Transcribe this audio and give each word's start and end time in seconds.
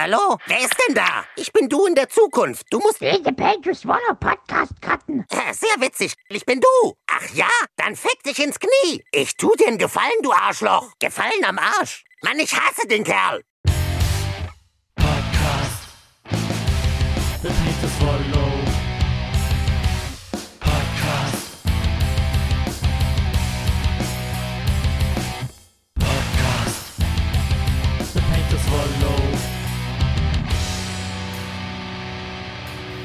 Hallo? 0.00 0.38
Wer 0.46 0.60
ist 0.60 0.76
denn 0.86 0.94
da? 0.94 1.24
Ich 1.34 1.52
bin 1.52 1.68
du 1.68 1.84
in 1.86 1.96
der 1.96 2.08
Zukunft. 2.08 2.66
Du 2.70 2.78
musst... 2.78 3.00
Den 3.00 3.24
The 3.24 3.32
Page 3.32 3.74
Swallow 3.74 4.14
Podcast 4.20 4.80
cutten. 4.80 5.26
Sehr 5.28 5.80
witzig. 5.80 6.14
Ich 6.28 6.46
bin 6.46 6.60
du. 6.60 6.94
Ach 7.08 7.28
ja? 7.34 7.48
Dann 7.74 7.96
fick 7.96 8.22
dich 8.22 8.38
ins 8.38 8.60
Knie. 8.60 9.02
Ich 9.10 9.36
tu 9.36 9.52
dir 9.56 9.66
einen 9.66 9.78
Gefallen, 9.78 10.22
du 10.22 10.32
Arschloch. 10.32 10.92
Gefallen 11.00 11.44
am 11.44 11.58
Arsch. 11.58 12.04
Mann, 12.22 12.38
ich 12.38 12.54
hasse 12.54 12.86
den 12.86 13.02
Kerl. 13.02 13.42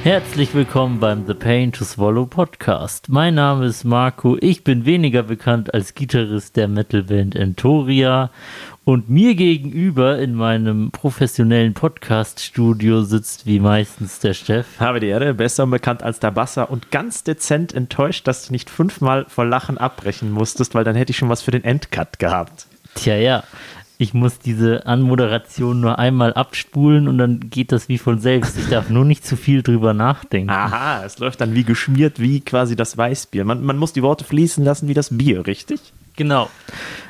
Herzlich 0.04 0.54
willkommen 0.54 1.00
beim 1.00 1.26
The 1.26 1.34
Pain 1.34 1.72
to 1.72 1.86
Swallow 1.86 2.26
Podcast. 2.26 3.08
Mein 3.08 3.36
Name 3.36 3.68
ist 3.68 3.86
Marco. 3.86 4.36
Ich 4.42 4.66
bin 4.66 4.84
weniger 4.84 5.24
bekannt 5.24 5.74
als 5.74 5.96
Gitarrist 5.96 6.58
der 6.58 6.68
Metalband 6.68 7.38
Entoria. 7.38 8.30
Und 8.84 9.10
mir 9.10 9.34
gegenüber 9.34 10.20
in 10.20 10.36
meinem 10.36 10.92
professionellen 10.92 11.74
Podcast-Studio 11.74 13.04
sitzt 13.04 13.46
wie 13.46 13.62
meistens 13.62 14.20
der 14.20 14.34
Chef. 14.34 14.68
Habe 14.78 15.00
die 15.00 15.08
Ehre, 15.08 15.34
besser 15.36 15.66
bekannt 15.68 16.04
als 16.04 16.20
der 16.20 16.32
Basser 16.32 16.70
und 16.70 16.92
ganz 16.92 17.24
dezent 17.24 17.74
enttäuscht, 17.74 18.28
dass 18.28 18.48
du 18.48 18.52
nicht 18.52 18.70
fünfmal 18.70 19.26
vor 19.30 19.46
Lachen 19.46 19.78
abbrechen 19.78 20.32
musstest, 20.32 20.76
weil 20.76 20.84
dann 20.84 20.98
hätte 20.98 21.12
ich 21.12 21.18
schon 21.18 21.30
was 21.30 21.44
für 21.44 21.52
den 21.52 21.64
Endcut 21.64 22.20
gehabt. 22.20 22.68
Tja, 22.96 23.16
ja. 23.16 23.44
Ich 23.98 24.14
muss 24.14 24.40
diese 24.40 24.86
Anmoderation 24.86 25.80
nur 25.80 26.00
einmal 26.00 26.34
abspulen 26.34 27.08
und 27.08 27.18
dann 27.18 27.50
geht 27.50 27.72
das 27.72 27.90
wie 27.90 27.98
von 27.98 28.20
selbst. 28.20 28.58
Ich 28.58 28.70
darf 28.70 28.90
nur 28.90 29.06
nicht 29.06 29.26
zu 29.26 29.38
viel 29.38 29.62
drüber 29.62 29.94
nachdenken. 29.94 30.50
Aha, 30.50 31.04
es 31.06 31.20
läuft 31.20 31.42
dann 31.42 31.54
wie 31.54 31.64
geschmiert, 31.64 32.20
wie 32.20 32.42
quasi 32.42 32.76
das 32.76 32.98
Weißbier. 32.98 33.46
Man, 33.46 33.64
man 33.64 33.78
muss 33.78 33.94
die 33.94 34.04
Worte 34.04 34.26
fließen 34.26 34.64
lassen 34.64 34.88
wie 34.88 34.94
das 34.94 35.16
Bier, 35.16 35.46
richtig? 35.46 35.94
Genau. 36.16 36.50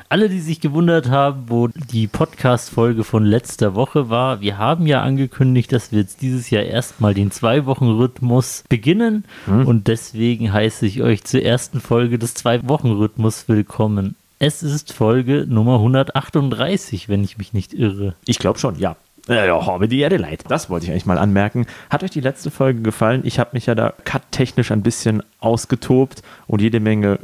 Alle, 0.08 0.28
die 0.28 0.40
sich 0.40 0.60
gewundert 0.60 1.08
haben, 1.08 1.44
wo 1.48 1.68
die 1.68 2.06
Podcast-Folge 2.06 3.04
von 3.04 3.24
letzter 3.24 3.74
Woche 3.74 4.10
war, 4.10 4.40
wir 4.40 4.58
haben 4.58 4.86
ja 4.86 5.02
angekündigt, 5.02 5.72
dass 5.72 5.90
wir 5.90 6.00
jetzt 6.00 6.22
dieses 6.22 6.50
Jahr 6.50 6.62
erstmal 6.62 7.14
den 7.14 7.30
Zwei-Wochen-Rhythmus 7.30 8.64
beginnen 8.68 9.24
und 9.46 9.88
deswegen 9.88 10.52
heiße 10.52 10.86
ich 10.86 11.02
euch 11.02 11.24
zur 11.24 11.42
ersten 11.42 11.80
Folge 11.80 12.18
des 12.18 12.34
Zwei-Wochen-Rhythmus 12.34 13.48
willkommen. 13.48 14.14
Es 14.46 14.62
ist 14.62 14.92
Folge 14.92 15.46
Nummer 15.48 15.76
138, 15.76 17.08
wenn 17.08 17.24
ich 17.24 17.38
mich 17.38 17.54
nicht 17.54 17.72
irre. 17.72 18.14
Ich 18.26 18.38
glaube 18.38 18.58
schon, 18.58 18.78
ja. 18.78 18.94
Äh, 19.26 19.46
ja, 19.46 19.64
habe 19.64 19.88
die 19.88 20.00
Erde 20.00 20.18
leid. 20.18 20.44
Das 20.48 20.68
wollte 20.68 20.84
ich 20.84 20.92
eigentlich 20.92 21.06
mal 21.06 21.16
anmerken. 21.16 21.64
Hat 21.88 22.04
euch 22.04 22.10
die 22.10 22.20
letzte 22.20 22.50
Folge 22.50 22.82
gefallen? 22.82 23.22
Ich 23.24 23.38
habe 23.38 23.50
mich 23.54 23.64
ja 23.64 23.74
da 23.74 23.94
cut-technisch 24.04 24.70
ein 24.70 24.82
bisschen 24.82 25.22
ausgetobt 25.40 26.20
und 26.46 26.60
jede 26.60 26.78
Menge 26.78 27.18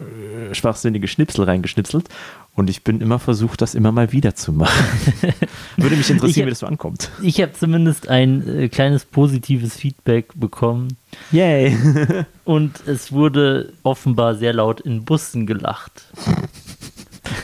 äh, 0.50 0.54
schwachsinnige 0.54 1.08
Schnipsel 1.08 1.44
reingeschnipselt. 1.44 2.08
Und 2.54 2.70
ich 2.70 2.84
bin 2.84 3.02
immer 3.02 3.18
versucht, 3.18 3.60
das 3.60 3.74
immer 3.74 3.92
mal 3.92 4.12
wieder 4.12 4.34
zu 4.34 4.54
machen. 4.54 4.72
Würde 5.76 5.96
mich 5.96 6.08
interessieren, 6.08 6.44
Ich- 6.44 6.46
wie 6.46 6.50
das 6.50 6.58
so 6.60 6.66
ankommt. 6.66 7.10
Ich 7.22 7.38
habe 7.42 7.52
zumindest 7.52 8.08
ein 8.08 8.48
äh, 8.48 8.68
kleines 8.70 9.04
positives 9.04 9.76
Feedback 9.76 10.28
bekommen 10.36 10.96
Yay. 11.32 11.76
und 12.44 12.80
es 12.86 13.12
wurde 13.12 13.72
offenbar 13.82 14.36
sehr 14.36 14.52
laut 14.54 14.80
in 14.80 15.04
Bussen 15.04 15.46
gelacht. 15.46 16.04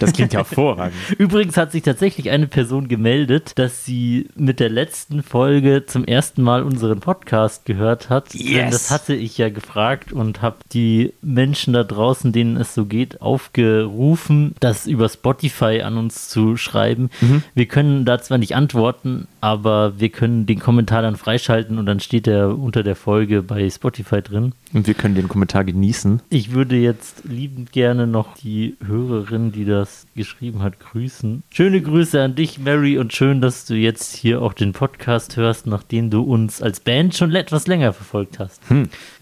Das 0.00 0.12
klingt 0.12 0.32
ja 0.32 0.40
hervorragend. 0.40 0.94
Übrigens 1.18 1.56
hat 1.56 1.72
sich 1.72 1.82
tatsächlich 1.82 2.30
eine 2.30 2.46
Person 2.46 2.88
gemeldet, 2.88 3.52
dass 3.56 3.84
sie 3.84 4.28
mit 4.34 4.60
der 4.60 4.68
letzten 4.68 5.22
Folge 5.22 5.84
zum 5.86 6.04
ersten 6.04 6.42
Mal 6.42 6.62
unseren 6.62 7.00
Podcast 7.00 7.64
gehört 7.64 8.10
hat. 8.10 8.32
Denn 8.34 8.40
Yes. 8.46 8.70
das 8.70 8.90
hatte 8.90 9.14
ich 9.14 9.38
ja 9.38 9.48
gefragt 9.48 10.12
und 10.12 10.42
habe 10.42 10.56
die 10.72 11.12
Menschen 11.22 11.72
da 11.72 11.84
draußen, 11.84 12.32
denen 12.32 12.56
es 12.56 12.74
so 12.74 12.84
geht, 12.86 13.20
aufgerufen, 13.20 14.54
das 14.60 14.86
über 14.86 15.08
Spotify 15.08 15.82
an 15.82 15.96
uns 15.96 16.28
zu 16.28 16.56
schreiben. 16.56 17.10
Wir 17.54 17.66
können 17.66 18.04
da 18.04 18.20
zwar 18.20 18.38
nicht 18.38 18.54
antworten, 18.54 19.26
aber 19.46 20.00
wir 20.00 20.08
können 20.08 20.44
den 20.44 20.58
Kommentar 20.58 21.02
dann 21.02 21.14
freischalten 21.14 21.78
und 21.78 21.86
dann 21.86 22.00
steht 22.00 22.26
er 22.26 22.58
unter 22.58 22.82
der 22.82 22.96
Folge 22.96 23.42
bei 23.42 23.70
Spotify 23.70 24.20
drin. 24.20 24.54
Und 24.72 24.88
wir 24.88 24.94
können 24.94 25.14
den 25.14 25.28
Kommentar 25.28 25.62
genießen. 25.62 26.20
Ich 26.30 26.50
würde 26.50 26.74
jetzt 26.74 27.22
liebend 27.24 27.70
gerne 27.70 28.08
noch 28.08 28.34
die 28.34 28.76
Hörerin, 28.84 29.52
die 29.52 29.64
das 29.64 30.08
geschrieben 30.16 30.64
hat, 30.64 30.80
grüßen. 30.80 31.44
Schöne 31.50 31.80
Grüße 31.80 32.20
an 32.20 32.34
dich, 32.34 32.58
Mary, 32.58 32.98
und 32.98 33.12
schön, 33.12 33.40
dass 33.40 33.66
du 33.66 33.74
jetzt 33.74 34.16
hier 34.16 34.42
auch 34.42 34.52
den 34.52 34.72
Podcast 34.72 35.36
hörst, 35.36 35.68
nachdem 35.68 36.10
du 36.10 36.22
uns 36.22 36.60
als 36.60 36.80
Band 36.80 37.14
schon 37.14 37.32
etwas 37.32 37.68
länger 37.68 37.92
verfolgt 37.92 38.40
hast. 38.40 38.60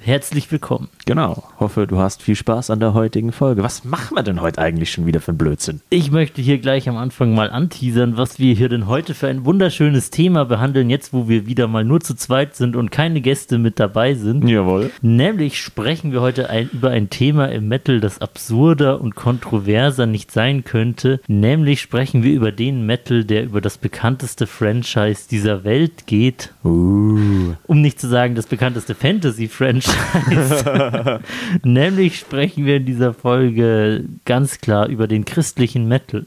Herzlich 0.00 0.50
willkommen. 0.50 0.88
Genau. 1.04 1.44
Hoffe, 1.60 1.86
du 1.86 1.98
hast 1.98 2.22
viel 2.22 2.34
Spaß 2.34 2.70
an 2.70 2.80
der 2.80 2.94
heutigen 2.94 3.32
Folge. 3.32 3.62
Was 3.62 3.84
machen 3.84 4.16
wir 4.16 4.22
denn 4.22 4.40
heute 4.40 4.62
eigentlich 4.62 4.90
schon 4.90 5.04
wieder 5.04 5.20
für 5.20 5.32
einen 5.32 5.38
Blödsinn? 5.38 5.82
Ich 5.90 6.10
möchte 6.10 6.40
hier 6.40 6.56
gleich 6.56 6.88
am 6.88 6.96
Anfang 6.96 7.34
mal 7.34 7.50
anteasern, 7.50 8.16
was 8.16 8.38
wir 8.38 8.54
hier 8.54 8.70
denn 8.70 8.86
heute 8.86 9.12
für 9.12 9.28
ein 9.28 9.44
wunderschönes 9.44 10.13
Thema 10.14 10.44
behandeln, 10.44 10.90
jetzt 10.90 11.12
wo 11.12 11.28
wir 11.28 11.46
wieder 11.46 11.66
mal 11.66 11.84
nur 11.84 11.98
zu 11.98 12.14
zweit 12.14 12.54
sind 12.54 12.76
und 12.76 12.92
keine 12.92 13.20
Gäste 13.20 13.58
mit 13.58 13.80
dabei 13.80 14.14
sind. 14.14 14.48
Jawohl. 14.48 14.92
Nämlich 15.02 15.60
sprechen 15.60 16.12
wir 16.12 16.20
heute 16.20 16.50
ein, 16.50 16.70
über 16.72 16.90
ein 16.90 17.10
Thema 17.10 17.46
im 17.46 17.66
Metal, 17.66 18.00
das 18.00 18.20
absurder 18.20 19.00
und 19.00 19.16
kontroverser 19.16 20.06
nicht 20.06 20.30
sein 20.30 20.62
könnte. 20.62 21.20
Nämlich 21.26 21.80
sprechen 21.80 22.22
wir 22.22 22.32
über 22.32 22.52
den 22.52 22.86
Metal, 22.86 23.24
der 23.24 23.42
über 23.42 23.60
das 23.60 23.76
bekannteste 23.76 24.46
Franchise 24.46 25.26
dieser 25.28 25.64
Welt 25.64 26.06
geht. 26.06 26.54
Um 26.62 27.56
nicht 27.68 28.00
zu 28.00 28.06
sagen, 28.06 28.36
das 28.36 28.46
bekannteste 28.46 28.94
Fantasy-Franchise. 28.94 31.18
Nämlich 31.64 32.20
sprechen 32.20 32.66
wir 32.66 32.76
in 32.76 32.86
dieser 32.86 33.14
Folge 33.14 34.04
ganz 34.24 34.60
klar 34.60 34.86
über 34.86 35.08
den 35.08 35.24
christlichen 35.24 35.88
Metal. 35.88 36.24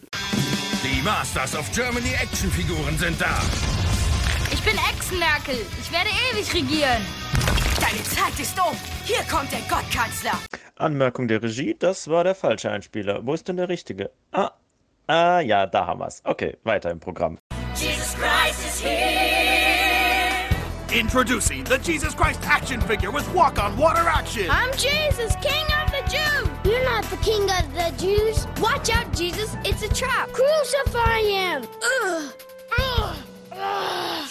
Masters 1.27 1.59
of 1.59 1.69
Germany 1.73 2.13
Actionfiguren 2.13 2.97
sind 2.97 3.19
da. 3.19 3.41
Ich 4.49 4.61
bin 4.61 4.75
Echsenmerkel. 4.77 5.57
Ich 5.81 5.91
werde 5.91 6.07
ewig 6.31 6.53
regieren. 6.53 7.05
Deine 7.81 8.01
Zeit 8.03 8.39
ist 8.39 8.57
um. 8.57 8.77
Hier 9.03 9.21
kommt 9.29 9.51
der 9.51 9.59
Gottkanzler. 9.67 10.39
Anmerkung 10.77 11.27
der 11.27 11.43
Regie, 11.43 11.75
das 11.77 12.07
war 12.07 12.23
der 12.23 12.33
falsche 12.33 12.71
Einspieler. 12.71 13.25
Wo 13.25 13.33
ist 13.33 13.45
denn 13.49 13.57
der 13.57 13.67
richtige? 13.67 14.09
Ah, 14.31 14.51
ah 15.07 15.41
ja, 15.41 15.65
da 15.65 15.85
haben 15.87 15.99
wir's. 15.99 16.21
Okay, 16.23 16.55
weiter 16.63 16.91
im 16.91 17.01
Programm. 17.01 17.37
Jesus 17.75 18.15
Christ 18.15 18.65
is 18.65 18.81
here. 18.81 20.47
Introducing 20.97 21.65
the 21.65 21.77
Jesus 21.77 22.15
Christ 22.15 22.39
action 22.47 22.79
figure 22.79 23.11
with 23.11 23.27
walk 23.33 23.61
on 23.61 23.77
water 23.77 24.07
action. 24.07 24.49
I'm 24.49 24.71
Jesus, 24.77 25.35
King 25.41 25.76
the 25.97 26.09
Jews. 26.09 26.49
You're 26.63 26.83
not 26.83 27.03
the 27.05 27.17
king 27.17 27.43
of 27.43 27.73
the 27.73 27.91
Jews. 27.97 28.47
Watch 28.61 28.89
out, 28.89 29.11
Jesus. 29.15 29.55
It's 29.63 29.83
a 29.83 29.93
trap. 29.93 30.29
Crucify 30.31 31.21
him. 31.21 31.63
Ugh. 32.03 32.33
Ugh. 32.79 33.15
Ugh. 33.51 34.27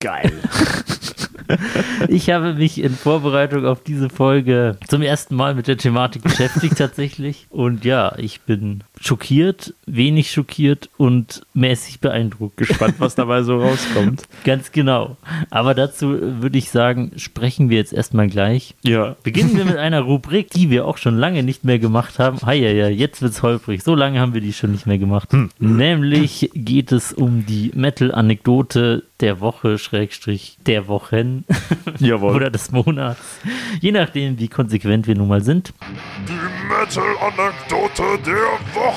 Geil. 0.00 0.32
Ich 2.08 2.30
habe 2.30 2.54
mich 2.54 2.82
in 2.82 2.94
Vorbereitung 2.94 3.66
auf 3.66 3.82
diese 3.82 4.08
Folge 4.08 4.78
zum 4.88 5.02
ersten 5.02 5.36
Mal 5.36 5.54
mit 5.54 5.68
der 5.68 5.76
Thematik 5.76 6.22
beschäftigt 6.22 6.78
tatsächlich. 6.78 7.46
Und 7.50 7.84
ja, 7.84 8.14
ich 8.16 8.40
bin 8.40 8.84
schockiert, 9.02 9.74
wenig 9.84 10.30
schockiert 10.30 10.88
und 10.96 11.42
mäßig 11.54 12.00
beeindruckt. 12.00 12.56
Gespannt, 12.56 12.94
was 12.98 13.16
dabei 13.16 13.42
so 13.42 13.60
rauskommt. 13.60 14.22
Ganz 14.44 14.70
genau. 14.70 15.16
Aber 15.50 15.74
dazu 15.74 16.40
würde 16.40 16.56
ich 16.56 16.70
sagen, 16.70 17.10
sprechen 17.16 17.68
wir 17.68 17.78
jetzt 17.78 17.92
erstmal 17.92 18.28
gleich. 18.28 18.74
Ja. 18.82 19.16
Beginnen 19.24 19.56
wir 19.56 19.64
mit 19.64 19.76
einer 19.76 20.02
Rubrik, 20.02 20.50
die 20.50 20.70
wir 20.70 20.86
auch 20.86 20.98
schon 20.98 21.16
lange 21.16 21.42
nicht 21.42 21.64
mehr 21.64 21.80
gemacht 21.80 22.18
haben. 22.20 22.38
Hi, 22.42 22.54
ja, 22.54 22.70
ja, 22.70 22.88
jetzt 22.88 23.22
wird's 23.22 23.42
holprig. 23.42 23.82
So 23.82 23.94
lange 23.96 24.20
haben 24.20 24.34
wir 24.34 24.40
die 24.40 24.52
schon 24.52 24.70
nicht 24.70 24.86
mehr 24.86 24.98
gemacht. 24.98 25.30
Nämlich 25.58 26.50
geht 26.54 26.92
es 26.92 27.12
um 27.12 27.44
die 27.44 27.72
Metal-Anekdote 27.74 29.02
der 29.20 29.40
Woche, 29.40 29.78
Schrägstrich 29.78 30.58
der 30.66 30.86
Wochen 30.88 31.44
Jawohl. 31.98 32.34
oder 32.36 32.50
des 32.50 32.70
Monats. 32.70 33.40
Je 33.80 33.92
nachdem, 33.92 34.38
wie 34.38 34.48
konsequent 34.48 35.06
wir 35.06 35.16
nun 35.16 35.28
mal 35.28 35.42
sind. 35.42 35.72
Die 36.28 36.32
Metal-Anekdote 36.68 38.02
der 38.24 38.74
Woche. 38.74 38.91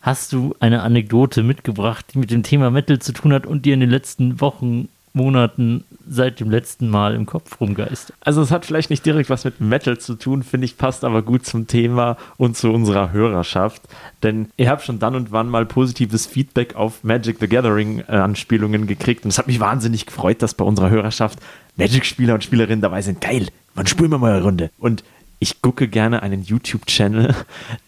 Hast 0.00 0.32
du 0.32 0.54
eine 0.60 0.82
Anekdote 0.82 1.42
mitgebracht, 1.42 2.06
die 2.12 2.18
mit 2.18 2.30
dem 2.30 2.42
Thema 2.42 2.70
Metal 2.70 2.98
zu 2.98 3.12
tun 3.12 3.32
hat 3.32 3.46
und 3.46 3.64
dir 3.64 3.74
in 3.74 3.80
den 3.80 3.90
letzten 3.90 4.40
Wochen, 4.40 4.88
Monaten 5.14 5.84
seit 6.08 6.40
dem 6.40 6.50
letzten 6.50 6.88
Mal 6.88 7.14
im 7.14 7.24
Kopf 7.24 7.60
rumgeistert? 7.60 8.16
Also 8.20 8.42
es 8.42 8.50
hat 8.50 8.66
vielleicht 8.66 8.90
nicht 8.90 9.06
direkt 9.06 9.30
was 9.30 9.44
mit 9.44 9.60
Metal 9.60 9.96
zu 9.96 10.16
tun, 10.16 10.42
finde 10.42 10.66
ich, 10.66 10.76
passt 10.76 11.04
aber 11.04 11.22
gut 11.22 11.46
zum 11.46 11.68
Thema 11.68 12.16
und 12.36 12.56
zu 12.56 12.70
unserer 12.70 13.12
Hörerschaft. 13.12 13.82
Denn 14.22 14.48
ihr 14.56 14.68
habt 14.68 14.82
schon 14.82 14.98
dann 14.98 15.14
und 15.14 15.32
wann 15.32 15.48
mal 15.48 15.64
positives 15.64 16.26
Feedback 16.26 16.74
auf 16.74 17.04
Magic 17.04 17.38
the 17.40 17.48
Gathering 17.48 18.00
äh, 18.00 18.16
Anspielungen 18.16 18.86
gekriegt. 18.86 19.24
Und 19.24 19.30
es 19.30 19.38
hat 19.38 19.46
mich 19.46 19.60
wahnsinnig 19.60 20.04
gefreut, 20.06 20.42
dass 20.42 20.54
bei 20.54 20.64
unserer 20.64 20.90
Hörerschaft 20.90 21.38
Magic-Spieler 21.76 22.34
und 22.34 22.44
Spielerinnen 22.44 22.82
dabei 22.82 23.00
sind. 23.00 23.20
Geil, 23.20 23.48
wann 23.74 23.86
spielen 23.86 24.10
wir 24.10 24.18
mal 24.18 24.32
eine 24.32 24.42
Runde? 24.42 24.70
Und 24.78 25.04
ich 25.44 25.60
gucke 25.60 25.88
gerne 25.88 26.22
einen 26.22 26.42
YouTube-Channel, 26.42 27.34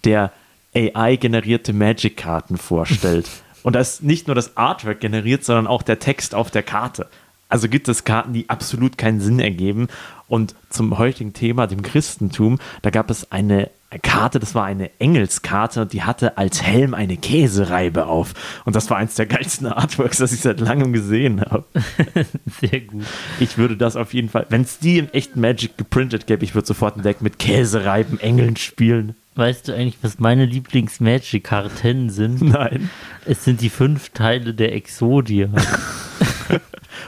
der 0.05 0.31
AI-generierte 0.75 1.73
Magic-Karten 1.73 2.59
vorstellt. 2.59 3.31
Und 3.63 3.73
da 3.73 3.81
ist 3.81 4.03
nicht 4.03 4.27
nur 4.27 4.35
das 4.35 4.59
Artwork 4.59 5.01
generiert, 5.01 5.43
sondern 5.43 5.67
auch 5.67 5.81
der 5.81 5.99
Text 5.99 6.35
auf 6.35 6.51
der 6.51 6.63
Karte. 6.63 7.09
Also 7.49 7.71
gibt 7.71 7.89
es 7.89 8.05
Karten, 8.05 8.35
die 8.35 8.51
absolut 8.51 8.99
keinen 8.99 9.21
Sinn 9.21 9.41
ergeben. 9.41 9.89
Und 10.29 10.55
zum 10.69 10.99
heutigen 10.99 11.33
Thema, 11.33 11.67
dem 11.67 11.81
Christentum, 11.81 12.59
da 12.83 12.91
gab 12.91 13.09
es 13.09 13.33
eine 13.33 13.71
Karte, 14.03 14.41
das 14.41 14.55
war 14.55 14.65
eine 14.65 14.91
Engelskarte, 14.99 15.87
die 15.87 16.03
hatte 16.03 16.37
als 16.39 16.63
Helm 16.63 16.93
eine 16.93 17.17
Käsereibe 17.17 18.07
auf. 18.07 18.35
Und 18.65 18.75
das 18.75 18.91
war 18.91 18.97
eins 18.97 19.15
der 19.15 19.27
geilsten 19.27 19.67
Artworks, 19.73 20.19
das 20.19 20.33
ich 20.33 20.41
seit 20.41 20.61
langem 20.61 20.93
gesehen 20.93 21.41
habe. 21.41 21.65
Sehr 22.61 22.81
gut. 22.81 23.05
Ich 23.41 23.59
würde 23.59 23.77
das 23.77 23.97
auf 23.97 24.13
jeden 24.13 24.29
Fall, 24.29 24.47
wenn 24.49 24.63
es 24.63 24.79
die 24.79 24.99
im 24.99 25.09
echten 25.11 25.41
Magic 25.41 25.79
geprintet 25.79 26.27
gäbe, 26.27 26.45
ich 26.45 26.55
würde 26.55 26.67
sofort 26.67 26.97
ein 26.97 27.03
Deck 27.03 27.23
mit 27.23 27.39
Käsereiben, 27.39 28.21
Engeln 28.21 28.57
spielen. 28.57 29.15
Weißt 29.37 29.69
du 29.69 29.75
eigentlich, 29.75 29.99
was 30.01 30.19
meine 30.19 30.47
Lieblings-Magic-Karten 30.47 32.09
sind? 32.09 32.41
Nein. 32.43 32.91
Es 33.27 33.45
sind 33.45 33.61
die 33.61 33.69
fünf 33.69 34.09
Teile 34.11 34.55
der 34.55 34.75
Exodia. 34.75 35.49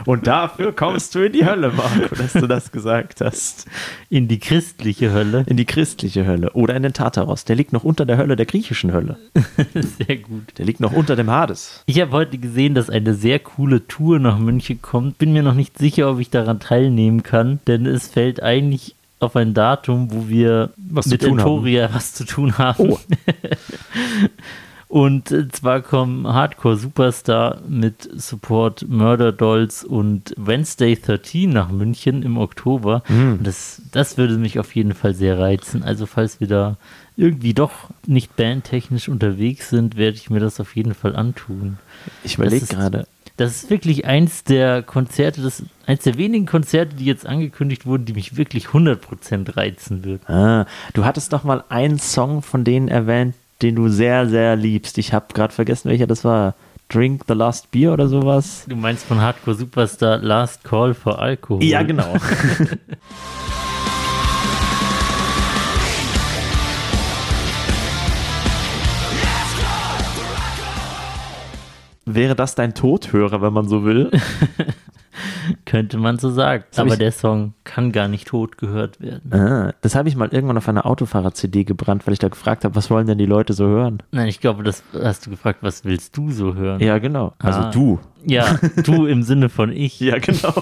Und 0.04 0.26
dafür 0.26 0.72
kommst 0.72 1.14
du 1.14 1.20
in 1.20 1.32
die 1.32 1.44
Hölle, 1.44 1.72
Marco, 1.72 2.14
dass 2.14 2.32
du 2.32 2.46
das 2.46 2.72
gesagt 2.72 3.20
hast. 3.20 3.66
In 4.10 4.28
die 4.28 4.38
christliche 4.38 5.12
Hölle. 5.12 5.44
In 5.46 5.56
die 5.56 5.64
christliche 5.64 6.26
Hölle 6.26 6.52
oder 6.52 6.76
in 6.76 6.82
den 6.82 6.92
Tartaros. 6.92 7.44
Der 7.44 7.56
liegt 7.56 7.72
noch 7.72 7.84
unter 7.84 8.06
der 8.06 8.16
Hölle 8.16 8.36
der 8.36 8.46
griechischen 8.46 8.92
Hölle. 8.92 9.16
Sehr 9.74 10.16
gut. 10.16 10.58
Der 10.58 10.66
liegt 10.66 10.80
noch 10.80 10.92
unter 10.92 11.16
dem 11.16 11.30
Hades. 11.30 11.82
Ich 11.86 12.00
habe 12.00 12.12
heute 12.12 12.38
gesehen, 12.38 12.74
dass 12.74 12.90
eine 12.90 13.14
sehr 13.14 13.38
coole 13.38 13.86
Tour 13.86 14.18
nach 14.18 14.38
München 14.38 14.80
kommt. 14.82 15.18
Bin 15.18 15.32
mir 15.32 15.42
noch 15.42 15.54
nicht 15.54 15.78
sicher, 15.78 16.10
ob 16.10 16.20
ich 16.20 16.30
daran 16.30 16.60
teilnehmen 16.60 17.22
kann, 17.22 17.60
denn 17.66 17.86
es 17.86 18.08
fällt 18.08 18.42
eigentlich 18.42 18.94
auf 19.20 19.36
ein 19.36 19.54
Datum, 19.54 20.12
wo 20.12 20.28
wir 20.28 20.70
Was 20.76 21.06
mit 21.06 21.24
Entoria 21.24 21.90
was 21.92 22.14
zu 22.14 22.24
tun 22.24 22.58
haben. 22.58 22.92
Oh. 22.92 22.98
Und 24.88 25.30
äh, 25.30 25.48
zwar 25.48 25.82
kommen 25.82 26.26
Hardcore 26.26 26.78
Superstar 26.78 27.60
mit 27.68 28.08
Support 28.16 28.88
Murder 28.88 29.32
Dolls 29.32 29.84
und 29.84 30.34
Wednesday 30.38 30.96
13 30.96 31.50
nach 31.50 31.70
München 31.70 32.22
im 32.22 32.38
Oktober. 32.38 33.02
Und 33.08 33.46
das, 33.46 33.82
das 33.92 34.16
würde 34.16 34.38
mich 34.38 34.58
auf 34.58 34.74
jeden 34.74 34.94
Fall 34.94 35.14
sehr 35.14 35.38
reizen. 35.38 35.82
Also 35.82 36.06
falls 36.06 36.40
wir 36.40 36.48
da 36.48 36.78
irgendwie 37.16 37.52
doch 37.52 37.72
nicht 38.06 38.34
bandtechnisch 38.36 39.10
unterwegs 39.10 39.68
sind, 39.68 39.96
werde 39.96 40.16
ich 40.16 40.30
mir 40.30 40.40
das 40.40 40.58
auf 40.58 40.74
jeden 40.74 40.94
Fall 40.94 41.14
antun. 41.14 41.78
Ich 42.24 42.36
überlege 42.36 42.66
gerade. 42.66 43.06
Das 43.36 43.52
ist 43.52 43.70
wirklich 43.70 44.04
eins 44.06 44.42
der 44.42 44.82
Konzerte, 44.82 45.42
das 45.42 45.62
eins 45.86 46.02
der 46.02 46.16
wenigen 46.16 46.46
Konzerte, 46.46 46.96
die 46.96 47.04
jetzt 47.04 47.24
angekündigt 47.24 47.86
wurden, 47.86 48.04
die 48.04 48.14
mich 48.14 48.36
wirklich 48.36 48.66
100% 48.66 49.56
reizen 49.56 50.02
wird. 50.02 50.28
Ah, 50.28 50.66
du 50.94 51.04
hattest 51.04 51.32
doch 51.32 51.44
mal 51.44 51.62
einen 51.68 52.00
Song 52.00 52.42
von 52.42 52.64
denen 52.64 52.88
erwähnt, 52.88 53.34
den 53.62 53.74
du 53.74 53.88
sehr, 53.88 54.28
sehr 54.28 54.56
liebst. 54.56 54.98
Ich 54.98 55.12
habe 55.12 55.26
gerade 55.34 55.52
vergessen, 55.52 55.88
welcher 55.90 56.06
das 56.06 56.24
war. 56.24 56.54
Drink 56.90 57.24
the 57.28 57.34
Last 57.34 57.70
Beer 57.70 57.92
oder 57.92 58.08
sowas? 58.08 58.64
Du 58.66 58.74
meinst 58.74 59.04
von 59.04 59.20
Hardcore 59.20 59.54
Superstar 59.54 60.16
Last 60.18 60.64
Call 60.64 60.94
for 60.94 61.18
Alcohol? 61.18 61.62
Ja, 61.62 61.82
genau. 61.82 62.14
Wäre 72.06 72.34
das 72.34 72.54
dein 72.54 72.72
Todhörer, 72.74 73.42
wenn 73.42 73.52
man 73.52 73.68
so 73.68 73.84
will? 73.84 74.10
Könnte 75.64 75.96
man 75.98 76.18
so 76.18 76.30
sagen. 76.30 76.64
Aber 76.76 76.96
der 76.96 77.12
Song 77.12 77.54
kann 77.64 77.92
gar 77.92 78.08
nicht 78.08 78.28
tot 78.28 78.58
gehört 78.58 79.00
werden. 79.00 79.32
Ah, 79.32 79.72
das 79.80 79.94
habe 79.94 80.08
ich 80.08 80.16
mal 80.16 80.28
irgendwann 80.28 80.56
auf 80.58 80.68
einer 80.68 80.86
Autofahrer-CD 80.86 81.64
gebrannt, 81.64 82.06
weil 82.06 82.12
ich 82.12 82.18
da 82.18 82.28
gefragt 82.28 82.64
habe, 82.64 82.74
was 82.76 82.90
wollen 82.90 83.06
denn 83.06 83.18
die 83.18 83.26
Leute 83.26 83.52
so 83.52 83.66
hören? 83.66 84.02
Nein, 84.12 84.28
ich 84.28 84.40
glaube, 84.40 84.62
das 84.62 84.82
hast 84.94 85.26
du 85.26 85.30
gefragt, 85.30 85.58
was 85.62 85.84
willst 85.84 86.16
du 86.16 86.30
so 86.30 86.54
hören? 86.54 86.80
Ja, 86.80 86.98
genau. 86.98 87.34
Also 87.38 87.60
Ah. 87.60 87.70
du. 87.70 87.98
Ja, 88.24 88.58
du 88.84 89.06
im 89.06 89.22
Sinne 89.22 89.48
von 89.48 89.72
ich. 89.72 89.98
Ja, 90.00 90.18
genau. 90.18 90.52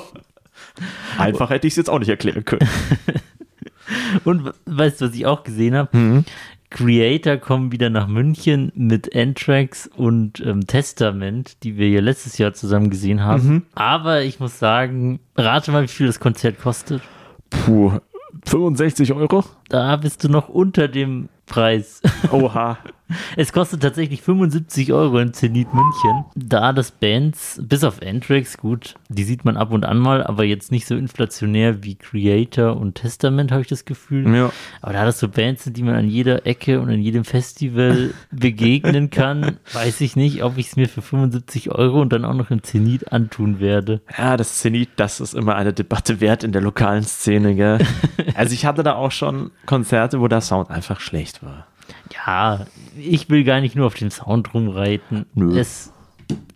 Einfach 1.19 1.51
hätte 1.51 1.67
ich 1.67 1.73
es 1.73 1.77
jetzt 1.77 1.91
auch 1.91 1.99
nicht 1.99 2.09
erklären 2.09 2.45
können. 2.45 2.69
Und 4.25 4.45
we- 4.45 4.55
weißt 4.67 5.01
du, 5.01 5.07
was 5.07 5.15
ich 5.15 5.27
auch 5.27 5.45
gesehen 5.45 5.75
habe? 5.75 5.97
Mhm. 5.97 6.25
Creator 6.71 7.37
kommen 7.37 7.73
wieder 7.73 7.91
nach 7.91 8.09
München 8.09 8.73
mit 8.75 9.15
Anthrax 9.15 9.87
und 9.87 10.41
ähm, 10.41 10.67
Testament, 10.67 11.63
die 11.63 11.77
wir 11.77 11.89
ja 11.89 12.01
letztes 12.01 12.39
Jahr 12.39 12.55
zusammen 12.55 12.91
gesehen 12.91 13.23
haben. 13.23 13.49
Mhm. 13.49 13.63
Aber 13.75 14.23
ich 14.23 14.41
muss 14.41 14.59
sagen, 14.59 15.21
rate 15.37 15.71
mal, 15.71 15.83
wie 15.83 15.89
viel 15.89 16.07
das 16.07 16.21
Konzert 16.21 16.61
kostet. 16.61 17.03
Puh, 17.51 17.99
65 18.47 19.13
Euro? 19.13 19.45
Da 19.69 19.97
bist 19.97 20.25
du 20.25 20.29
noch 20.29 20.49
unter 20.49 20.89
dem 20.89 21.29
Preis. 21.47 22.03
Oha. 22.31 22.79
Es 23.37 23.53
kostet 23.53 23.83
tatsächlich 23.83 24.23
75 24.23 24.93
Euro 24.93 25.19
im 25.19 25.33
Zenit 25.33 25.73
München. 25.73 26.25
Da 26.35 26.73
das 26.73 26.91
Bands, 26.91 27.61
bis 27.63 27.85
auf 27.85 28.01
Anthrax, 28.03 28.57
gut, 28.57 28.95
die 29.09 29.25
sieht 29.25 29.45
man 29.45 29.57
ab 29.57 29.73
und 29.73 29.85
an 29.85 29.99
mal, 29.99 30.25
aber 30.25 30.45
jetzt 30.45 30.73
nicht 30.73 30.87
so 30.87 30.97
inflationär 30.97 31.83
wie 31.83 31.97
Creator 31.97 32.77
und 32.77 32.95
Testament, 32.95 33.53
habe 33.53 33.63
ich 33.63 33.69
das 33.69 33.85
Gefühl. 33.85 34.35
Ja. 34.35 34.53
Aber 34.81 34.93
da 34.93 35.05
das 35.05 35.19
so 35.19 35.29
Bands 35.29 35.65
sind, 35.65 35.77
die 35.77 35.83
man 35.83 35.95
an 35.95 36.09
jeder 36.09 36.47
Ecke 36.47 36.81
und 36.81 36.91
an 36.91 37.01
jedem 37.01 37.25
Festival 37.25 38.15
begegnen 38.31 39.11
kann, 39.11 39.59
weiß 39.73 40.01
ich 40.01 40.17
nicht, 40.17 40.43
ob 40.43 40.59
ich 40.59 40.69
es 40.69 40.77
mir 40.77 40.89
für 40.89 41.03
75 41.03 41.71
Euro 41.71 42.01
und 42.01 42.13
dann 42.13 42.25
auch 42.25 42.35
noch 42.35 42.51
im 42.51 42.63
Zenit 42.63 43.13
antun 43.13 43.61
werde. 43.61 44.01
Ja, 44.17 44.37
das 44.37 44.59
Zenit, 44.59 44.91
das 44.97 45.21
ist 45.21 45.35
immer 45.35 45.57
eine 45.57 45.73
Debatte 45.73 46.21
wert 46.21 46.45
in 46.45 46.53
der 46.53 46.63
lokalen 46.63 47.05
Szene, 47.05 47.55
gell? 47.55 47.79
Also 48.35 48.53
ich 48.53 48.67
hatte 48.67 48.83
da 48.83 48.95
auch 48.95 49.13
schon 49.13 49.51
Konzerte, 49.65 50.21
wo 50.21 50.29
der 50.29 50.41
Sound 50.41 50.71
einfach 50.71 51.01
schlecht 51.01 51.43
war. 51.43 51.67
Ja, 52.15 52.67
ich 52.99 53.29
will 53.31 53.45
gar 53.45 53.61
nicht 53.61 53.77
nur 53.77 53.87
auf 53.87 53.95
den 53.95 54.11
Sound 54.11 54.55
rumreiten. 54.55 55.27
Nö. 55.35 55.59
Es 55.59 55.93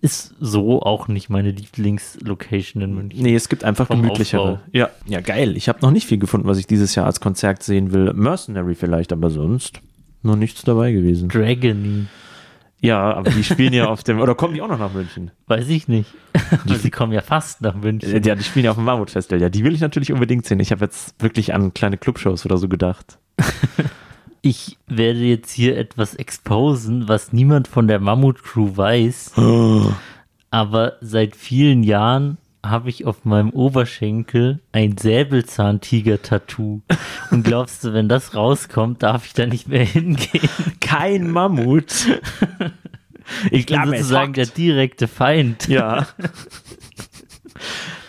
ist 0.01 0.35
so 0.41 0.83
auch 0.83 1.09
nicht 1.09 1.29
meine 1.31 1.51
Lieblingslocation 1.51 2.83
in 2.83 2.95
München. 2.95 3.23
Nee, 3.23 3.35
es 3.35 3.49
gibt 3.49 3.63
einfach 3.65 3.89
gemütlichere. 3.89 4.41
Aufbau. 4.55 4.61
Ja, 4.73 4.89
ja, 5.07 5.21
geil. 5.21 5.57
Ich 5.57 5.69
habe 5.69 5.81
noch 5.83 5.91
nicht 5.91 6.07
viel 6.07 6.19
gefunden, 6.19 6.47
was 6.49 6.59
ich 6.59 6.67
dieses 6.67 6.95
Jahr 6.95 7.07
als 7.07 7.21
Konzert 7.21 7.63
sehen 7.63 7.93
will. 7.93 8.13
Mercenary 8.15 8.75
vielleicht, 8.75 9.13
aber 9.13 9.31
sonst 9.31 9.81
noch 10.23 10.37
nichts 10.37 10.63
dabei 10.63 10.93
gewesen. 10.93 11.29
Dragony, 11.29 12.07
Ja, 12.81 13.13
aber 13.15 13.31
die 13.31 13.45
spielen 13.45 13.73
ja 13.73 13.89
auf 13.89 14.03
dem, 14.03 14.21
oder 14.21 14.35
kommen 14.35 14.55
die 14.55 14.63
auch 14.63 14.69
noch 14.69 14.79
nach 14.79 14.93
München? 14.93 15.31
weiß 15.47 15.69
ich 15.69 15.87
nicht. 15.89 16.13
Aber 16.65 16.77
sie 16.77 16.91
kommen 16.91 17.13
ja 17.13 17.21
fast 17.21 17.61
nach 17.61 17.75
München. 17.75 18.23
Ja, 18.25 18.35
die 18.35 18.43
spielen 18.45 18.65
ja 18.65 18.71
auf 18.71 18.77
dem 18.77 18.85
Mammutfestival. 18.85 19.41
Ja, 19.41 19.49
die 19.51 19.63
will 19.65 19.75
ich 19.75 19.81
natürlich 19.81 20.13
unbedingt 20.13 20.47
sehen. 20.47 20.59
Ich 20.61 20.71
habe 20.73 20.85
jetzt 20.85 21.15
wirklich 21.23 21.53
an 21.55 21.75
kleine 21.75 21.97
Clubshows 21.99 22.45
oder 22.47 22.57
so 22.57 22.69
gedacht. 22.69 23.19
Ich 24.43 24.79
werde 24.87 25.21
jetzt 25.21 25.53
hier 25.53 25.77
etwas 25.77 26.15
exposen, 26.15 27.09
was 27.09 27.33
niemand 27.33 27.69
von 27.69 27.89
der 27.89 28.01
Mammut-Crew 28.01 28.77
weiß. 28.77 29.33
Aber 30.51 30.95
seit 31.01 31.37
vielen 31.37 31.83
Jahren 31.83 32.39
habe 32.65 32.91
ich 32.91 33.07
auf 33.07 33.25
meinem 33.25 33.51
Oberschenkel 33.51 34.61
ein 34.73 34.97
Säbelzahntiger-Tattoo. 34.97 36.83
Und 37.31 37.43
glaubst 37.43 37.85
du, 37.85 37.93
wenn 37.93 38.09
das 38.09 38.35
rauskommt, 38.35 39.03
darf 39.03 39.27
ich 39.27 39.33
da 39.33 39.47
nicht 39.47 39.69
mehr 39.69 39.85
hingehen? 39.85 40.49
Kein 40.81 41.31
Mammut. 41.31 41.93
Ich 43.53 43.67
bin 43.67 43.85
sozusagen 43.85 44.33
der 44.33 44.47
direkte 44.47 45.07
Feind. 45.07 45.69
Ja. 45.69 46.09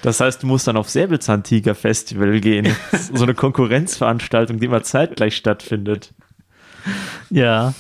Das 0.01 0.19
heißt, 0.19 0.41
du 0.41 0.47
musst 0.47 0.67
dann 0.67 0.77
auf 0.77 0.89
Säbelzahntiger-Festival 0.89 2.39
gehen. 2.39 2.75
So 3.13 3.23
eine 3.23 3.35
Konkurrenzveranstaltung, 3.35 4.59
die 4.59 4.65
immer 4.65 4.83
zeitgleich 4.83 5.35
stattfindet. 5.35 6.13
Ja, 7.33 7.73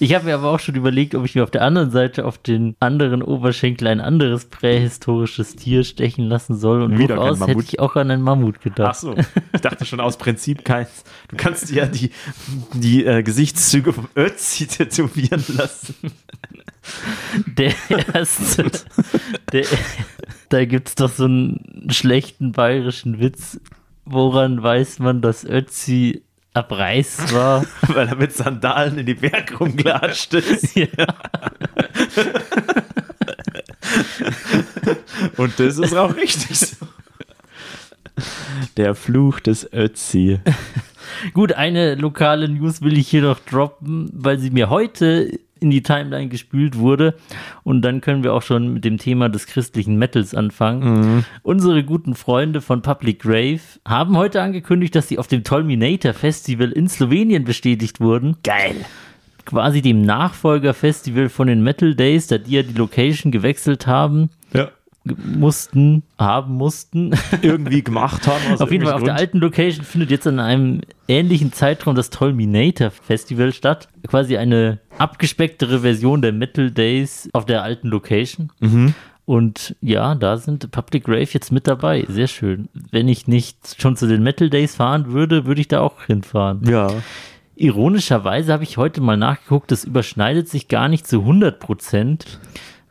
ich 0.00 0.14
habe 0.14 0.26
mir 0.26 0.34
aber 0.34 0.50
auch 0.50 0.60
schon 0.60 0.74
überlegt, 0.74 1.14
ob 1.14 1.24
ich 1.24 1.34
mir 1.34 1.42
auf 1.42 1.50
der 1.50 1.62
anderen 1.62 1.90
Seite 1.90 2.26
auf 2.26 2.36
den 2.36 2.76
anderen 2.78 3.22
Oberschenkel 3.22 3.88
ein 3.88 4.02
anderes 4.02 4.44
prähistorisches 4.44 5.56
Tier 5.56 5.82
stechen 5.82 6.26
lassen 6.26 6.56
soll. 6.56 6.82
Und 6.82 6.98
Wieder 6.98 7.16
durchaus 7.16 7.46
hätte 7.46 7.62
ich 7.62 7.80
auch 7.80 7.96
an 7.96 8.10
einen 8.10 8.22
Mammut 8.22 8.56
Ach 8.58 8.62
gedacht. 8.64 8.96
so, 8.96 9.14
ich 9.52 9.60
dachte 9.62 9.86
schon 9.86 10.00
aus 10.00 10.18
Prinzip 10.18 10.62
keins. 10.62 11.04
Du 11.28 11.36
kannst 11.36 11.70
dir 11.70 11.76
ja 11.76 11.86
die, 11.86 12.10
die 12.74 13.06
äh, 13.06 13.22
Gesichtszüge 13.22 13.94
vom 13.94 14.08
Ötzi 14.14 14.66
tätowieren 14.66 15.42
lassen. 15.48 15.94
Der 17.46 17.74
erste, 18.14 18.70
der, 19.52 19.64
da 20.48 20.64
gibt 20.64 20.88
es 20.88 20.94
doch 20.96 21.10
so 21.10 21.24
einen 21.24 21.88
schlechten 21.90 22.52
bayerischen 22.52 23.20
Witz. 23.20 23.58
Woran 24.04 24.62
weiß 24.62 25.00
man, 25.00 25.20
dass 25.20 25.44
Ötzi 25.44 26.22
abreißt 26.58 27.32
war? 27.34 27.64
Weil 27.88 28.08
er 28.08 28.16
mit 28.16 28.34
Sandalen 28.34 28.98
in 28.98 29.06
die 29.06 29.14
Berg 29.14 29.58
rumgelatscht 29.60 30.34
ist. 30.34 30.76
Ja. 30.78 31.06
Und 35.36 35.58
das 35.58 35.78
ist 35.78 35.94
auch 35.94 36.14
richtig 36.14 36.58
so. 36.58 36.86
Der 38.76 38.94
Fluch 38.94 39.40
des 39.40 39.72
Ötzi. 39.72 40.38
Gut, 41.34 41.52
eine 41.52 41.94
lokale 41.94 42.48
News 42.48 42.82
will 42.82 42.96
ich 42.98 43.08
hier 43.08 43.22
noch 43.22 43.40
droppen, 43.40 44.10
weil 44.12 44.38
sie 44.38 44.50
mir 44.50 44.70
heute 44.70 45.38
in 45.60 45.70
die 45.70 45.82
Timeline 45.82 46.28
gespült 46.28 46.78
wurde. 46.78 47.14
Und 47.64 47.82
dann 47.82 48.00
können 48.00 48.22
wir 48.22 48.34
auch 48.34 48.42
schon 48.42 48.72
mit 48.74 48.84
dem 48.84 48.98
Thema 48.98 49.28
des 49.28 49.46
christlichen 49.46 49.96
Metals 49.96 50.34
anfangen. 50.34 51.24
Unsere 51.42 51.84
guten 51.84 52.14
Freunde 52.14 52.60
von 52.60 52.82
Public 52.82 53.20
Grave 53.20 53.60
haben 53.86 54.16
heute 54.16 54.42
angekündigt, 54.42 54.94
dass 54.94 55.08
sie 55.08 55.18
auf 55.18 55.26
dem 55.26 55.44
Tolminator 55.44 56.12
Festival 56.14 56.70
in 56.72 56.88
Slowenien 56.88 57.44
bestätigt 57.44 58.00
wurden. 58.00 58.36
Geil. 58.42 58.76
quasi 59.44 59.80
dem 59.80 60.02
Nachfolgerfestival 60.02 61.28
von 61.30 61.46
den 61.46 61.62
Metal 61.62 61.94
Days, 61.94 62.26
da 62.26 62.36
die 62.38 62.52
ja 62.52 62.62
die 62.62 62.74
Location 62.74 63.32
gewechselt 63.32 63.86
haben, 63.86 64.28
mussten, 65.04 66.02
haben 66.18 66.54
mussten. 66.54 67.12
Irgendwie 67.42 67.82
gemacht 67.82 68.26
haben. 68.26 68.60
auf 68.60 68.70
jeden 68.70 68.84
Fall 68.84 68.94
auf 68.94 69.04
der 69.04 69.14
alten 69.14 69.38
Location 69.38 69.84
findet 69.84 70.10
jetzt 70.10 70.26
in 70.26 70.38
einem 70.38 70.80
ähnlichen 71.06 71.52
Zeitraum 71.52 71.94
das 71.94 72.10
Tolminator 72.10 72.90
Festival 72.90 73.52
statt. 73.52 73.88
Quasi 74.06 74.36
eine 74.36 74.80
abgespecktere 74.98 75.80
Version 75.80 76.22
der 76.22 76.32
Metal 76.32 76.70
Days 76.70 77.28
auf 77.32 77.46
der 77.46 77.62
alten 77.62 77.88
Location. 77.88 78.52
Mhm. 78.60 78.94
Und 79.24 79.76
ja, 79.82 80.14
da 80.14 80.38
sind 80.38 80.70
Public 80.70 81.06
Rave 81.06 81.28
jetzt 81.30 81.52
mit 81.52 81.66
dabei. 81.66 82.06
Sehr 82.08 82.28
schön. 82.28 82.70
Wenn 82.90 83.08
ich 83.08 83.26
nicht 83.26 83.76
schon 83.78 83.94
zu 83.94 84.06
den 84.06 84.22
Metal 84.22 84.48
Days 84.48 84.76
fahren 84.76 85.12
würde, 85.12 85.44
würde 85.44 85.60
ich 85.60 85.68
da 85.68 85.80
auch 85.80 86.04
hinfahren. 86.04 86.60
Grund. 86.60 86.70
Ja. 86.70 86.88
Ironischerweise 87.54 88.52
habe 88.52 88.62
ich 88.62 88.76
heute 88.76 89.00
mal 89.00 89.16
nachgeguckt, 89.16 89.70
das 89.70 89.84
überschneidet 89.84 90.48
sich 90.48 90.68
gar 90.68 90.88
nicht 90.88 91.06
zu 91.06 91.20
100 91.20 91.58
Prozent. 91.58 92.38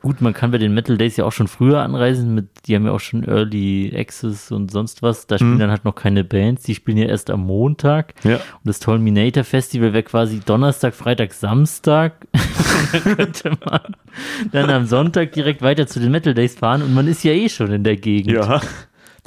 Gut, 0.08 0.22
man 0.22 0.34
kann 0.34 0.52
bei 0.52 0.58
den 0.58 0.74
Metal 0.74 0.98
Days 0.98 1.18
ja 1.18 1.26
auch 1.26 1.34
schon 1.34 1.50
früher 1.50 1.82
anreisen, 1.82 2.34
mit, 2.34 2.48
die 2.66 2.76
haben 2.76 2.86
ja 2.86 2.94
auch 2.94 3.02
schon 3.02 3.26
Early 3.26 3.94
Access 3.94 4.54
und 4.54 4.72
sonst 4.72 5.02
was. 5.02 5.28
Da 5.28 5.38
spielen 5.38 5.60
dann 5.60 5.70
halt 5.70 5.84
noch 5.84 5.96
keine 5.96 6.24
Bands, 6.24 6.64
die 6.64 6.76
spielen 6.76 6.98
ja 6.98 7.08
erst 7.08 7.30
am 7.30 7.42
Montag. 7.46 8.14
Ja. 8.24 8.36
Und 8.36 8.64
das 8.64 8.80
Tolminator 8.80 9.44
Festival 9.44 9.92
wäre 9.92 10.04
quasi 10.04 10.40
Donnerstag, 10.40 10.96
Freitag, 10.96 11.34
Samstag. 11.34 12.26
dann 12.94 13.18
könnte 13.18 13.58
man 13.66 13.82
dann 14.54 14.70
am 14.70 14.86
Sonntag 14.86 15.34
direkt 15.34 15.62
weiter 15.62 15.88
zu 15.88 16.00
den 16.00 16.12
Metal 16.12 16.34
Days 16.34 16.56
fahren 16.56 16.84
und 16.84 16.94
man 16.94 17.06
ist 17.10 17.26
ja 17.26 17.34
eh 17.34 17.50
schon 17.50 17.74
in 17.74 17.84
der 17.84 17.98
Gegend. 17.98 18.32
Ja. 18.32 18.62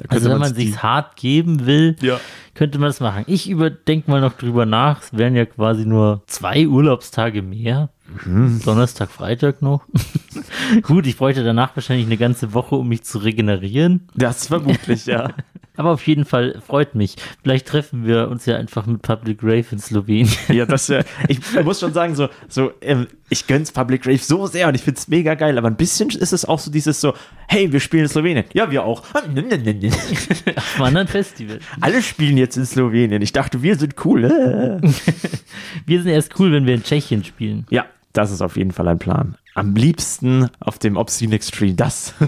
Also 0.08 0.30
wenn 0.30 0.38
man 0.38 0.54
sich's 0.54 0.82
hart 0.82 1.16
geben 1.16 1.66
will, 1.66 1.94
Ja. 2.00 2.18
könnte 2.54 2.78
man 2.78 2.88
das 2.88 3.00
machen. 3.00 3.24
Ich 3.26 3.50
überdenke 3.50 4.10
mal 4.10 4.22
noch 4.22 4.32
drüber 4.32 4.64
nach. 4.64 5.02
Es 5.02 5.12
wären 5.16 5.36
ja 5.36 5.44
quasi 5.44 5.84
nur 5.84 6.22
zwei 6.26 6.66
Urlaubstage 6.66 7.42
mehr. 7.42 7.90
Mhm. 8.24 8.60
Donnerstag, 8.64 9.10
Freitag 9.10 9.62
noch. 9.62 9.84
Gut, 10.82 11.06
ich 11.06 11.16
bräuchte 11.16 11.44
danach 11.44 11.76
wahrscheinlich 11.76 12.06
eine 12.06 12.16
ganze 12.16 12.54
Woche, 12.54 12.76
um 12.76 12.88
mich 12.88 13.02
zu 13.02 13.18
regenerieren. 13.18 14.08
Das 14.14 14.48
vermutlich, 14.48 15.06
ja. 15.06 15.34
Aber 15.76 15.92
auf 15.92 16.06
jeden 16.06 16.26
Fall 16.26 16.60
freut 16.66 16.94
mich. 16.94 17.16
Vielleicht 17.42 17.66
treffen 17.66 18.04
wir 18.04 18.28
uns 18.28 18.44
ja 18.44 18.56
einfach 18.56 18.84
mit 18.84 19.00
Public 19.00 19.42
Rave 19.42 19.64
in 19.70 19.78
Slowenien. 19.78 20.28
Ja, 20.50 20.66
das, 20.66 20.90
äh, 20.90 21.04
ich 21.28 21.38
muss 21.64 21.80
schon 21.80 21.92
sagen, 21.92 22.14
so, 22.16 22.28
so 22.48 22.72
ähm, 22.80 23.06
ich 23.28 23.46
gönn's 23.46 23.70
Public 23.70 24.04
Rave 24.04 24.18
so 24.18 24.46
sehr 24.46 24.68
und 24.68 24.74
ich 24.74 24.82
find's 24.82 25.06
mega 25.08 25.34
geil, 25.34 25.56
aber 25.56 25.68
ein 25.68 25.76
bisschen 25.76 26.10
ist 26.10 26.32
es 26.32 26.44
auch 26.44 26.58
so 26.58 26.70
dieses 26.70 27.00
so, 27.00 27.14
hey, 27.46 27.72
wir 27.72 27.80
spielen 27.80 28.02
in 28.02 28.08
Slowenien. 28.08 28.44
Ja, 28.52 28.70
wir 28.70 28.84
auch. 28.84 29.04
Auf 29.14 29.24
einem 29.24 30.84
anderen 30.84 31.08
Festival. 31.08 31.60
Alle 31.80 32.02
spielen 32.02 32.36
jetzt 32.36 32.56
in 32.56 32.66
Slowenien. 32.66 33.22
Ich 33.22 33.32
dachte, 33.32 33.62
wir 33.62 33.78
sind 33.78 33.94
cool. 34.04 34.24
Äh. 34.24 34.80
Wir 35.86 36.02
sind 36.02 36.10
erst 36.10 36.38
cool, 36.38 36.52
wenn 36.52 36.66
wir 36.66 36.74
in 36.74 36.82
Tschechien 36.82 37.24
spielen. 37.24 37.66
Ja, 37.70 37.86
das 38.12 38.30
ist 38.30 38.42
auf 38.42 38.56
jeden 38.56 38.72
Fall 38.72 38.88
ein 38.88 38.98
Plan. 38.98 39.36
Am 39.54 39.74
liebsten 39.74 40.48
auf 40.60 40.78
dem 40.78 40.96
Obscene 40.96 41.34
Extreme. 41.34 41.74
Das. 41.74 42.14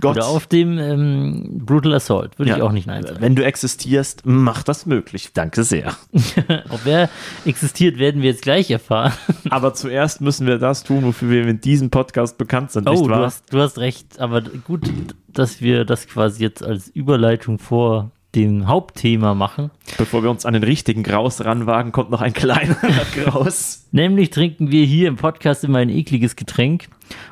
Gott. 0.00 0.16
Oder 0.16 0.26
auf 0.26 0.46
dem 0.46 0.78
ähm, 0.78 1.60
Brutal 1.64 1.94
Assault. 1.94 2.38
Würde 2.38 2.52
ich 2.52 2.56
Ja. 2.58 2.64
auch 2.64 2.72
nicht 2.72 2.86
nein 2.86 3.02
sagen. 3.02 3.18
Wenn 3.20 3.36
du 3.36 3.44
existierst, 3.44 4.22
mach 4.24 4.62
das 4.62 4.86
möglich. 4.86 5.32
Danke 5.34 5.64
sehr. 5.64 5.94
Ob 6.70 6.80
wer 6.84 7.10
existiert, 7.44 7.98
werden 7.98 8.22
wir 8.22 8.30
jetzt 8.30 8.42
gleich 8.42 8.70
erfahren. 8.70 9.12
Aber 9.50 9.74
zuerst 9.74 10.20
müssen 10.22 10.46
wir 10.46 10.58
das 10.58 10.82
tun, 10.82 11.04
wofür 11.04 11.28
wir 11.30 11.46
in 11.46 11.60
diesem 11.60 11.90
Podcast 11.90 12.38
bekannt 12.38 12.70
sind, 12.72 12.88
Oh, 12.88 12.92
nicht 12.92 13.04
du 13.04 13.10
wahr? 13.10 13.22
hast, 13.26 13.52
du 13.52 13.60
hast 13.60 13.78
recht, 13.78 14.18
aber 14.18 14.40
gut, 14.40 14.90
dass 15.28 15.60
wir 15.60 15.84
das 15.84 16.06
quasi 16.06 16.42
jetzt 16.42 16.62
als 16.62 16.88
Überleitung 16.88 17.58
vor 17.58 18.10
dem 18.34 18.66
Hauptthema 18.66 19.34
machen. 19.34 19.70
Bevor 19.98 20.22
wir 20.22 20.30
uns 20.30 20.46
an 20.46 20.54
den 20.54 20.62
richtigen 20.62 21.02
Graus 21.02 21.44
ranwagen, 21.44 21.92
kommt 21.92 22.10
noch 22.10 22.22
ein 22.22 22.32
kleiner 22.32 22.76
Graus. 23.14 23.86
Nämlich 23.92 24.30
trinken 24.30 24.70
wir 24.70 24.84
hier 24.84 25.08
im 25.08 25.16
Podcast 25.16 25.64
immer 25.64 25.78
ein 25.78 25.90
ekliges 25.90 26.34
Getränk 26.36 26.88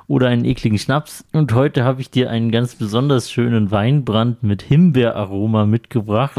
oder 0.07 0.29
einen 0.29 0.45
ekligen 0.45 0.79
Schnaps. 0.79 1.25
Und 1.33 1.55
heute 1.55 1.85
habe 1.85 2.01
ich 2.03 2.11
dir 2.11 2.31
einen 2.31 2.51
ganz 2.51 2.75
besonders 2.75 3.31
schönen 3.31 3.71
Weinbrand 3.71 4.43
mit 4.43 4.61
Himbeeraroma 4.63 5.65
mitgebracht. 5.65 6.37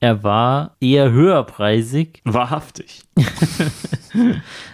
Er 0.00 0.22
war 0.22 0.76
eher 0.80 1.10
höherpreisig. 1.10 2.20
Wahrhaftig. 2.24 3.02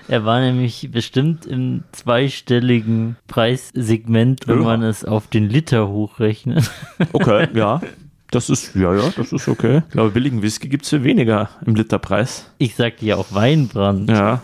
Er 0.08 0.24
war 0.24 0.40
nämlich 0.40 0.90
bestimmt 0.92 1.46
im 1.46 1.84
zweistelligen 1.92 3.16
Preissegment, 3.28 4.46
wenn 4.46 4.58
Ja. 4.58 4.64
man 4.64 4.82
es 4.82 5.04
auf 5.04 5.26
den 5.28 5.48
Liter 5.48 5.88
hochrechnet. 5.88 6.70
Okay, 7.12 7.48
ja. 7.54 7.80
Das 8.32 8.48
ist, 8.48 8.74
ja, 8.74 8.94
ja, 8.94 9.12
das 9.14 9.30
ist 9.30 9.46
okay. 9.46 9.82
Ich 9.86 9.92
glaube, 9.92 10.10
billigen 10.10 10.40
Whisky 10.40 10.68
gibt 10.68 10.84
es 10.84 10.88
für 10.88 11.04
weniger 11.04 11.50
im 11.66 11.74
Literpreis. 11.74 12.50
Ich 12.56 12.74
sagte 12.74 13.04
ja 13.04 13.16
auch 13.16 13.26
Weinbrand. 13.34 14.08
Ja. 14.08 14.40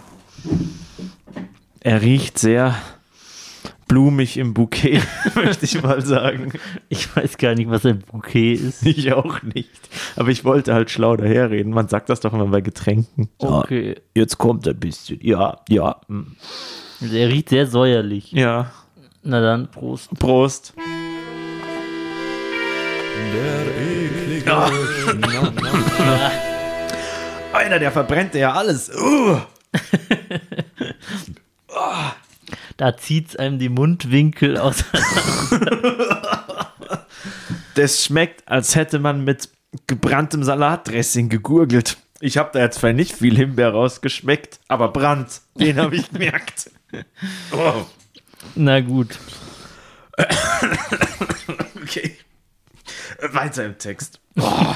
Er 1.80 2.02
riecht 2.02 2.38
sehr 2.38 2.76
blumig 3.88 4.36
im 4.36 4.52
Bouquet, 4.52 5.00
möchte 5.34 5.64
ich 5.64 5.82
mal 5.82 6.04
sagen. 6.04 6.52
Ich 6.90 7.16
weiß 7.16 7.38
gar 7.38 7.54
nicht, 7.54 7.70
was 7.70 7.86
ein 7.86 8.00
Bouquet 8.00 8.52
ist. 8.52 8.84
Ich 8.84 9.10
auch 9.14 9.42
nicht. 9.42 9.88
Aber 10.16 10.28
ich 10.28 10.44
wollte 10.44 10.74
halt 10.74 10.90
schlau 10.90 11.16
daherreden. 11.16 11.72
Man 11.72 11.88
sagt 11.88 12.10
das 12.10 12.20
doch 12.20 12.34
immer 12.34 12.48
bei 12.48 12.60
Getränken. 12.60 13.30
Okay. 13.38 13.96
Jetzt 14.14 14.36
kommt 14.36 14.68
ein 14.68 14.78
bisschen. 14.78 15.18
Ja, 15.22 15.60
ja. 15.70 15.96
mm. 16.08 16.36
Er 17.10 17.28
riecht 17.28 17.48
sehr 17.48 17.66
säuerlich. 17.66 18.32
Ja. 18.32 18.70
Na 19.22 19.40
dann, 19.40 19.70
Prost. 19.70 20.10
Prost. 20.18 20.74
Einer, 27.52 27.78
der 27.78 27.92
verbrennt 27.92 28.34
ja 28.34 28.52
alles. 28.52 28.90
Uh. 28.94 29.38
Da 32.76 32.96
zieht's 32.96 33.36
einem 33.36 33.58
die 33.58 33.68
Mundwinkel 33.68 34.56
aus. 34.56 34.84
Das 37.74 38.04
schmeckt, 38.04 38.48
als 38.48 38.74
hätte 38.74 38.98
man 38.98 39.22
mit 39.24 39.50
gebranntem 39.86 40.42
Salatdressing 40.42 41.28
gegurgelt. 41.28 41.96
Ich 42.20 42.36
habe 42.38 42.50
da 42.52 42.58
jetzt 42.60 42.80
zwar 42.80 42.92
nicht 42.92 43.14
viel 43.14 43.36
Himbeer 43.36 43.70
rausgeschmeckt, 43.70 44.58
aber 44.66 44.88
Brand, 44.88 45.42
den 45.54 45.78
habe 45.78 45.94
ich 45.96 46.10
gemerkt. 46.10 46.70
Oh, 47.52 47.84
Na 48.54 48.80
gut. 48.80 49.18
Weiter 53.20 53.64
im 53.64 53.76
Text. 53.78 54.20
Oh. 54.40 54.74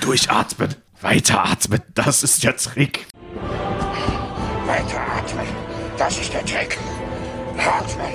Durchatmen, 0.00 0.74
weiteratmen, 1.00 1.80
das 1.94 2.22
ist 2.24 2.42
der 2.42 2.56
Trick. 2.56 3.06
Weiteratmen. 4.66 5.46
Das 5.96 6.18
ist 6.18 6.32
der 6.32 6.44
Trick. 6.44 6.76
Atmen. 7.56 8.12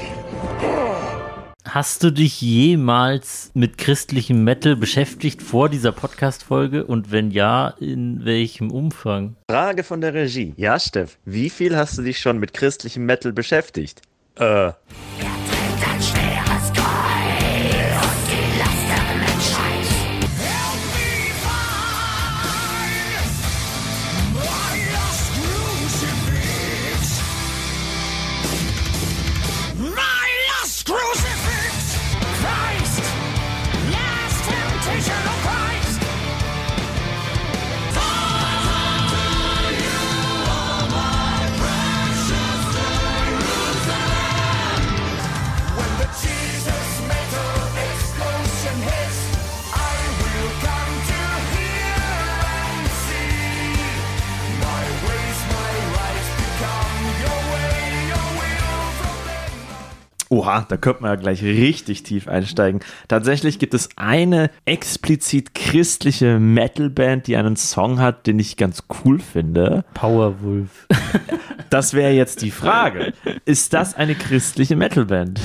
Hast 1.65 2.03
du 2.03 2.11
dich 2.11 2.41
jemals 2.41 3.51
mit 3.53 3.77
christlichem 3.77 4.43
Metal 4.43 4.75
beschäftigt 4.75 5.41
vor 5.43 5.69
dieser 5.69 5.91
Podcast-Folge? 5.91 6.83
Und 6.85 7.11
wenn 7.11 7.31
ja, 7.31 7.69
in 7.79 8.25
welchem 8.25 8.71
Umfang? 8.71 9.35
Frage 9.49 9.83
von 9.83 10.01
der 10.01 10.13
Regie. 10.13 10.53
Ja, 10.57 10.79
Steff, 10.79 11.17
wie 11.25 11.49
viel 11.49 11.77
hast 11.77 11.97
du 11.97 12.01
dich 12.01 12.19
schon 12.19 12.39
mit 12.39 12.53
christlichem 12.53 13.05
Metal 13.05 13.31
beschäftigt? 13.31 14.01
Äh, 14.35 14.71
Ein 14.71 14.73
schweres 16.01 16.18
Oha, 60.49 60.65
da 60.67 60.77
könnte 60.77 61.03
man 61.03 61.11
ja 61.11 61.15
gleich 61.15 61.43
richtig 61.43 62.01
tief 62.01 62.27
einsteigen. 62.27 62.79
Tatsächlich 63.07 63.59
gibt 63.59 63.75
es 63.75 63.89
eine 63.95 64.49
explizit 64.65 65.53
christliche 65.53 66.39
Metalband, 66.39 67.27
die 67.27 67.37
einen 67.37 67.55
Song 67.55 67.99
hat, 67.99 68.25
den 68.25 68.39
ich 68.39 68.57
ganz 68.57 68.83
cool 69.05 69.19
finde. 69.19 69.85
Powerwolf. 69.93 70.87
Das 71.69 71.93
wäre 71.93 72.13
jetzt 72.13 72.41
die 72.41 72.49
Frage. 72.49 73.13
Ist 73.45 73.73
das 73.73 73.93
eine 73.93 74.15
christliche 74.15 74.75
Metalband? 74.75 75.39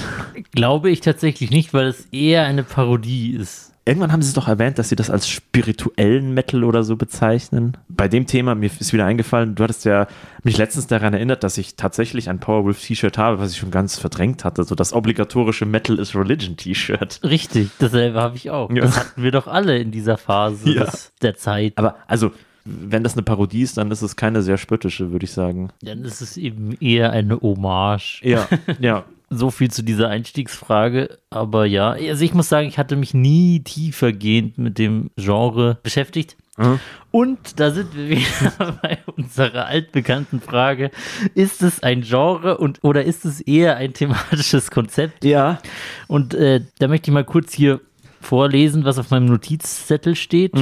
Glaube 0.52 0.88
ich 0.88 1.02
tatsächlich 1.02 1.50
nicht, 1.50 1.74
weil 1.74 1.88
es 1.88 2.06
eher 2.12 2.44
eine 2.44 2.62
Parodie 2.62 3.32
ist. 3.32 3.73
Irgendwann 3.86 4.12
haben 4.12 4.22
sie 4.22 4.28
es 4.28 4.34
doch 4.34 4.48
erwähnt, 4.48 4.78
dass 4.78 4.88
sie 4.88 4.96
das 4.96 5.10
als 5.10 5.28
spirituellen 5.28 6.32
Metal 6.34 6.64
oder 6.64 6.82
so 6.84 6.96
bezeichnen. 6.96 7.76
Bei 7.88 8.08
dem 8.08 8.26
Thema, 8.26 8.54
mir 8.54 8.70
ist 8.78 8.92
wieder 8.92 9.04
eingefallen, 9.06 9.54
du 9.54 9.62
hattest 9.64 9.84
ja 9.84 10.06
mich 10.42 10.56
letztens 10.56 10.86
daran 10.86 11.14
erinnert, 11.14 11.44
dass 11.44 11.58
ich 11.58 11.76
tatsächlich 11.76 12.28
ein 12.28 12.40
Powerwolf 12.40 12.80
T-Shirt 12.82 13.18
habe, 13.18 13.38
was 13.38 13.52
ich 13.52 13.58
schon 13.58 13.70
ganz 13.70 13.98
verdrängt 13.98 14.44
hatte. 14.44 14.64
So 14.64 14.74
das 14.74 14.92
obligatorische 14.92 15.66
Metal 15.66 15.98
is 15.98 16.14
Religion 16.14 16.56
T-Shirt. 16.56 17.20
Richtig, 17.22 17.70
dasselbe 17.78 18.20
habe 18.20 18.36
ich 18.36 18.50
auch. 18.50 18.70
Ja. 18.70 18.82
Das 18.82 18.98
hatten 18.98 19.22
wir 19.22 19.30
doch 19.30 19.46
alle 19.46 19.78
in 19.78 19.90
dieser 19.90 20.16
Phase 20.18 20.70
Ja. 20.70 20.84
des, 20.84 21.12
der 21.22 21.36
Zeit. 21.36 21.72
Aber 21.76 21.96
also, 22.06 22.30
wenn 22.64 23.02
das 23.04 23.12
eine 23.12 23.22
Parodie 23.22 23.60
ist, 23.62 23.76
dann 23.76 23.90
ist 23.90 24.00
es 24.02 24.16
keine 24.16 24.40
sehr 24.40 24.56
spöttische, 24.56 25.12
würde 25.12 25.24
ich 25.24 25.32
sagen. 25.32 25.68
Dann 25.82 26.02
ist 26.04 26.22
es 26.22 26.36
eben 26.38 26.74
eher 26.80 27.10
eine 27.12 27.38
Hommage. 27.40 28.22
Ja, 28.24 28.48
ja. 28.80 29.04
So 29.36 29.50
viel 29.50 29.70
zu 29.70 29.82
dieser 29.82 30.08
Einstiegsfrage. 30.08 31.18
Aber 31.30 31.66
ja, 31.66 31.90
also 31.90 32.24
ich 32.24 32.34
muss 32.34 32.48
sagen, 32.48 32.68
ich 32.68 32.78
hatte 32.78 32.96
mich 32.96 33.14
nie 33.14 33.60
tiefergehend 33.60 34.58
mit 34.58 34.78
dem 34.78 35.10
Genre 35.16 35.78
beschäftigt. 35.82 36.36
Mhm. 36.56 36.80
Und 37.10 37.60
da 37.60 37.70
sind 37.70 37.94
wir 37.96 38.10
wieder 38.10 38.78
bei 38.82 38.98
unserer 39.16 39.66
altbekannten 39.66 40.40
Frage: 40.40 40.90
Ist 41.34 41.62
es 41.62 41.82
ein 41.82 42.02
Genre 42.02 42.58
und 42.58 42.82
oder 42.82 43.04
ist 43.04 43.24
es 43.24 43.40
eher 43.40 43.76
ein 43.76 43.92
thematisches 43.92 44.70
Konzept? 44.70 45.24
Ja. 45.24 45.60
Und 46.06 46.34
äh, 46.34 46.60
da 46.78 46.88
möchte 46.88 47.10
ich 47.10 47.14
mal 47.14 47.24
kurz 47.24 47.52
hier 47.52 47.80
vorlesen, 48.20 48.84
was 48.84 48.98
auf 48.98 49.10
meinem 49.10 49.26
Notizzettel 49.26 50.16
steht. 50.16 50.52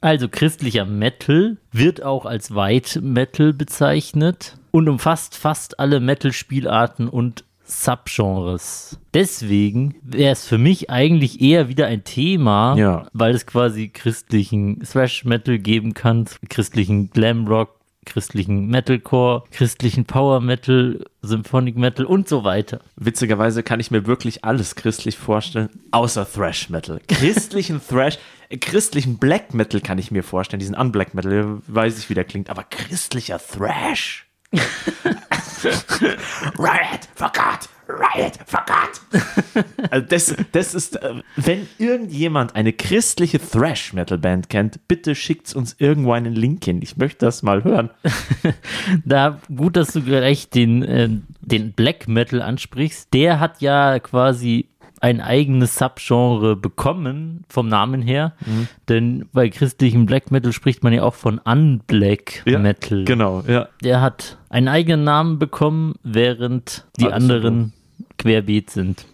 Also 0.00 0.28
christlicher 0.28 0.84
Metal 0.84 1.56
wird 1.70 2.02
auch 2.02 2.26
als 2.26 2.54
White 2.54 3.00
Metal 3.00 3.52
bezeichnet 3.52 4.56
und 4.72 4.88
umfasst 4.88 5.36
fast 5.36 5.78
alle 5.80 6.00
Metal-Spielarten 6.00 7.08
und 7.08 7.44
Subgenres. 7.68 8.98
Deswegen 9.14 9.94
wäre 10.02 10.32
es 10.32 10.46
für 10.46 10.58
mich 10.58 10.90
eigentlich 10.90 11.40
eher 11.40 11.68
wieder 11.68 11.86
ein 11.86 12.04
Thema, 12.04 12.76
Ja. 12.76 13.06
weil 13.12 13.34
es 13.34 13.46
quasi 13.46 13.88
christlichen 13.88 14.80
Thrash 14.80 15.24
Metal 15.24 15.58
geben 15.58 15.94
kann, 15.94 16.26
christlichen 16.48 17.10
Glam 17.10 17.46
Rock, 17.46 17.74
christlichen 18.06 18.68
Metalcore, 18.68 19.44
christlichen 19.50 20.06
Power 20.06 20.40
Metal, 20.40 21.04
Symphonic 21.20 21.76
Metal 21.76 22.06
und 22.06 22.26
so 22.28 22.42
weiter. 22.42 22.80
Witzigerweise 22.96 23.62
kann 23.62 23.80
ich 23.80 23.90
mir 23.90 24.06
wirklich 24.06 24.44
alles 24.44 24.74
christlich 24.76 25.18
vorstellen, 25.18 25.68
außer 25.90 26.26
Thrash 26.30 26.70
Metal. 26.70 27.00
Christlichen 27.06 27.80
Thrash, 27.86 28.18
christlichen 28.62 29.18
Black 29.18 29.52
Metal 29.52 29.80
kann 29.82 29.98
ich 29.98 30.10
mir 30.10 30.22
vorstellen, 30.22 30.60
diesen 30.60 30.74
Unblack 30.74 31.12
Metal, 31.14 31.58
weiß 31.66 31.98
ich, 31.98 32.08
wie 32.08 32.14
der 32.14 32.24
klingt, 32.24 32.48
aber 32.48 32.64
christlicher 32.64 33.38
Thrash. 33.38 34.26
Riot 36.58 37.08
for 37.14 37.30
God! 37.32 37.68
Riot 37.88 38.38
for 38.46 38.60
God! 38.66 39.64
Also 39.90 40.06
das, 40.06 40.36
das 40.52 40.74
ist, 40.74 40.96
äh, 41.02 41.14
wenn 41.36 41.66
irgendjemand 41.78 42.54
eine 42.54 42.72
christliche 42.72 43.40
Thrash 43.40 43.92
Metal 43.92 44.18
Band 44.18 44.48
kennt, 44.48 44.86
bitte 44.86 45.14
schickt 45.14 45.54
uns 45.54 45.74
irgendwo 45.78 46.12
einen 46.12 46.34
Link 46.34 46.64
hin. 46.64 46.80
Ich 46.82 46.96
möchte 46.96 47.24
das 47.24 47.42
mal 47.42 47.64
hören. 47.64 47.90
Da 49.04 49.40
gut, 49.54 49.76
dass 49.76 49.92
du 49.92 50.02
gleich 50.02 50.50
den, 50.50 50.82
äh, 50.82 51.08
den 51.40 51.72
Black 51.72 52.08
Metal 52.08 52.42
ansprichst. 52.42 53.12
Der 53.12 53.40
hat 53.40 53.60
ja 53.60 53.98
quasi 53.98 54.68
ein 55.00 55.20
eigenes 55.20 55.76
Subgenre 55.76 56.56
bekommen, 56.56 57.44
vom 57.48 57.68
Namen 57.68 58.02
her. 58.02 58.34
Denn 58.88 59.28
bei 59.32 59.48
christlichem 59.48 60.06
Black 60.06 60.30
Metal 60.30 60.52
spricht 60.52 60.82
man 60.82 60.92
ja 60.92 61.02
auch 61.02 61.14
von 61.14 61.38
Unblack 61.38 62.42
Metal. 62.46 63.04
Genau, 63.04 63.42
ja. 63.46 63.68
Der 63.82 64.00
hat 64.00 64.38
einen 64.48 64.68
eigenen 64.68 65.04
Namen 65.04 65.38
bekommen, 65.38 65.94
während 66.02 66.86
die 66.98 67.06
Alles 67.06 67.14
anderen 67.14 67.72
querbeet 68.18 68.70
sind. 68.70 69.06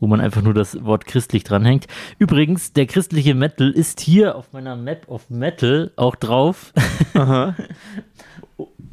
Wo 0.00 0.06
man 0.06 0.20
einfach 0.20 0.42
nur 0.42 0.52
das 0.52 0.84
Wort 0.84 1.06
christlich 1.06 1.44
dranhängt. 1.44 1.86
Übrigens, 2.18 2.72
der 2.72 2.86
christliche 2.86 3.34
Metal 3.34 3.70
ist 3.70 4.00
hier 4.00 4.36
auf 4.36 4.52
meiner 4.52 4.76
Map 4.76 5.08
of 5.08 5.30
Metal 5.30 5.92
auch 5.96 6.14
drauf. 6.16 6.72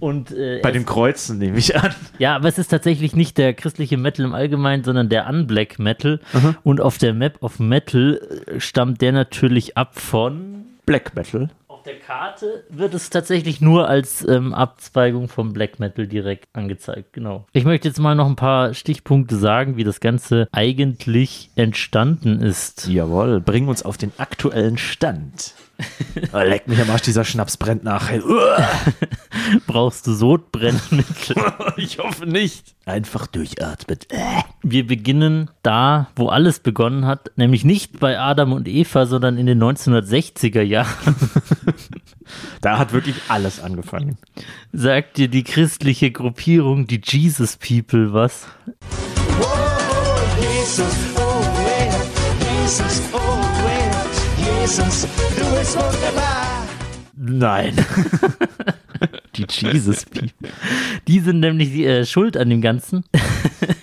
Und 0.02 0.32
äh, 0.32 0.60
Bei 0.62 0.72
den 0.72 0.86
Kreuzen 0.86 1.38
nehme 1.38 1.58
ich 1.58 1.78
an. 1.78 1.94
ja, 2.20 2.36
aber 2.36 2.50
es 2.50 2.58
ist 2.58 2.68
tatsächlich 2.70 3.16
nicht 3.16 3.38
der 3.38 3.54
christliche 3.54 3.96
Metal 3.98 4.26
im 4.26 4.34
Allgemeinen, 4.34 4.84
sondern 4.84 5.08
der 5.08 5.28
Unblack 5.28 5.80
Metal. 5.80 6.20
Und 6.64 6.82
auf 6.82 6.98
der 6.98 7.14
Map 7.14 7.38
of 7.42 7.60
Metal 7.60 8.20
äh, 8.48 8.60
stammt 8.60 9.00
der 9.02 9.14
natürlich 9.14 9.78
ab 9.78 9.98
von. 9.98 10.66
Black 10.88 11.16
Metal. 11.16 11.50
Auf 11.68 11.84
der 11.84 12.00
Karte 12.00 12.64
wird 12.70 12.94
es 12.96 13.10
tatsächlich 13.12 13.62
nur 13.62 13.88
als 13.88 14.28
ähm, 14.28 14.54
Abzweigung 14.54 15.28
vom 15.30 15.54
Black 15.54 15.80
Metal 15.80 16.08
direkt 16.08 16.48
angezeigt. 16.54 17.14
Genau. 17.14 17.46
Ich 17.54 17.64
möchte 17.64 17.88
jetzt 17.88 18.00
mal 18.00 18.16
noch 18.16 18.28
ein 18.28 18.36
paar 18.36 18.74
Stichpunkte 18.74 19.36
sagen, 19.36 19.78
wie 19.78 19.84
das 19.84 20.00
Ganze 20.00 20.48
eigentlich 20.52 21.52
entstanden 21.56 22.42
ist. 22.42 22.88
Jawohl, 22.88 23.40
bring 23.40 23.68
uns 23.68 23.84
auf 23.84 23.98
den 23.98 24.12
aktuellen 24.18 24.78
Stand. 24.78 25.54
Oh, 26.34 26.40
leck 26.40 26.68
mich 26.68 26.80
am 26.80 26.90
Arsch, 26.90 27.02
dieser 27.04 27.24
Schnaps 27.24 27.58
brennt 27.58 27.84
nachher. 27.84 28.22
Brauchst 29.68 30.08
du 30.08 30.14
Sodbrennmittel? 30.14 31.36
Ich 31.78 32.00
hoffe 32.00 32.26
nicht. 32.26 32.76
Einfach 32.86 33.28
durchatmet. 33.28 34.08
Äh. 34.12 34.42
Wir 34.62 34.86
beginnen 34.86 35.50
da, 35.64 36.08
wo 36.16 36.28
alles 36.28 36.60
begonnen 36.60 37.06
hat, 37.06 37.32
nämlich 37.38 37.64
nicht 37.64 38.00
bei 38.00 38.20
Adam 38.20 38.54
und 38.54 38.68
Eva, 38.68 39.06
sondern 39.06 39.38
in 39.38 39.46
den 39.46 39.62
1960er 39.62 40.62
Jahren. 40.62 41.16
Da 42.62 42.78
hat 42.78 42.94
wirklich 42.94 43.16
alles 43.30 43.60
angefangen. 43.60 44.18
Sagt 44.72 45.18
dir 45.18 45.28
die 45.28 45.44
christliche 45.44 46.12
Gruppierung, 46.12 46.88
die 46.88 47.02
Jesus 47.04 47.58
People, 47.58 48.14
was? 48.14 48.48
Nein. 57.18 57.76
Die 59.36 59.46
Jesus 59.48 60.06
People. 60.06 60.30
Die 61.08 61.20
sind 61.20 61.40
nämlich 61.42 61.74
äh, 61.80 62.06
schuld 62.06 62.38
an 62.38 62.50
dem 62.50 62.62
Ganzen. 62.62 63.04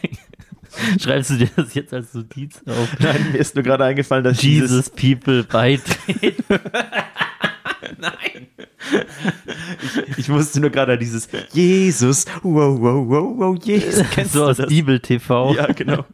Schreibst 1.00 1.30
du 1.30 1.36
dir 1.36 1.50
das 1.56 1.74
jetzt 1.74 1.92
als 1.92 2.14
Notiz 2.14 2.62
auf? 2.66 2.88
Nein, 3.00 3.32
mir 3.32 3.38
ist 3.38 3.54
nur 3.54 3.64
gerade 3.64 3.84
eingefallen, 3.84 4.24
dass 4.24 4.40
Jesus 4.42 4.90
People 4.90 5.44
beitreten. 5.44 6.44
Ich 10.16 10.28
musste 10.28 10.60
nur 10.60 10.70
gerade 10.70 10.94
an 10.94 10.98
dieses 10.98 11.28
Jesus, 11.52 12.24
wow, 12.42 12.78
wow, 12.80 13.06
wow, 13.06 13.34
wow, 13.36 13.58
Jesus. 13.62 14.04
Kennst 14.10 14.32
so 14.32 14.40
du 14.40 14.44
aus 14.46 14.56
das? 14.56 14.68
Bibel 14.68 14.98
TV. 15.00 15.54
Ja, 15.54 15.66
genau. 15.72 16.04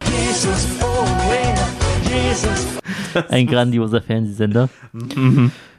Ein 3.29 3.47
grandioser 3.47 4.03
Fernsehsender. 4.03 4.69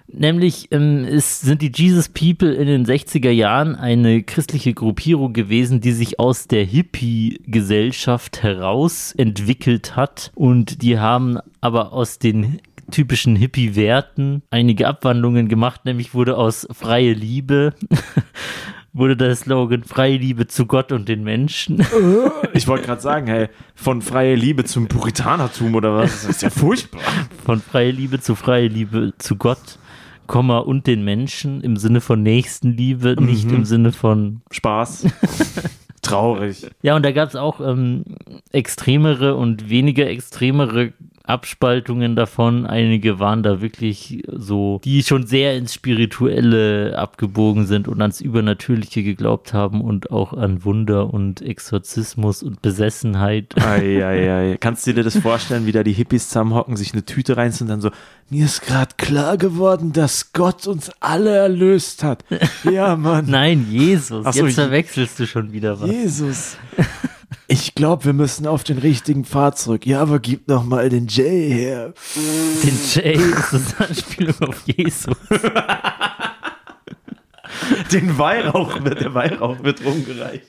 Nämlich 0.07 0.67
ähm, 0.71 1.03
es 1.03 1.41
sind 1.41 1.61
die 1.61 1.71
Jesus 1.73 2.09
People 2.09 2.53
in 2.53 2.67
den 2.67 2.85
60er 2.85 3.31
Jahren 3.31 3.75
eine 3.75 4.23
christliche 4.23 4.73
Gruppierung 4.73 5.33
gewesen, 5.33 5.81
die 5.81 5.91
sich 5.91 6.19
aus 6.19 6.47
der 6.47 6.63
Hippie-Gesellschaft 6.63 8.43
heraus 8.43 9.13
entwickelt 9.17 9.95
hat. 9.95 10.31
Und 10.35 10.83
die 10.83 10.99
haben 10.99 11.39
aber 11.59 11.91
aus 11.91 12.19
den 12.19 12.59
typischen 12.91 13.35
Hippie-Werten 13.35 14.43
einige 14.51 14.87
Abwandlungen 14.87 15.47
gemacht, 15.47 15.85
nämlich 15.85 16.13
wurde 16.13 16.37
aus 16.37 16.67
freie 16.71 17.13
Liebe, 17.13 17.73
wurde 18.95 19.17
der 19.17 19.35
Slogan 19.35 19.83
freie 19.83 20.17
Liebe 20.17 20.47
zu 20.47 20.65
Gott 20.65 20.91
und 20.91 21.07
den 21.07 21.23
Menschen. 21.23 21.85
Ich 22.53 22.67
wollte 22.67 22.85
gerade 22.85 23.01
sagen, 23.01 23.27
hey, 23.27 23.49
von 23.75 24.01
freie 24.01 24.35
Liebe 24.35 24.63
zum 24.63 24.87
Puritanertum 24.87 25.75
oder 25.75 25.93
was? 25.93 26.21
Das 26.21 26.35
ist 26.37 26.41
ja 26.41 26.49
furchtbar. 26.49 27.01
von 27.43 27.59
freie 27.59 27.91
Liebe 27.91 28.21
zu 28.21 28.35
freie 28.35 28.69
Liebe 28.69 29.13
zu 29.17 29.35
Gott, 29.35 29.77
Komma 30.25 30.59
und 30.59 30.87
den 30.87 31.03
Menschen 31.03 31.59
im 31.61 31.75
Sinne 31.75 31.99
von 31.99 32.23
Nächstenliebe, 32.23 33.21
nicht 33.21 33.51
im 33.51 33.65
Sinne 33.65 33.91
von. 33.91 34.41
Spaß. 34.51 35.07
Traurig. 36.01 36.65
Ja, 36.81 36.95
und 36.95 37.03
da 37.03 37.11
gab 37.11 37.27
es 37.27 37.35
auch 37.35 37.59
ähm, 37.59 38.05
extremere 38.51 39.35
und 39.35 39.69
weniger 39.69 40.07
extremere 40.07 40.93
Abspaltungen 41.27 42.15
davon. 42.15 42.65
Einige 42.65 43.19
waren 43.19 43.43
da 43.43 43.61
wirklich 43.61 44.23
so, 44.31 44.79
die 44.83 45.03
schon 45.03 45.25
sehr 45.27 45.55
ins 45.57 45.73
Spirituelle 45.73 46.97
abgebogen 46.97 47.65
sind 47.67 47.87
und 47.87 48.01
ans 48.01 48.21
Übernatürliche 48.21 49.03
geglaubt 49.03 49.53
haben 49.53 49.81
und 49.81 50.11
auch 50.11 50.33
an 50.33 50.63
Wunder 50.63 51.13
und 51.13 51.41
Exorzismus 51.41 52.43
und 52.43 52.61
Besessenheit. 52.61 53.55
Eieiei. 53.61 54.57
Kannst 54.59 54.85
du 54.87 54.93
dir 54.93 55.03
das 55.03 55.17
vorstellen, 55.17 55.65
wie 55.65 55.71
da 55.71 55.83
die 55.83 55.93
Hippies 55.93 56.27
zusammenhocken, 56.29 56.75
sich 56.77 56.93
eine 56.93 57.05
Tüte 57.05 57.37
reinziehen 57.37 57.65
und 57.67 57.69
dann 57.69 57.81
so, 57.81 57.91
mir 58.29 58.45
ist 58.45 58.61
gerade 58.65 58.95
klar 58.97 59.37
geworden, 59.37 59.91
dass 59.93 60.33
Gott 60.33 60.67
uns 60.67 60.91
alle 60.99 61.35
erlöst 61.35 62.03
hat. 62.03 62.23
Ja, 62.63 62.95
Mann. 62.95 63.25
Nein, 63.27 63.67
Jesus, 63.69 64.23
so, 64.25 64.45
jetzt 64.45 64.57
je- 64.57 64.63
verwechselst 64.63 65.19
du 65.19 65.27
schon 65.27 65.51
wieder 65.53 65.79
was. 65.79 65.89
Jesus. 65.89 66.57
Ich 67.47 67.75
glaube, 67.75 68.05
wir 68.05 68.13
müssen 68.13 68.47
auf 68.47 68.63
den 68.63 68.77
richtigen 68.79 69.23
Pfad 69.25 69.57
zurück. 69.57 69.85
Ja, 69.85 70.01
aber 70.01 70.19
gib 70.19 70.47
noch 70.47 70.63
mal 70.63 70.89
den 70.89 71.07
Jay 71.07 71.49
her. 71.51 71.93
Den 72.63 72.77
Jay 72.93 73.13
ist 73.15 73.53
das 73.53 73.79
Anspielung 73.79 74.35
auf 74.41 74.63
Jesus. 74.65 75.15
Den 77.91 78.17
Weihrauch 78.17 78.83
wird, 78.83 79.01
der 79.01 79.13
Weihrauch 79.13 79.63
wird 79.63 79.83
rumgereicht. 79.85 80.45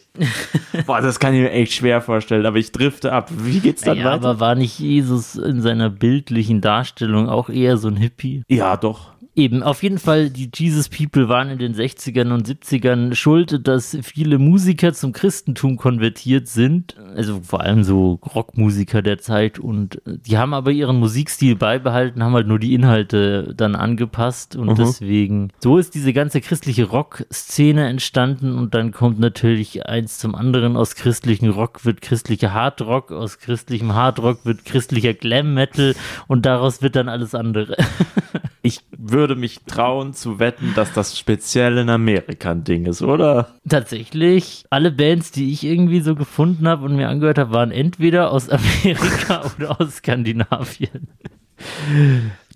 Boah, 0.87 1.01
das 1.01 1.21
kann 1.21 1.35
ich 1.35 1.41
mir 1.41 1.51
echt 1.53 1.73
schwer 1.75 2.01
vorstellen, 2.01 2.45
aber 2.47 2.57
ich 2.57 2.73
drifte 2.73 3.13
ab. 3.13 3.31
Wie 3.33 3.61
geht's 3.61 3.83
dann 3.83 3.99
Ja, 3.99 4.05
weiter? 4.07 4.15
aber 4.15 4.41
war 4.41 4.55
nicht 4.55 4.79
Jesus 4.79 5.37
in 5.37 5.61
seiner 5.63 5.89
bildlichen 5.89 6.61
Darstellung 6.61 7.29
auch 7.29 7.49
eher 7.49 7.77
so 7.77 7.89
ein 7.89 7.97
Hippie? 7.97 8.43
ja, 8.49 8.77
doch. 8.77 9.13
Eben, 9.39 9.63
auf 9.63 9.83
jeden 9.83 9.99
Fall, 9.99 10.31
die 10.31 10.51
Jesus 10.55 10.89
People 10.89 11.29
waren 11.29 11.51
in 11.51 11.59
den 11.59 11.75
60ern 11.75 12.33
und 12.33 12.49
70ern 12.49 13.15
schuld, 13.15 13.69
dass 13.69 13.95
viele 14.01 14.39
Musiker 14.39 14.95
zum 14.95 15.13
Christentum 15.13 15.77
konvertiert 15.77 16.49
sind. 16.49 16.97
Also 17.15 17.43
vor 17.43 17.61
allem 17.61 17.85
so 17.85 18.19
Rockmusiker 18.35 19.03
der 19.03 19.19
Zeit. 19.19 19.59
Und 19.59 20.01
die 20.07 20.39
haben 20.39 20.55
aber 20.55 20.71
ihren 20.71 20.99
Musikstil 20.99 21.55
beibehalten, 21.55 22.25
haben 22.25 22.33
halt 22.33 22.47
nur 22.47 22.59
die 22.59 22.73
Inhalte 22.73 23.53
dann 23.55 23.75
angepasst. 23.75 24.57
Und 24.57 24.79
deswegen, 24.79 25.53
so 25.59 25.77
ist 25.77 25.95
diese 25.95 26.15
ganze 26.15 26.41
christliche 26.41 26.85
Rock-Szene 26.85 27.89
entstanden. 27.89 28.57
Und 28.57 28.75
dann 28.75 28.91
kommt 28.91 29.21
natürlich 29.21 29.85
eins 29.85 30.17
zum 30.17 30.35
anderen. 30.35 30.79
Aus 30.79 30.95
christlichen 30.95 31.51
Rock 31.51 31.85
wird 31.85 32.01
christlicher 32.01 32.55
Hardrock, 32.55 33.13
aus 33.13 33.39
christlichem 33.39 33.93
Hardrock 33.93 34.47
wird 34.47 34.65
christlicher 34.65 35.13
Glam 35.13 35.53
Metal. 35.53 35.95
Und 36.27 36.47
daraus 36.47 36.81
wird 36.81 36.97
dann 36.97 37.11
alles 37.11 37.35
andere. 37.35 37.77
Ich 38.67 38.81
würde 38.99 39.37
mich 39.37 39.61
trauen 39.61 40.13
zu 40.13 40.41
wetten, 40.41 40.73
dass 40.75 40.93
das 40.93 41.17
speziell 41.17 41.79
in 41.79 41.89
Amerika 41.89 42.51
ein 42.51 42.65
Ding 42.65 42.87
ist, 42.87 43.01
oder? 43.01 43.55
Tatsächlich, 43.69 44.65
alle 44.71 44.91
Bands, 44.91 45.31
die 45.31 45.53
ich 45.53 45.63
irgendwie 45.63 46.01
so 46.01 46.17
gefunden 46.17 46.67
habe 46.67 46.85
und 46.85 46.97
mir 46.97 47.09
angehört 47.09 47.39
habe, 47.39 47.53
waren 47.53 47.71
entweder 47.71 48.33
aus 48.33 48.51
Amerika 48.51 49.45
oder 49.57 49.81
aus 49.81 49.99
Skandinavien. 49.99 51.07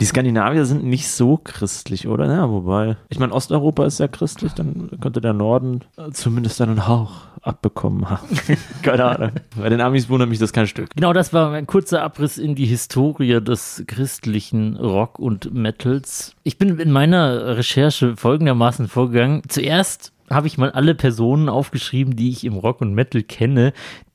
Die 0.01 0.05
Skandinavier 0.05 0.65
sind 0.65 0.85
nicht 0.85 1.09
so 1.09 1.37
christlich, 1.37 2.09
oder? 2.09 2.27
Ja, 2.27 2.51
wobei. 2.51 2.97
Ich 3.09 3.19
meine, 3.19 3.33
Osteuropa 3.33 3.85
ist 3.85 4.01
ja 4.01 4.09
christlich, 4.09 4.53
dann 4.53 4.91
könnte 5.01 5.21
der 5.21 5.35
Norden 5.35 5.81
zumindest 6.13 6.61
einen 6.61 6.87
Hauch 6.89 7.27
abbekommen 7.43 8.09
haben. 8.09 8.29
Keine 8.83 9.05
Ahnung. 9.05 9.31
Bei 9.57 9.69
den 9.69 9.81
Amis 9.81 10.09
wundert 10.09 10.29
mich 10.29 10.39
das 10.39 10.53
kein 10.53 10.67
Stück. 10.67 10.91
Genau, 10.95 11.13
das 11.13 11.33
war 11.33 11.53
ein 11.53 11.67
kurzer 11.67 12.03
Abriss 12.03 12.39
in 12.39 12.55
die 12.55 12.67
Historie 12.67 13.41
des 13.43 13.85
christlichen 13.87 14.77
Rock 14.77 15.19
und 15.19 15.53
Metals. 15.55 16.35
Ich 16.43 16.59
bin 16.59 16.79
in 16.79 16.93
meiner 16.93 17.57
Recherche 17.57 18.17
folgendermaßen 18.17 18.89
vorgegangen. 18.89 19.43
Zuerst 19.49 20.13
habe 20.31 20.47
ich 20.47 20.59
mal 20.59 20.71
alle 20.71 20.95
Personen 20.95 21.49
aufgeschrieben, 21.49 22.15
die 22.15 22.31
ich 22.31 22.45
im 22.45 22.55
Rock 22.55 22.81
und 22.81 22.95
Metal 22.95 23.23
kenne, 23.23 23.73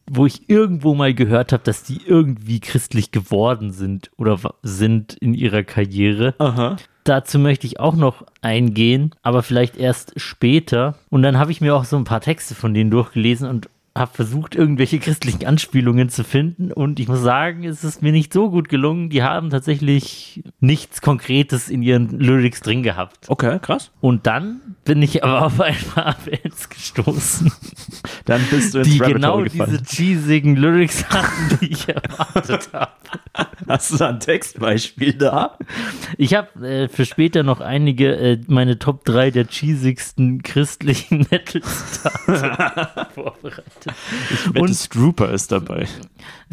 wo 0.10 0.26
ich 0.26 0.50
irgendwo 0.50 0.94
mal 0.94 1.14
gehört 1.14 1.52
habe, 1.52 1.64
dass 1.64 1.84
die 1.84 2.02
irgendwie 2.06 2.60
christlich 2.60 3.12
geworden 3.12 3.72
sind 3.72 4.12
oder 4.18 4.40
sind 4.62 5.14
in 5.14 5.34
ihrer 5.34 5.64
Karriere. 5.64 6.36
Aha. 6.38 6.78
Dazu 7.04 7.38
möchte 7.38 7.68
ich 7.68 7.80
auch 7.80 7.96
noch 7.96 8.26
eingehen, 8.42 9.14
aber 9.22 9.44
vielleicht 9.44 9.78
erst 9.78 10.20
später. 10.20 10.96
Und 11.10 11.22
dann 11.22 11.38
habe 11.38 11.52
ich 11.52 11.62
mir 11.62 11.76
auch 11.76 11.86
so 11.86 11.98
ein 11.98 12.04
paar 12.04 12.22
Texte 12.22 12.56
von 12.56 12.74
denen 12.74 12.90
durchgelesen 12.90 13.48
und 13.48 13.70
habe 13.98 14.12
versucht, 14.14 14.56
irgendwelche 14.56 15.00
christlichen 15.00 15.46
Anspielungen 15.46 16.10
zu 16.10 16.26
finden. 16.26 16.72
Und 16.74 17.00
ich 17.00 17.08
muss 17.08 17.22
sagen, 17.22 17.64
es 17.64 17.86
ist 17.86 18.02
mir 18.02 18.12
nicht 18.12 18.34
so 18.34 18.50
gut 18.50 18.68
gelungen. 18.68 19.10
Die 19.10 19.24
haben 19.24 19.50
tatsächlich 19.50 20.44
nichts 20.60 21.02
Konkretes 21.02 21.70
in 21.70 21.82
ihren 21.82 22.20
Lyrics 22.20 22.60
drin 22.60 22.84
gehabt. 22.84 23.30
Okay, 23.30 23.58
krass. 23.62 23.92
Und 24.02 24.28
dann 24.28 24.60
bin 24.84 25.02
ich 25.02 25.24
aber 25.24 25.46
auf 25.46 25.62
ein 25.62 25.76
paar 25.94 26.16
Bands 26.26 26.70
gestoßen, 26.70 27.52
Dann 28.26 28.42
bist 28.52 28.74
du 28.74 28.80
ins 28.80 28.90
die 28.90 29.00
Rabbit 29.00 29.16
genau 29.16 29.36
Hole 29.38 29.50
diese 29.50 29.64
gefallen. 29.66 29.86
cheesigen 29.86 30.56
Lyrics 30.58 31.10
hatten, 31.10 31.58
die 31.62 31.72
ich 31.72 31.88
erwartet 31.90 32.70
habe. 32.74 32.92
Hast 33.68 33.92
du 33.92 33.98
da 33.98 34.10
ein 34.10 34.20
Textbeispiel 34.20 35.14
da? 35.14 35.58
Ich 36.18 36.34
habe 36.36 36.68
äh, 36.68 36.88
für 36.90 37.06
später 37.06 37.44
noch 37.44 37.62
einige, 37.62 38.16
äh, 38.16 38.42
meine 38.48 38.78
Top 38.78 39.06
3 39.06 39.32
der 39.32 39.48
cheesigsten 39.48 40.44
christlichen 40.44 41.20
Metal-Stars 41.32 43.08
vorbereitet. 43.16 43.85
Und 44.50 44.58
Und- 44.62 44.74
Strooper 44.76 45.32
ist 45.32 45.52
dabei. 45.52 45.88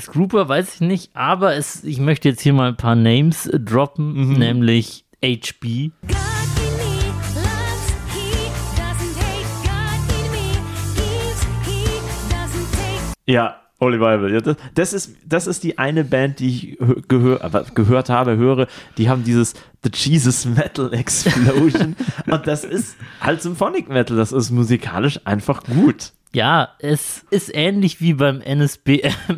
Scrooper 0.01 0.49
weiß 0.49 0.75
ich 0.77 0.81
nicht, 0.81 1.17
aber 1.17 1.55
es, 1.57 1.85
ich 1.85 1.99
möchte 1.99 2.29
jetzt 2.29 2.41
hier 2.43 2.53
mal 2.53 2.69
ein 2.69 2.77
paar 2.77 2.95
Names 2.97 3.49
droppen, 3.53 4.33
nämlich 4.39 5.05
HB. 5.25 5.91
Ja, 13.27 13.57
Holy 13.81 13.99
Bible. 13.99 14.33
Ja, 14.33 14.41
das, 14.41 14.57
das, 14.75 14.93
ist, 14.93 15.17
das 15.27 15.47
ist 15.47 15.63
die 15.65 15.79
eine 15.79 16.05
Band, 16.05 16.41
die 16.41 16.49
ich 16.49 16.81
hö- 16.81 17.03
gehör, 17.09 17.65
gehört 17.75 18.09
habe, 18.11 18.37
höre. 18.37 18.67
Die 18.99 19.09
haben 19.09 19.25
dieses 19.25 19.55
The 19.83 19.91
Jesus 19.93 20.45
Metal 20.45 20.93
Explosion. 20.93 21.97
und 22.31 22.47
das 22.47 22.65
ist 22.65 22.97
halt 23.21 23.43
Symphonic 23.43 23.89
Metal. 23.89 24.17
Das 24.17 24.33
ist 24.33 24.51
musikalisch 24.51 25.21
einfach 25.25 25.63
gut. 25.65 26.13
Ja, 26.35 26.71
es 26.79 27.25
ist 27.31 27.55
ähnlich 27.55 28.01
wie 28.01 28.15
beim 28.15 28.41
NSBM. 28.41 29.13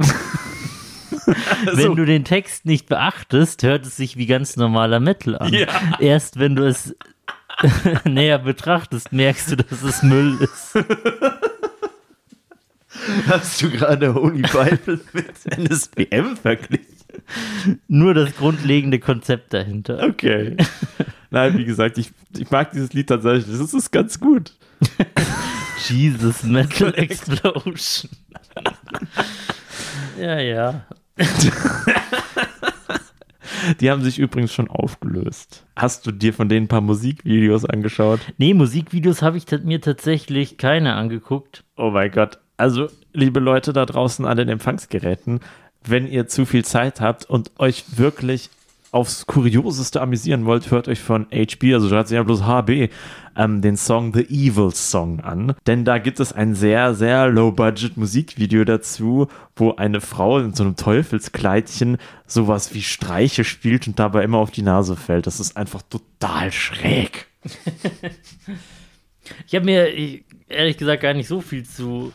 wenn 1.72 1.96
du 1.96 2.04
den 2.04 2.24
Text 2.24 2.66
nicht 2.66 2.88
beachtest, 2.88 3.62
hört 3.62 3.84
es 3.84 3.96
sich 3.96 4.16
wie 4.16 4.26
ganz 4.26 4.56
normaler 4.56 5.00
Metal 5.00 5.36
an. 5.36 5.52
Ja. 5.52 5.68
Erst 5.98 6.38
wenn 6.38 6.54
du 6.54 6.66
es 6.66 6.94
näher 8.04 8.38
betrachtest, 8.38 9.12
merkst 9.12 9.52
du, 9.52 9.56
dass 9.56 9.82
es 9.82 10.02
Müll 10.02 10.38
ist. 10.40 10.78
Hast 13.26 13.60
du 13.60 13.70
gerade 13.70 14.14
Holy 14.14 14.42
Bible 14.42 15.00
mit 15.12 15.58
NSBM 15.58 16.36
verglichen? 16.36 16.86
Nur 17.88 18.14
das 18.14 18.36
grundlegende 18.36 18.98
Konzept 18.98 19.52
dahinter. 19.52 20.02
Okay. 20.04 20.56
Nein, 21.34 21.58
wie 21.58 21.64
gesagt, 21.64 21.98
ich, 21.98 22.12
ich 22.38 22.50
mag 22.50 22.70
dieses 22.70 22.92
Lied 22.92 23.08
tatsächlich. 23.08 23.58
Das 23.58 23.74
ist 23.74 23.90
ganz 23.90 24.20
gut. 24.20 24.54
Jesus 25.88 26.44
Metal 26.44 26.94
Explosion. 26.94 28.10
ja, 30.20 30.38
ja. 30.38 30.86
Die 33.80 33.90
haben 33.90 34.02
sich 34.02 34.18
übrigens 34.18 34.52
schon 34.52 34.68
aufgelöst. 34.68 35.64
Hast 35.76 36.06
du 36.06 36.12
dir 36.12 36.32
von 36.32 36.48
denen 36.48 36.66
ein 36.66 36.68
paar 36.68 36.80
Musikvideos 36.80 37.64
angeschaut? 37.64 38.20
Nee, 38.38 38.54
Musikvideos 38.54 39.22
habe 39.22 39.36
ich 39.36 39.46
mir 39.64 39.80
tatsächlich 39.80 40.58
keine 40.58 40.94
angeguckt. 40.94 41.64
Oh 41.76 41.90
mein 41.90 42.10
Gott. 42.10 42.38
Also, 42.56 42.88
liebe 43.12 43.40
Leute 43.40 43.72
da 43.72 43.84
draußen 43.84 44.24
an 44.24 44.36
den 44.36 44.48
Empfangsgeräten, 44.48 45.40
wenn 45.84 46.06
ihr 46.06 46.28
zu 46.28 46.46
viel 46.46 46.64
Zeit 46.64 47.00
habt 47.00 47.28
und 47.28 47.50
euch 47.58 47.98
wirklich 47.98 48.50
aufs 48.94 49.26
Kurioseste 49.26 50.00
amüsieren 50.00 50.44
wollt, 50.44 50.70
hört 50.70 50.86
euch 50.88 51.00
von 51.00 51.26
HB, 51.32 51.74
also 51.74 51.88
schreibt 51.88 52.08
sich 52.08 52.16
ja 52.16 52.22
bloß 52.22 52.44
HB, 52.44 52.88
ähm, 53.36 53.60
den 53.60 53.76
Song 53.76 54.14
The 54.14 54.22
Evil 54.22 54.70
Song 54.72 55.20
an. 55.20 55.54
Denn 55.66 55.84
da 55.84 55.98
gibt 55.98 56.20
es 56.20 56.32
ein 56.32 56.54
sehr, 56.54 56.94
sehr 56.94 57.28
low-budget 57.28 57.96
Musikvideo 57.96 58.64
dazu, 58.64 59.26
wo 59.56 59.72
eine 59.74 60.00
Frau 60.00 60.38
in 60.38 60.54
so 60.54 60.62
einem 60.62 60.76
Teufelskleidchen 60.76 61.98
sowas 62.26 62.72
wie 62.72 62.82
Streiche 62.82 63.42
spielt 63.44 63.88
und 63.88 63.98
dabei 63.98 64.22
immer 64.22 64.38
auf 64.38 64.52
die 64.52 64.62
Nase 64.62 64.94
fällt. 64.96 65.26
Das 65.26 65.40
ist 65.40 65.56
einfach 65.56 65.82
total 65.82 66.52
schräg. 66.52 67.26
Ich 69.46 69.54
habe 69.54 69.64
mir 69.64 69.88
ich- 69.88 70.24
ehrlich 70.48 70.76
gesagt 70.76 71.02
gar 71.02 71.14
nicht 71.14 71.28
so 71.28 71.40
viel 71.40 71.64
zu 71.64 72.12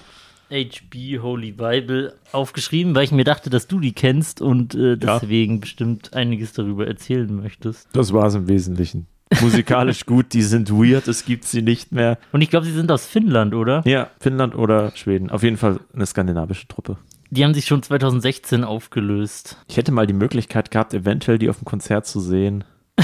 HB 0.51 1.19
Holy 1.21 1.51
Bible 1.51 2.13
aufgeschrieben, 2.31 2.95
weil 2.95 3.03
ich 3.03 3.11
mir 3.11 3.23
dachte, 3.23 3.49
dass 3.49 3.67
du 3.67 3.79
die 3.79 3.93
kennst 3.93 4.41
und 4.41 4.75
äh, 4.75 4.91
Ja. 4.95 5.19
deswegen 5.19 5.59
bestimmt 5.61 6.13
einiges 6.13 6.53
darüber 6.53 6.87
erzählen 6.87 7.33
möchtest. 7.35 7.87
Das 7.93 8.13
war 8.13 8.25
es 8.27 8.35
im 8.35 8.47
Wesentlichen. 8.47 9.07
Musikalisch 9.41 10.05
gut, 10.07 10.33
die 10.33 10.41
sind 10.41 10.71
weird, 10.71 11.07
es 11.07 11.23
gibt 11.25 11.45
sie 11.45 11.61
nicht 11.61 11.91
mehr. 11.91 12.17
Und 12.31 12.41
ich 12.41 12.49
glaube, 12.49 12.65
sie 12.65 12.71
sind 12.73 12.91
aus 12.91 13.05
Finnland, 13.05 13.53
oder? 13.53 13.83
Ja, 13.85 14.09
Finnland 14.19 14.55
oder 14.55 14.91
Schweden. 14.95 15.29
Auf 15.29 15.43
jeden 15.43 15.57
Fall 15.57 15.79
eine 15.93 16.05
skandinavische 16.05 16.67
Truppe. 16.67 16.97
Die 17.29 17.43
haben 17.45 17.53
sich 17.53 17.65
schon 17.65 17.83
2016 17.83 18.63
aufgelöst. 18.63 19.57
Ich 19.67 19.77
hätte 19.77 19.91
mal 19.91 20.07
die 20.07 20.13
Möglichkeit 20.13 20.71
gehabt, 20.71 20.95
eventuell 20.95 21.37
die 21.37 21.47
auf 21.51 21.59
dem 21.59 21.65
Konzert 21.65 22.07
zu 22.07 22.19
sehen. 22.19 22.63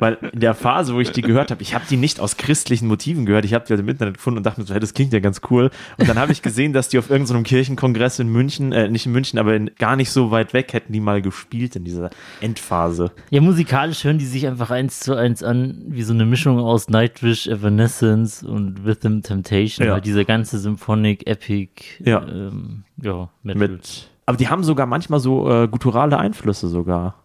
Weil 0.00 0.18
in 0.32 0.40
der 0.40 0.54
Phase, 0.54 0.94
wo 0.94 1.00
ich 1.00 1.12
die 1.12 1.20
gehört 1.22 1.50
habe, 1.50 1.62
ich 1.62 1.74
habe 1.74 1.84
die 1.88 1.96
nicht 1.96 2.18
aus 2.18 2.36
christlichen 2.36 2.88
Motiven 2.88 3.26
gehört, 3.26 3.44
ich 3.44 3.54
habe 3.54 3.64
die 3.66 3.72
halt 3.74 3.80
im 3.80 3.88
Internet 3.88 4.14
gefunden 4.14 4.38
und 4.38 4.46
dachte 4.46 4.60
mir 4.60 4.66
so, 4.66 4.74
hey, 4.74 4.80
das 4.80 4.94
klingt 4.94 5.12
ja 5.12 5.20
ganz 5.20 5.40
cool. 5.50 5.70
Und 5.98 6.08
dann 6.08 6.18
habe 6.18 6.32
ich 6.32 6.42
gesehen, 6.42 6.72
dass 6.72 6.88
die 6.88 6.98
auf 6.98 7.10
irgendeinem 7.10 7.44
Kirchenkongress 7.44 8.18
in 8.18 8.28
München, 8.28 8.72
äh, 8.72 8.88
nicht 8.88 9.06
in 9.06 9.12
München, 9.12 9.38
aber 9.38 9.54
in, 9.54 9.70
gar 9.78 9.96
nicht 9.96 10.10
so 10.10 10.30
weit 10.30 10.54
weg, 10.54 10.72
hätten 10.72 10.92
die 10.92 11.00
mal 11.00 11.22
gespielt 11.22 11.76
in 11.76 11.84
dieser 11.84 12.10
Endphase. 12.40 13.12
Ja, 13.30 13.40
musikalisch 13.40 14.04
hören 14.04 14.18
die 14.18 14.26
sich 14.26 14.46
einfach 14.46 14.70
eins 14.70 15.00
zu 15.00 15.14
eins 15.14 15.42
an, 15.42 15.82
wie 15.86 16.02
so 16.02 16.12
eine 16.14 16.24
Mischung 16.24 16.58
aus 16.58 16.88
Nightwish, 16.88 17.46
Evanescence 17.46 18.42
und 18.42 18.84
Rhythm 18.84 19.20
Temptation. 19.20 19.86
Ja. 19.86 19.92
Halt 19.94 20.06
dieser 20.06 20.24
ganze 20.24 20.58
Symphonic, 20.58 21.26
Epic, 21.26 21.82
Ja. 22.04 22.22
ähm, 22.26 22.84
ja, 23.02 23.28
Metal. 23.42 23.68
Mit, 23.68 24.10
aber 24.26 24.36
die 24.36 24.48
haben 24.48 24.62
sogar 24.64 24.86
manchmal 24.86 25.20
so 25.20 25.50
äh, 25.50 25.68
gutturale 25.68 26.18
Einflüsse 26.18 26.68
sogar. 26.68 27.19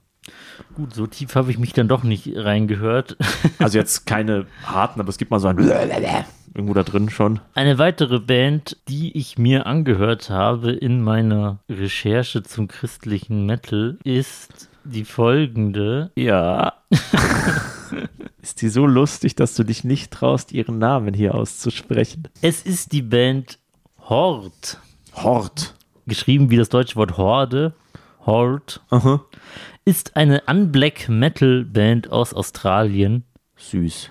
Gut, 0.76 0.94
so 0.94 1.08
tief 1.08 1.36
habe 1.36 1.52
ich 1.52 1.58
mich 1.58 1.74
dann 1.74 1.88
doch 1.88 2.04
nicht 2.04 2.30
reingehört. 2.36 3.18
Also 3.58 3.78
jetzt 3.78 4.06
keine 4.06 4.46
harten, 4.65 5.00
aber 5.00 5.10
es 5.10 5.18
gibt 5.18 5.32
mal 5.32 5.39
so 5.39 5.48
ein 5.48 5.58
irgendwo 5.58 6.74
da 6.74 6.84
drin 6.84 7.10
schon. 7.10 7.39
Eine 7.54 7.78
weitere 7.78 8.20
Band, 8.20 8.78
die 8.88 9.15
ich 9.18 9.38
mir 9.38 9.65
angehört 9.65 10.30
habe 10.30 10.72
in 10.72 11.02
meiner 11.02 11.60
Recherche 11.70 12.44
zum 12.44 12.68
christlichen 12.68 13.46
Metal, 13.46 13.98
ist 14.04 14.70
die 14.84 15.06
folgende. 15.06 16.12
Ja. 16.15 16.74
ist 18.41 18.62
die 18.62 18.70
so 18.70 18.86
lustig, 18.86 19.36
dass 19.36 19.56
du 19.56 19.63
dich 19.63 19.84
nicht 19.84 20.12
traust, 20.12 20.52
ihren 20.52 20.78
Namen 20.78 21.13
hier 21.13 21.36
auszusprechen. 21.36 22.28
Es 22.41 22.62
ist 22.62 22.91
die 22.91 23.02
Band 23.02 23.60
Hort. 24.00 24.80
Hort. 25.15 25.76
Geschrieben 26.08 26.52
wie 26.52 26.58
das 26.58 26.70
deutsche 26.70 26.96
Wort 26.96 27.18
Horde. 27.18 27.74
Hort. 28.26 28.82
Aha. 28.89 29.22
Ist 29.88 30.15
eine 30.15 30.41
Unblack 30.48 31.10
Metal 31.10 31.63
Band 31.63 32.12
aus 32.12 32.34
Australien. 32.34 33.24
Süß. 33.56 34.10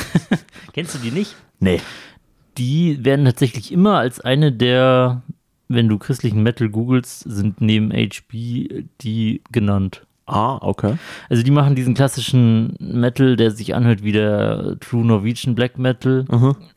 Kennst 0.72 0.94
du 0.94 0.98
die 0.98 1.10
nicht? 1.10 1.36
Nee. 1.60 1.82
Die 2.56 3.04
werden 3.04 3.26
tatsächlich 3.26 3.70
immer 3.70 3.98
als 3.98 4.20
eine 4.22 4.50
der, 4.50 5.22
wenn 5.68 5.90
du 5.90 5.98
christlichen 5.98 6.42
Metal 6.42 6.70
googelst, 6.70 7.20
sind 7.20 7.60
neben 7.60 7.92
HB 7.92 8.84
die 9.02 9.42
genannt. 9.52 10.06
Ah, 10.24 10.56
okay. 10.62 10.96
Also 11.28 11.42
die 11.42 11.50
machen 11.50 11.74
diesen 11.74 11.92
klassischen 11.92 12.74
Metal, 12.78 13.36
der 13.36 13.50
sich 13.50 13.74
anhört 13.74 14.02
wie 14.02 14.12
der 14.12 14.78
True 14.80 15.04
Norwegian 15.04 15.54
Black 15.54 15.76
Metal 15.76 16.24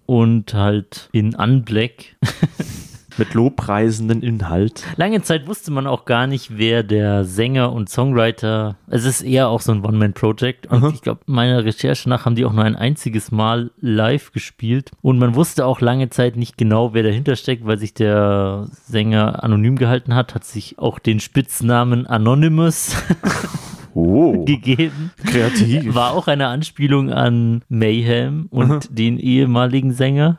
und 0.06 0.54
halt 0.54 1.08
in 1.14 1.34
Unblack. 1.34 2.18
Mit 3.18 3.34
lobpreisenden 3.34 4.22
Inhalt. 4.22 4.84
Lange 4.96 5.22
Zeit 5.22 5.48
wusste 5.48 5.72
man 5.72 5.88
auch 5.88 6.06
gar 6.06 6.28
nicht, 6.28 6.58
wer 6.58 6.84
der 6.84 7.26
Sänger 7.26 7.74
und 7.74 7.90
Songwriter. 7.90 8.76
Es 8.88 9.06
ist 9.06 9.22
eher 9.22 9.50
auch 9.50 9.62
so 9.62 9.72
ein 9.72 9.84
One-Man-Project. 9.84 10.68
Und 10.68 10.94
ich 10.94 11.02
glaube, 11.02 11.22
meiner 11.26 11.66
Recherche 11.66 12.10
nach 12.10 12.26
haben 12.26 12.36
die 12.36 12.46
auch 12.46 12.54
nur 12.54 12.64
ein 12.64 12.76
einziges 12.76 13.32
Mal 13.32 13.72
live 13.82 14.32
gespielt. 14.32 14.92
Und 15.02 15.18
man 15.18 15.36
wusste 15.36 15.66
auch 15.66 15.82
lange 15.82 16.10
Zeit 16.10 16.36
nicht 16.36 16.58
genau, 16.58 16.94
wer 16.94 17.04
dahinter 17.04 17.36
steckt, 17.36 17.66
weil 17.66 17.80
sich 17.80 17.94
der 17.94 18.68
Sänger 18.72 19.44
anonym 19.44 19.78
gehalten 19.78 20.14
hat, 20.14 20.36
hat 20.36 20.46
sich 20.46 20.78
auch 20.78 21.00
den 21.00 21.20
Spitznamen 21.20 22.06
Anonymous 22.06 22.96
Oh, 24.00 24.46
gegeben. 24.46 25.10
kreativ. 25.26 25.96
War 25.96 26.12
auch 26.14 26.28
eine 26.28 26.48
Anspielung 26.48 27.12
an 27.12 27.64
Mayhem 27.68 28.46
und 28.52 28.96
den 28.96 29.18
ehemaligen 29.18 29.92
Sänger. 29.92 30.38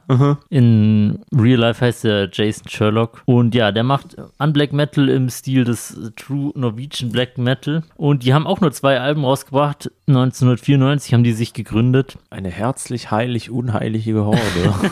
In 0.48 1.18
Real 1.36 1.58
Life 1.58 1.84
heißt 1.84 2.04
er 2.04 2.28
Jason 2.32 2.68
Sherlock. 2.68 3.22
Und 3.24 3.56
ja, 3.56 3.72
der 3.72 3.82
macht 3.82 4.16
Unblack 4.38 4.72
Metal 4.72 5.08
im 5.08 5.28
Stil 5.28 5.64
des 5.64 6.12
True 6.14 6.52
Norwegian 6.54 7.10
Black 7.10 7.36
Metal. 7.36 7.82
Und 7.96 8.22
die 8.22 8.32
haben 8.32 8.46
auch 8.46 8.60
nur 8.60 8.70
zwei 8.70 9.00
Alben 9.00 9.24
rausgebracht. 9.24 9.90
1994 10.06 11.12
haben 11.12 11.24
die 11.24 11.32
sich 11.32 11.52
gegründet. 11.52 12.16
Eine 12.30 12.50
herzlich 12.50 13.10
heilig 13.10 13.50
unheilige 13.50 14.24
Horde. 14.24 14.40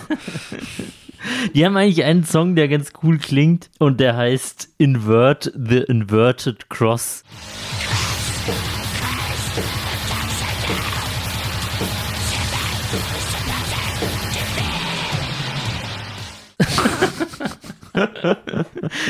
Die 1.55 1.65
haben 1.65 1.77
eigentlich 1.77 2.05
einen 2.05 2.25
Song, 2.25 2.55
der 2.55 2.69
ganz 2.69 2.93
cool 3.03 3.19
klingt 3.19 3.71
und 3.81 3.99
der 3.99 4.17
heißt 4.17 4.69
Invert 4.79 5.53
the 5.57 5.79
Inverted 5.79 6.71
Cross. 6.71 7.25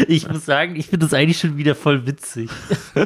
Ich 0.08 0.28
muss 0.28 0.46
sagen, 0.46 0.76
ich 0.76 0.86
finde 0.86 1.06
das 1.06 1.14
eigentlich 1.14 1.38
schon 1.38 1.56
wieder 1.56 1.74
voll 1.74 2.06
witzig. 2.06 2.50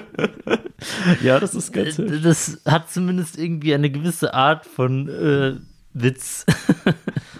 ja, 1.22 1.40
das 1.40 1.54
ist 1.54 1.72
ganz 1.72 1.98
hübsch. 1.98 2.22
Das 2.22 2.60
hat 2.66 2.90
zumindest 2.90 3.38
irgendwie 3.38 3.74
eine 3.74 3.90
gewisse 3.90 4.34
Art 4.34 4.66
von 4.66 5.08
äh, 5.08 5.54
Witz. 5.92 6.46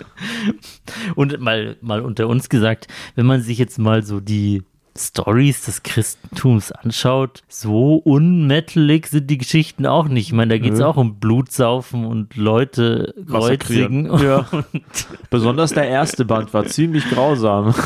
Und 1.15 1.39
mal, 1.41 1.77
mal 1.81 2.01
unter 2.01 2.29
uns 2.29 2.49
gesagt, 2.49 2.89
wenn 3.15 3.27
man 3.27 3.43
sich 3.43 3.59
jetzt 3.59 3.79
mal 3.79 4.03
so 4.03 4.21
die 4.21 4.63
Stories 4.97 5.65
des 5.65 5.83
Christentums 5.83 6.73
anschaut, 6.73 7.43
so 7.49 7.97
unmetalig 7.97 9.07
sind 9.07 9.31
die 9.31 9.39
Geschichten 9.39 9.87
auch 9.87 10.09
nicht. 10.09 10.29
Ich 10.29 10.33
meine, 10.33 10.55
da 10.55 10.59
geht 10.59 10.75
es 10.75 10.81
auch 10.81 10.97
um 10.97 11.17
Blutsaufen 11.17 12.05
und 12.05 12.37
Leute 12.37 13.15
kreuzigen. 13.29 14.07
Ja. 14.19 14.47
Besonders 15.31 15.73
der 15.73 15.89
erste 15.89 16.25
Band 16.25 16.53
war 16.53 16.67
ziemlich 16.67 17.09
grausam. 17.09 17.75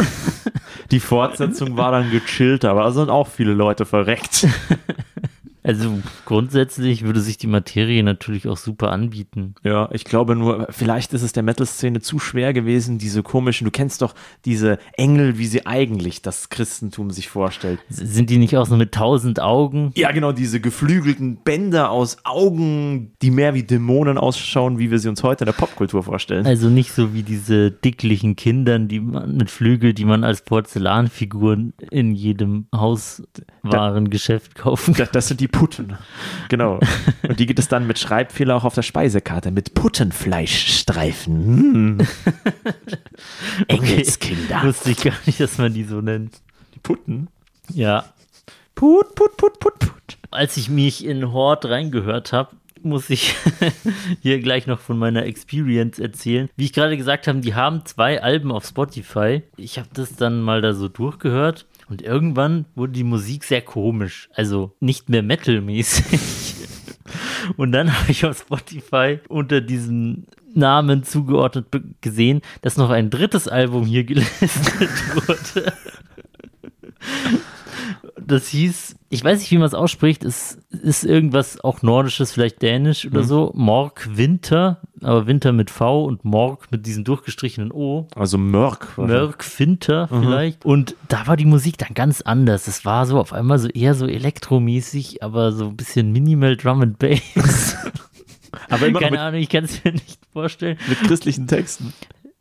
Die 0.91 1.01
Fortsetzung 1.01 1.77
war 1.77 1.93
dann 1.93 2.11
gechillter, 2.11 2.71
aber 2.71 2.85
da 2.85 2.93
sind 2.93 3.11
auch 3.11 3.29
viele 3.29 3.55
Leute 3.55 3.87
verreckt. 3.87 4.47
also 5.65 5.99
grundsätzlich 6.27 7.05
würde 7.05 7.21
sich 7.21 7.39
die 7.39 7.47
Materie 7.47 8.03
natürlich 8.03 8.47
auch 8.49 8.59
super 8.59 8.93
anbieten. 8.93 9.55
Ja, 9.63 9.89
ich 9.93 10.05
glaube 10.05 10.37
nur, 10.37 10.67
vielleicht 10.71 11.15
ist 11.15 11.23
es 11.23 11.33
der 11.33 11.43
Metal-Szene 11.43 12.01
zu 12.01 12.19
schwer 12.19 12.53
gewesen, 12.53 12.99
diese 12.99 13.23
komischen, 13.23 13.65
du 13.65 13.71
kennst 13.71 14.03
doch 14.03 14.15
diese 14.45 14.79
Engel, 14.93 15.39
wie 15.39 15.47
sie 15.47 15.67
eigentlich 15.67 16.21
das 16.21 16.51
Christentum 16.51 17.11
sich 17.11 17.31
vorstellt. 17.31 17.81
Sind 17.89 18.29
die 18.29 18.37
nicht 18.37 18.59
auch 18.59 18.67
so 18.67 18.77
mit 18.77 18.93
tausend 18.93 19.41
Augen? 19.41 19.91
Ja, 19.95 20.13
genau, 20.13 20.33
diese 20.33 20.61
geflügelten 20.61 21.39
Bänder 21.43 21.91
aus 21.91 22.19
Augen, 22.25 23.13
die 23.23 23.31
mehr 23.31 23.55
wie 23.55 23.63
Dämonen 23.63 24.19
ausschauen, 24.19 24.79
wie 24.79 24.91
wir 24.91 24.99
sie 24.99 25.09
uns 25.09 25.23
heute 25.23 25.45
in 25.45 25.47
der 25.47 25.55
Popkultur 25.55 26.03
vorstellen. 26.03 26.45
Also 26.45 26.69
nicht 26.69 26.93
so 26.93 27.15
wie 27.15 27.23
diese 27.23 27.71
dicklichen 27.71 28.37
Kindern, 28.37 28.87
die 28.87 29.01
man 29.01 29.37
mit 29.39 29.51
Flügel, 29.51 29.95
die 29.95 30.05
man 30.05 30.25
als 30.25 30.43
Porzellanfiguren 30.43 31.73
in 31.91 32.15
jedem 32.15 32.67
Hauswarengeschäft 33.65 34.55
kaufen. 34.55 34.95
Das, 34.95 35.11
das 35.11 35.29
sind 35.29 35.41
die 35.41 35.49
Putten. 35.49 35.97
Genau. 36.49 36.81
Und 37.29 37.41
die 37.41 37.47
gibt 37.47 37.59
es 37.59 37.69
dann 37.69 37.87
mit 37.87 37.99
Schreibfehler 37.99 38.57
auch 38.57 38.65
auf 38.65 38.75
der 38.75 38.83
Speisekarte, 38.83 39.51
mit 39.51 39.75
Puttenfleischstreifen. 39.75 41.35
Hm. 41.35 41.99
Engelskinder. 43.69 44.63
Wusste 44.65 44.91
ich 44.91 45.03
gar 45.03 45.15
nicht, 45.27 45.41
dass 45.41 45.59
man 45.59 45.73
die 45.73 45.85
so 45.85 46.01
nennt. 46.01 46.41
Die 46.75 46.81
Putten? 46.81 47.29
Ja. 47.73 48.05
Put, 48.75 49.15
put, 49.15 49.37
put, 49.37 49.59
put, 49.61 49.79
put. 49.79 50.19
Als 50.31 50.57
ich 50.57 50.69
mich 50.69 51.05
in 51.05 51.33
Hort 51.33 51.65
reingehört 51.65 52.33
habe, 52.33 52.57
muss 52.85 53.09
ich 53.11 53.35
hier 54.21 54.41
gleich 54.41 54.67
noch 54.67 54.81
von 54.81 54.99
meiner 54.99 55.25
Experience 55.25 55.99
erzählen. 55.99 56.49
Wie 56.57 56.67
ich 56.67 56.73
gerade 56.73 56.97
gesagt 56.97 57.27
habe, 57.27 57.41
die 57.41 57.55
haben 57.55 57.87
zwei 57.87 58.23
Alben 58.23 58.53
auf 58.53 58.67
Spotify. 58.67 59.43
Ich 59.57 59.79
habe 59.79 59.89
das 59.95 60.17
dann 60.17 60.43
mal 60.43 60.61
da 60.61 60.75
so 60.75 60.89
durchgehört 60.89 61.67
und 61.89 62.03
irgendwann 62.03 62.65
wurde 62.75 62.93
die 62.93 63.05
Musik 63.05 63.45
sehr 63.45 63.63
komisch. 63.63 64.29
Also 64.35 64.75
nicht 64.81 65.09
mehr 65.09 65.23
metalmäßig. 65.23 66.55
Und 67.57 67.73
dann 67.73 67.93
habe 67.93 68.11
ich 68.11 68.25
auf 68.25 68.39
Spotify 68.39 69.21
unter 69.29 69.61
diesem 69.61 70.25
Namen 70.55 71.05
zugeordnet 71.05 71.67
gesehen, 72.01 72.41
dass 72.63 72.77
noch 72.77 72.91
ein 72.91 73.11
drittes 73.11 73.49
Album 73.49 73.85
hier 73.85 74.05
gelistet 74.05 74.49
wurde. 75.15 75.73
Das 78.19 78.49
hieß, 78.49 78.97
ich 79.15 79.25
weiß 79.25 79.39
nicht, 79.39 79.51
wie 79.51 79.59
man 79.59 79.67
es 79.67 79.75
ausspricht, 79.75 80.25
es 80.25 80.59
ist 80.71 81.05
irgendwas 81.05 81.61
auch 81.63 81.83
Nordisches, 81.83 82.33
vielleicht 82.33 82.63
Dänisch 82.63 83.07
oder 83.07 83.23
so. 83.23 83.53
Morg 83.55 84.09
Winter, 84.13 84.81
aber 85.01 85.27
Winter 85.27 85.53
mit 85.53 85.71
V 85.71 86.05
und 86.05 86.25
Morg 86.25 86.71
mit 86.71 86.87
diesem 86.87 87.05
durchgestrichenen 87.05 87.73
O. 87.73 88.09
Also 88.15 88.39
Mörk. 88.39 88.99
Mörk 88.99 89.45
Finter 89.45 90.09
vielleicht. 90.09 90.65
Und 90.65 90.97
da 91.09 91.27
war 91.27 91.37
die 91.37 91.45
Musik 91.47 91.79
dann 91.79 91.95
ganz 91.95 92.21
anders. 92.21 92.67
Es 92.67 92.85
war 92.85 93.07
so 93.07 93.19
auf 93.19 93.33
einmal 93.33 93.59
so 93.59 93.69
eher 93.69 93.95
so 93.95 94.07
elektromäßig, 94.07 95.23
aber 95.23 95.53
so 95.53 95.67
ein 95.67 95.77
bisschen 95.77 96.13
Minimal 96.13 96.57
Drum 96.57 96.83
and 96.83 96.99
Bass. 96.99 97.77
Aber 98.69 98.91
Keine 98.93 99.11
mit, 99.11 99.21
Ahnung, 99.21 99.41
ich 99.41 99.49
kann 99.49 99.65
es 99.65 99.83
mir 99.85 99.93
nicht 99.93 100.21
vorstellen. 100.33 100.79
mit 100.89 100.99
christlichen 101.01 101.47
Texten. 101.47 101.93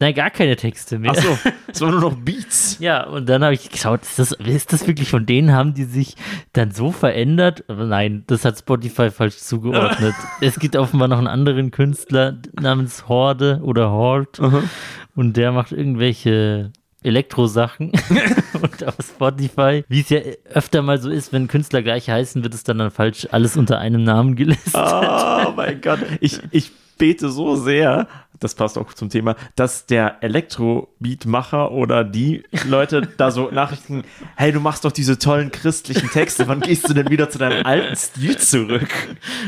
Nein, 0.03 0.15
gar 0.15 0.31
keine 0.31 0.57
Texte 0.57 0.99
mehr. 0.99 1.11
Achso, 1.11 1.37
es 1.67 1.79
waren 1.79 1.91
nur 1.91 2.01
noch 2.01 2.15
Beats. 2.17 2.75
Ja, 2.81 3.05
und 3.05 3.29
dann 3.29 3.41
habe 3.41 3.53
ich 3.53 3.69
geschaut, 3.69 4.01
ist 4.01 4.19
das, 4.19 4.33
ist 4.33 4.73
das 4.73 4.85
wirklich 4.85 5.09
von 5.09 5.25
denen? 5.25 5.53
Haben 5.53 5.73
die 5.73 5.85
sich 5.85 6.17
dann 6.51 6.71
so 6.71 6.91
verändert? 6.91 7.63
Aber 7.69 7.85
nein, 7.85 8.25
das 8.27 8.43
hat 8.43 8.59
Spotify 8.59 9.11
falsch 9.11 9.37
zugeordnet. 9.37 10.13
es 10.41 10.59
gibt 10.59 10.75
offenbar 10.75 11.07
noch 11.07 11.19
einen 11.19 11.27
anderen 11.27 11.71
Künstler 11.71 12.37
namens 12.59 13.07
Horde 13.07 13.61
oder 13.63 13.91
Horde 13.91 14.63
und 15.15 15.37
der 15.37 15.53
macht 15.53 15.71
irgendwelche 15.71 16.73
Elektrosachen 17.01 17.93
und 18.61 18.83
auf 18.83 18.95
Spotify, 18.99 19.85
wie 19.87 20.01
es 20.01 20.09
ja 20.09 20.19
öfter 20.53 20.81
mal 20.81 20.99
so 20.99 21.09
ist, 21.09 21.31
wenn 21.31 21.47
Künstler 21.47 21.81
gleich 21.81 22.09
heißen, 22.09 22.43
wird 22.43 22.53
es 22.53 22.63
dann, 22.63 22.79
dann 22.79 22.91
falsch 22.91 23.25
alles 23.31 23.55
unter 23.55 23.79
einem 23.79 24.03
Namen 24.03 24.35
gelistet. 24.35 24.75
Oh 24.75 25.53
mein 25.55 25.79
Gott. 25.79 25.99
Ich, 26.19 26.39
ich 26.51 26.71
bete 26.97 27.29
so 27.29 27.55
sehr, 27.55 28.07
das 28.43 28.55
passt 28.55 28.77
auch 28.77 28.93
zum 28.93 29.09
Thema, 29.09 29.35
dass 29.55 29.85
der 29.85 30.17
Elektro-Beatmacher 30.21 31.71
oder 31.71 32.03
die 32.03 32.43
Leute 32.67 33.07
da 33.17 33.31
so 33.31 33.49
Nachrichten, 33.51 34.03
hey, 34.35 34.51
du 34.51 34.59
machst 34.59 34.85
doch 34.85 34.91
diese 34.91 35.17
tollen 35.17 35.51
christlichen 35.51 36.09
Texte, 36.09 36.47
wann 36.47 36.59
gehst 36.59 36.89
du 36.89 36.93
denn 36.93 37.09
wieder 37.09 37.29
zu 37.29 37.37
deinem 37.37 37.65
alten 37.65 37.95
Stil 37.95 38.37
zurück? 38.37 38.89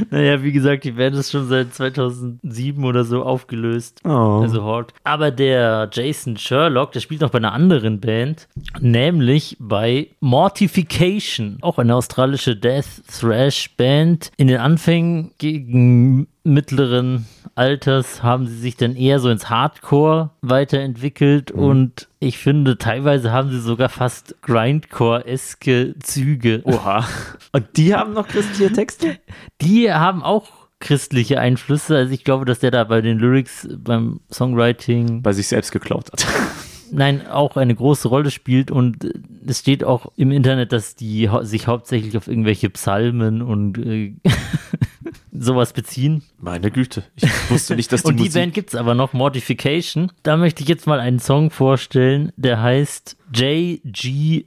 Naja, 0.10 0.42
wie 0.44 0.52
gesagt, 0.52 0.84
die 0.84 0.98
werden 0.98 1.20
es 1.20 1.32
schon 1.32 1.48
seit 1.48 1.74
2007 1.74 2.84
oder 2.84 3.04
so 3.04 3.24
aufgelöst. 3.24 4.02
Oh. 4.06 4.42
Also 4.42 4.64
Horde. 4.64 4.94
Aber 5.04 5.32
der 5.32 5.90
Jason 5.92 6.38
Sherlock, 6.38 6.92
der 6.92 7.00
spielt 7.00 7.22
noch 7.22 7.32
bei 7.32 7.38
einer 7.38 7.54
anderen 7.54 8.00
Band, 8.00 8.48
nämlich 8.80 9.58
bei 9.60 10.10
Mortification, 10.20 11.58
auch 11.62 11.78
eine 11.78 11.96
australische 11.96 12.56
Death 12.56 13.04
Thrash 13.20 13.76
Band. 13.76 14.32
In 14.38 14.48
den 14.48 14.58
Anfängen 14.58 15.32
gegen 15.38 16.28
mittleren 16.46 17.26
Alters 17.56 18.22
haben 18.22 18.48
sie 18.48 18.58
sich 18.58 18.76
dann 18.76 18.96
eher 18.96 19.20
so 19.20 19.30
ins 19.30 19.50
Hardcore 19.50 20.32
weiterentwickelt 20.42 21.52
und 21.52 22.08
ich 22.20 22.38
finde, 22.38 22.78
teilweise 22.78 23.32
haben 23.32 23.50
sie 23.50 23.60
sogar 23.60 23.90
fast 23.90 24.36
Grindcore-eske 24.42 25.96
Züge. 26.00 26.62
Oha. 26.64 27.08
Und 27.52 27.78
die 27.78 27.94
haben 27.94 28.14
noch 28.14 28.28
christliche 28.28 28.74
Texte? 28.74 29.18
Die 29.62 29.92
haben 29.94 30.24
auch 30.24 30.50
christliche 30.80 31.40
Einflüsse. 31.40 31.96
Also 31.96 32.14
ich 32.14 32.24
glaube, 32.24 32.46
dass 32.46 32.60
der 32.60 32.72
da 32.72 32.84
bei 32.84 33.02
den 33.02 33.20
Lyrics, 33.20 33.68
beim 33.78 34.22
Songwriting, 34.32 35.22
Bei 35.22 35.34
sich 35.34 35.48
selbst 35.48 35.72
geklaut 35.72 36.12
hat. 36.12 36.26
nein, 36.92 37.28
auch 37.28 37.56
eine 37.56 37.76
große 37.76 38.08
Rolle 38.08 38.32
spielt. 38.32 38.72
Und 38.72 39.04
äh, 39.04 39.14
es 39.46 39.60
steht 39.60 39.84
auch 39.84 40.12
im 40.16 40.32
Internet, 40.32 40.72
dass 40.72 40.96
die 40.96 41.30
sich 41.42 41.68
hauptsächlich 41.68 42.18
auf 42.18 42.28
irgendwelche 42.28 42.70
Psalmen 42.70 43.42
und 43.42 43.78
äh, 43.78 44.14
sowas 45.32 45.74
beziehen. 45.74 46.24
Meine 46.40 46.72
Güte. 46.72 47.04
Ich 47.16 47.28
wusste 47.50 47.76
nicht, 47.76 47.92
dass 47.92 48.04
die 48.04 48.08
Und 48.10 48.18
die 48.18 48.24
Musik... 48.24 48.42
Band 48.42 48.54
gibt's 48.54 48.76
aber 48.76 48.96
noch, 48.96 49.14
Mortification. 49.14 50.12
Da 50.24 50.38
möchte 50.38 50.64
ich 50.64 50.70
jetzt 50.70 50.88
mal 50.88 51.00
einen 51.00 51.20
Song 51.20 51.52
vorstellen, 51.52 52.32
der 52.38 52.62
heißt 52.62 53.18
JGSH, 53.34 54.46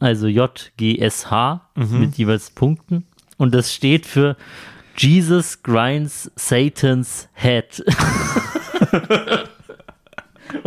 also 0.00 0.26
JGSH 0.26 1.60
mit 1.74 2.16
jeweils 2.16 2.50
Punkten. 2.50 3.04
Und 3.36 3.54
das 3.54 3.72
steht 3.72 4.06
für 4.06 4.36
Jesus 4.96 5.62
Grinds 5.62 6.30
Satan's 6.36 7.28
Head. 7.34 7.84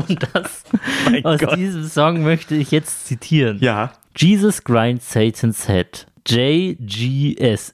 Und 0.09 0.27
das 0.33 0.63
Mein 1.11 1.25
aus 1.25 1.39
Gott. 1.39 1.55
diesem 1.57 1.83
Song 1.85 2.23
möchte 2.23 2.55
ich 2.55 2.71
jetzt 2.71 3.07
zitieren. 3.07 3.59
Ja. 3.59 3.93
Jesus 4.15 4.63
grinds 4.63 5.11
Satan's 5.11 5.67
head. 5.67 6.07
J-G-S-H. 6.27 7.73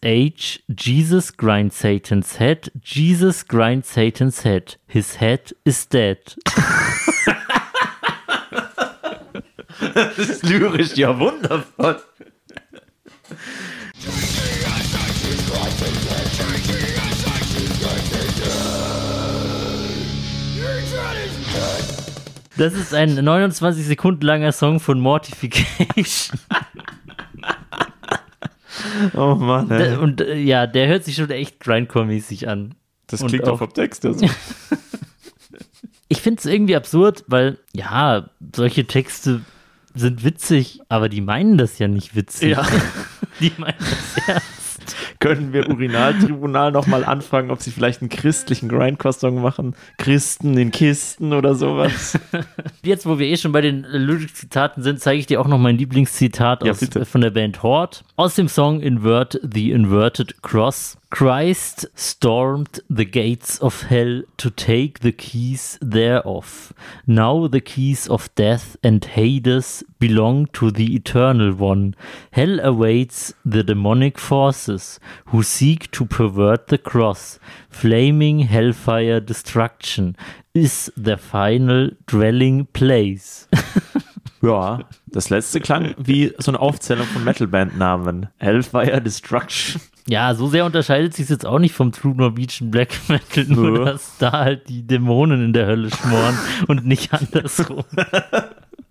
Jesus 0.78 1.36
grinds 1.38 1.80
Satan's 1.80 2.38
head. 2.40 2.72
Jesus 2.84 3.48
grinds 3.48 3.94
Satan's 3.94 4.44
head. 4.44 4.78
His 4.88 5.20
head 5.20 5.56
is 5.64 5.88
dead. 5.88 6.36
Das 9.94 10.18
ist 10.18 10.44
lyrisch 10.44 10.96
ja 10.96 11.20
wundervoll. 11.20 12.02
Das 22.64 22.74
ist 22.76 22.94
ein 22.94 23.16
29 23.16 23.86
Sekunden 23.86 24.26
langer 24.26 24.54
Song 24.54 24.80
von 24.80 24.98
Mortification. 25.02 26.40
Oh 29.16 29.36
Mann, 29.36 29.70
ey. 29.70 29.98
Und 29.98 30.22
äh, 30.22 30.36
ja, 30.38 30.66
der 30.66 30.88
hört 30.88 31.04
sich 31.04 31.16
schon 31.16 31.30
echt 31.30 31.60
Grindcore-mäßig 31.60 32.48
an. 32.48 32.76
Das 33.08 33.26
klingt 33.26 33.50
auch- 33.50 33.58
vom 33.60 33.74
Text 33.74 34.06
ja 34.06 34.14
so. 34.14 34.26
Ich 36.08 36.22
finde 36.22 36.40
es 36.40 36.46
irgendwie 36.46 36.76
absurd, 36.76 37.24
weil, 37.28 37.58
ja, 37.74 38.30
solche 38.56 38.86
Texte 38.86 39.42
sind 39.96 40.24
witzig, 40.24 40.80
aber 40.88 41.10
die 41.10 41.22
meinen 41.22 41.58
das 41.58 41.80
ja 41.80 41.88
nicht 41.90 42.16
witzig. 42.16 42.52
Ja. 42.52 42.66
Die 43.40 43.52
meinen 43.58 43.76
das 43.80 44.28
ernst. 44.28 44.48
Können 45.20 45.54
wir 45.54 45.70
Urinaltribunal 45.70 46.72
nochmal 46.72 47.04
anfragen, 47.06 47.52
ob 47.52 47.62
sie 47.62 47.72
vielleicht 47.72 48.02
einen 48.02 48.10
christlichen 48.10 48.70
Grindcore-Song 48.70 49.42
machen? 49.42 49.76
Christen 49.98 50.58
in 50.58 50.72
Kisten 50.72 51.34
oder 51.34 51.56
sowas? 51.56 52.20
Jetzt, 52.84 53.06
wo 53.06 53.20
wir 53.20 53.28
eh 53.28 53.38
schon 53.38 53.52
bei 53.52 53.62
den 53.62 53.84
Lyric-Zitaten 53.84 54.84
sind, 54.84 55.00
zeige 55.00 55.20
ich 55.20 55.26
dir 55.26 55.42
auch 55.42 55.48
noch 55.48 55.58
mein 55.58 55.78
Lieblingszitat 55.78 56.64
Ja, 56.64 56.72
aus, 56.72 56.82
äh, 56.82 57.06
von 57.06 57.22
der 57.22 57.32
Band 57.32 57.64
Horde. 57.64 57.98
Aus 58.16 58.36
dem 58.36 58.48
Song 58.48 58.82
Invert 58.82 59.40
the 59.44 59.72
Inverted 59.72 60.42
Cross. 60.42 60.98
Christ 61.14 61.86
stormed 61.94 62.80
the 62.90 63.06
gates 63.06 63.60
of 63.60 63.84
hell 63.84 64.24
to 64.38 64.50
take 64.50 65.02
the 65.02 65.12
keys 65.12 65.78
thereof. 65.80 66.74
Now 67.06 67.46
the 67.46 67.62
keys 67.62 68.08
of 68.08 68.34
death 68.34 68.76
and 68.84 69.06
Hades 69.06 69.84
belong 70.00 70.48
to 70.54 70.72
the 70.72 70.96
Eternal 70.96 71.54
One. 71.54 71.96
Hell 72.32 72.60
awaits 72.60 73.32
the 73.46 73.64
demonic 73.64 74.18
forces 74.18 75.00
who 75.26 75.44
seek 75.44 75.92
to 75.92 76.06
pervert 76.08 76.70
the 76.70 76.80
cross. 76.80 77.38
Flaming 77.70 78.40
hellfire 78.40 79.20
destruction 79.20 80.18
is 80.56 80.92
their 80.98 81.18
final 81.18 81.92
dwelling 82.08 82.66
place. 82.74 83.48
ja, 84.42 84.80
das 85.06 85.30
letzte 85.30 85.60
klang 85.60 85.94
wie 86.00 86.34
so 86.40 86.50
eine 86.50 86.60
Aufzählung 86.60 87.06
von 87.06 87.24
Metalband-Namen. 87.24 88.30
Hellfire 88.40 89.00
Destruction. 89.00 89.80
Ja, 90.08 90.36
so 90.36 90.48
sehr 90.48 90.66
unterscheidet 90.66 91.14
sich 91.14 91.30
jetzt 91.30 91.46
auch 91.46 91.60
nicht 91.60 91.74
vom 91.74 91.92
True 91.92 92.16
Norwegian 92.16 92.72
Black 92.72 92.90
Metal, 93.08 93.46
nur 93.46 93.72
Nö. 93.72 93.86
dass 93.86 94.18
da 94.18 94.32
halt 94.32 94.68
die 94.68 94.86
Dämonen 94.86 95.44
in 95.44 95.54
der 95.54 95.66
Hölle 95.66 95.90
schmoren 95.90 96.38
und 96.68 96.86
nicht 96.86 97.14
andersrum. 97.14 97.84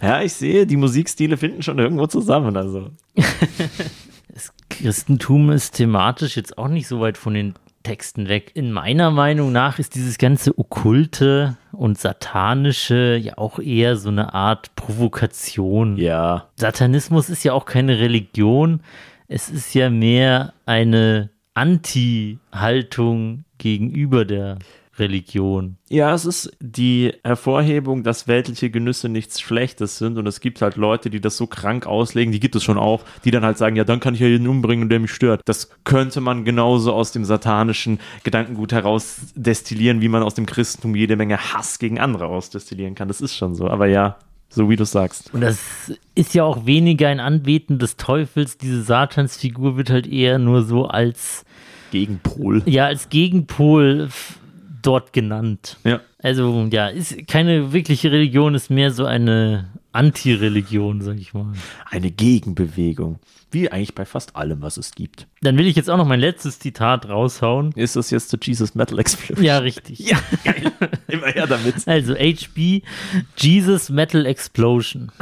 Ja, 0.01 0.21
ich 0.21 0.33
sehe, 0.33 0.67
die 0.67 0.77
Musikstile 0.77 1.37
finden 1.37 1.63
schon 1.63 1.79
irgendwo 1.79 2.09
zusammen. 2.09 2.57
Also. 2.57 2.91
Das 4.35 4.51
Christentum 4.71 5.51
ist 5.51 5.73
thematisch 5.73 6.37
jetzt 6.39 6.57
auch 6.57 6.69
nicht 6.69 6.89
so 6.89 7.01
weit 7.01 7.19
von 7.19 7.35
den 7.35 7.53
Texten 7.83 8.29
weg. 8.29 8.53
In 8.55 8.73
meiner 8.73 9.11
Meinung 9.11 9.53
nach 9.53 9.79
ist 9.79 9.95
dieses 9.95 10.17
ganze 10.17 10.57
Okkulte 10.59 11.59
und 11.73 11.99
Satanische 11.99 13.17
ja 13.23 13.37
auch 13.37 13.59
eher 13.59 13.97
so 13.97 14.09
eine 14.09 14.33
Art 14.33 14.75
Provokation. 14.75 15.99
Ja. 15.99 16.49
Satanismus 16.57 17.29
ist 17.29 17.45
ja 17.45 17.53
auch 17.53 17.67
keine 17.67 17.99
Religion. 17.99 18.81
Es 19.35 19.49
ist 19.49 19.73
ja 19.73 19.89
mehr 19.89 20.53
eine 20.67 21.31
Anti-Haltung 21.55 23.45
gegenüber 23.57 24.27
der 24.27 24.59
Religion. 24.99 25.79
Ja, 25.89 26.13
es 26.13 26.27
ist 26.27 26.55
die 26.61 27.15
Hervorhebung, 27.25 28.03
dass 28.03 28.29
weltliche 28.29 28.69
Genüsse 28.69 29.09
nichts 29.09 29.41
Schlechtes 29.41 29.97
sind 29.97 30.19
und 30.19 30.27
es 30.27 30.41
gibt 30.41 30.61
halt 30.61 30.77
Leute, 30.77 31.09
die 31.09 31.23
das 31.23 31.39
so 31.39 31.47
krank 31.47 31.87
auslegen, 31.87 32.31
die 32.31 32.41
gibt 32.41 32.57
es 32.57 32.63
schon 32.63 32.77
auch, 32.77 33.05
die 33.25 33.31
dann 33.31 33.43
halt 33.43 33.57
sagen, 33.57 33.75
ja, 33.75 33.85
dann 33.85 34.01
kann 34.01 34.13
ich 34.13 34.21
ja 34.21 34.27
jeden 34.27 34.47
umbringen, 34.47 34.91
der 34.91 35.01
mich 35.01 35.13
stört. 35.13 35.41
Das 35.47 35.71
könnte 35.85 36.21
man 36.21 36.45
genauso 36.45 36.93
aus 36.93 37.13
dem 37.13 37.25
satanischen 37.25 38.01
Gedankengut 38.25 38.73
heraus 38.73 39.33
destillieren, 39.35 40.03
wie 40.03 40.09
man 40.09 40.23
aus 40.23 40.35
dem 40.35 40.45
Christentum 40.45 40.95
jede 40.95 41.17
Menge 41.17 41.39
Hass 41.39 41.79
gegen 41.79 41.99
andere 41.99 42.27
ausdestillieren 42.27 42.95
kann. 42.95 43.09
Das 43.09 43.23
ist 43.23 43.35
schon 43.35 43.55
so, 43.55 43.67
aber 43.67 43.87
ja, 43.87 44.19
so 44.55 44.69
wie 44.69 44.77
du 44.77 44.85
sagst. 44.85 45.33
Und 45.33 45.41
das 45.41 45.93
ist 46.15 46.35
ja 46.35 46.45
auch 46.45 46.67
weniger 46.67 47.09
ein 47.09 47.21
Anbeten 47.21 47.79
des 47.79 47.97
Teufels. 47.97 48.59
Diese 48.59 48.83
Satansfigur 48.83 49.77
wird 49.77 49.91
halt 49.91 50.07
eher 50.07 50.39
nur 50.39 50.63
so 50.63 50.87
als, 50.87 51.45
Gegenpol. 51.91 52.63
ja, 52.67 52.87
als 52.87 53.09
Gegenpol 53.09 54.11
dort 54.83 55.13
genannt. 55.13 55.79
Ja. 55.85 56.01
Also, 56.23 56.69
ja, 56.71 56.89
ist 56.89 57.27
keine 57.27 57.73
wirkliche 57.73 58.13
Religion, 58.13 58.55
ist 58.55 58.71
mehr 58.71 58.91
so 58.91 59.05
eine 59.07 59.71
Anti-Religion, 59.93 61.01
sag 61.01 61.17
ich 61.17 61.35
mal. 61.35 61.53
Eine 61.91 62.11
Gegenbewegung. 62.11 63.19
Wie 63.53 63.71
eigentlich 63.71 63.95
bei 63.95 64.05
fast 64.07 64.35
allem, 64.35 64.63
was 64.63 64.79
es 64.79 64.93
gibt. 64.93 65.27
Dann 65.43 65.59
will 65.59 65.67
ich 65.67 65.77
jetzt 65.77 65.91
auch 65.91 65.99
noch 65.99 66.07
mein 66.07 66.21
letztes 66.21 66.59
Zitat 66.59 67.09
raushauen. 67.09 67.73
Ist 67.77 67.97
das 67.97 68.11
jetzt 68.11 68.33
der 68.33 68.41
Jesus 68.43 68.75
Metal 68.75 68.99
Explosion? 68.99 69.45
Ja, 69.45 69.59
richtig. 69.59 69.99
Ja, 69.99 70.19
geil. 70.43 70.73
Immer 71.09 71.29
her 71.29 71.47
damit. 71.47 71.75
Also 71.87 72.15
HB, 72.15 72.83
Jesus 73.37 73.91
Metal 73.91 74.25
Explosion. 74.25 75.13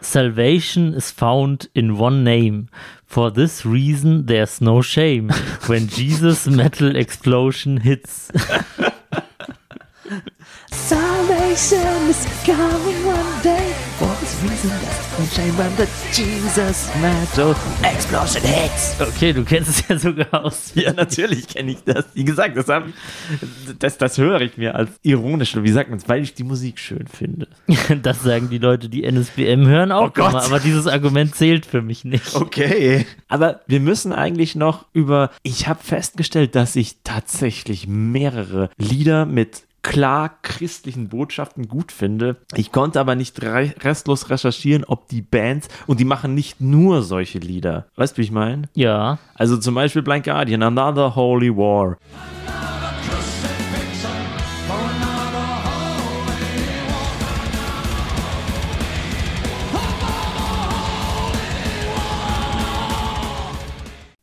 Salvation 0.00 0.94
is 0.94 1.10
found 1.10 1.68
in 1.74 1.98
one 1.98 2.22
name. 2.22 2.68
For 3.06 3.32
this 3.32 3.66
reason, 3.66 4.26
there's 4.26 4.60
no 4.60 4.82
shame 4.82 5.30
when 5.66 5.88
Jesus 5.88 6.46
Metal 6.46 6.94
Explosion 6.94 7.78
hits. 7.78 8.30
Salvation 10.74 12.10
is 12.10 12.26
coming 12.44 13.06
one 13.06 13.42
day. 13.42 13.72
For 13.98 14.08
this 14.20 14.34
reason, 14.42 14.70
that's 14.82 15.18
no 15.18 15.24
shame 15.26 15.56
when 15.56 15.74
the 15.76 15.86
Jesus 16.12 16.90
metal 17.00 17.54
explosion 17.84 18.42
hits. 18.42 19.00
Okay, 19.00 19.32
du 19.32 19.44
kennst 19.44 19.70
es 19.70 19.88
ja 19.88 19.96
sogar 19.98 20.44
aus. 20.44 20.72
Ja, 20.74 20.92
natürlich 20.92 21.46
kenne 21.46 21.70
ich 21.70 21.84
das. 21.84 22.04
Wie 22.14 22.24
gesagt, 22.24 22.56
das, 22.56 22.68
hab, 22.68 22.84
das, 23.78 23.98
das 23.98 24.18
höre 24.18 24.40
ich 24.40 24.56
mir 24.58 24.74
als 24.74 24.90
ironisch, 25.02 25.54
wie 25.56 25.70
sagt 25.70 25.90
man 25.90 26.00
es, 26.00 26.08
weil 26.08 26.22
ich 26.22 26.34
die 26.34 26.44
Musik 26.44 26.78
schön 26.80 27.06
finde. 27.06 27.46
Das 28.02 28.22
sagen 28.22 28.50
die 28.50 28.58
Leute, 28.58 28.88
die 28.88 29.04
NSBM 29.04 29.66
hören 29.66 29.92
auch 29.92 30.08
Oh 30.08 30.10
Gott. 30.12 30.30
immer, 30.32 30.42
aber 30.44 30.58
dieses 30.58 30.86
Argument 30.88 31.34
zählt 31.36 31.64
für 31.66 31.82
mich 31.82 32.04
nicht. 32.04 32.34
Okay. 32.34 33.06
Aber 33.28 33.60
wir 33.68 33.78
müssen 33.80 34.12
eigentlich 34.12 34.54
noch 34.56 34.86
über. 34.92 35.30
Ich 35.44 35.68
habe 35.68 35.82
festgestellt, 35.82 36.56
dass 36.56 36.74
ich 36.76 36.96
tatsächlich 37.04 37.86
mehrere 37.86 38.68
Lieder 38.76 39.24
mit 39.24 39.62
klar 39.84 40.38
christlichen 40.42 41.08
Botschaften 41.08 41.68
gut 41.68 41.92
finde. 41.92 42.38
Ich 42.56 42.72
konnte 42.72 42.98
aber 42.98 43.14
nicht 43.14 43.40
restlos 43.40 44.30
recherchieren, 44.30 44.82
ob 44.84 45.06
die 45.08 45.22
Bands, 45.22 45.68
und 45.86 46.00
die 46.00 46.04
machen 46.04 46.34
nicht 46.34 46.60
nur 46.60 47.02
solche 47.02 47.38
Lieder. 47.38 47.86
Weißt 47.94 48.14
du, 48.14 48.18
wie 48.18 48.24
ich 48.24 48.32
meine? 48.32 48.68
Ja, 48.74 49.18
Also 49.34 49.56
zum 49.58 49.74
Beispiel 49.76 50.02
Blind 50.02 50.24
Guardian, 50.24 50.62
Another 50.62 51.14
Holy 51.14 51.54
War. 51.56 51.96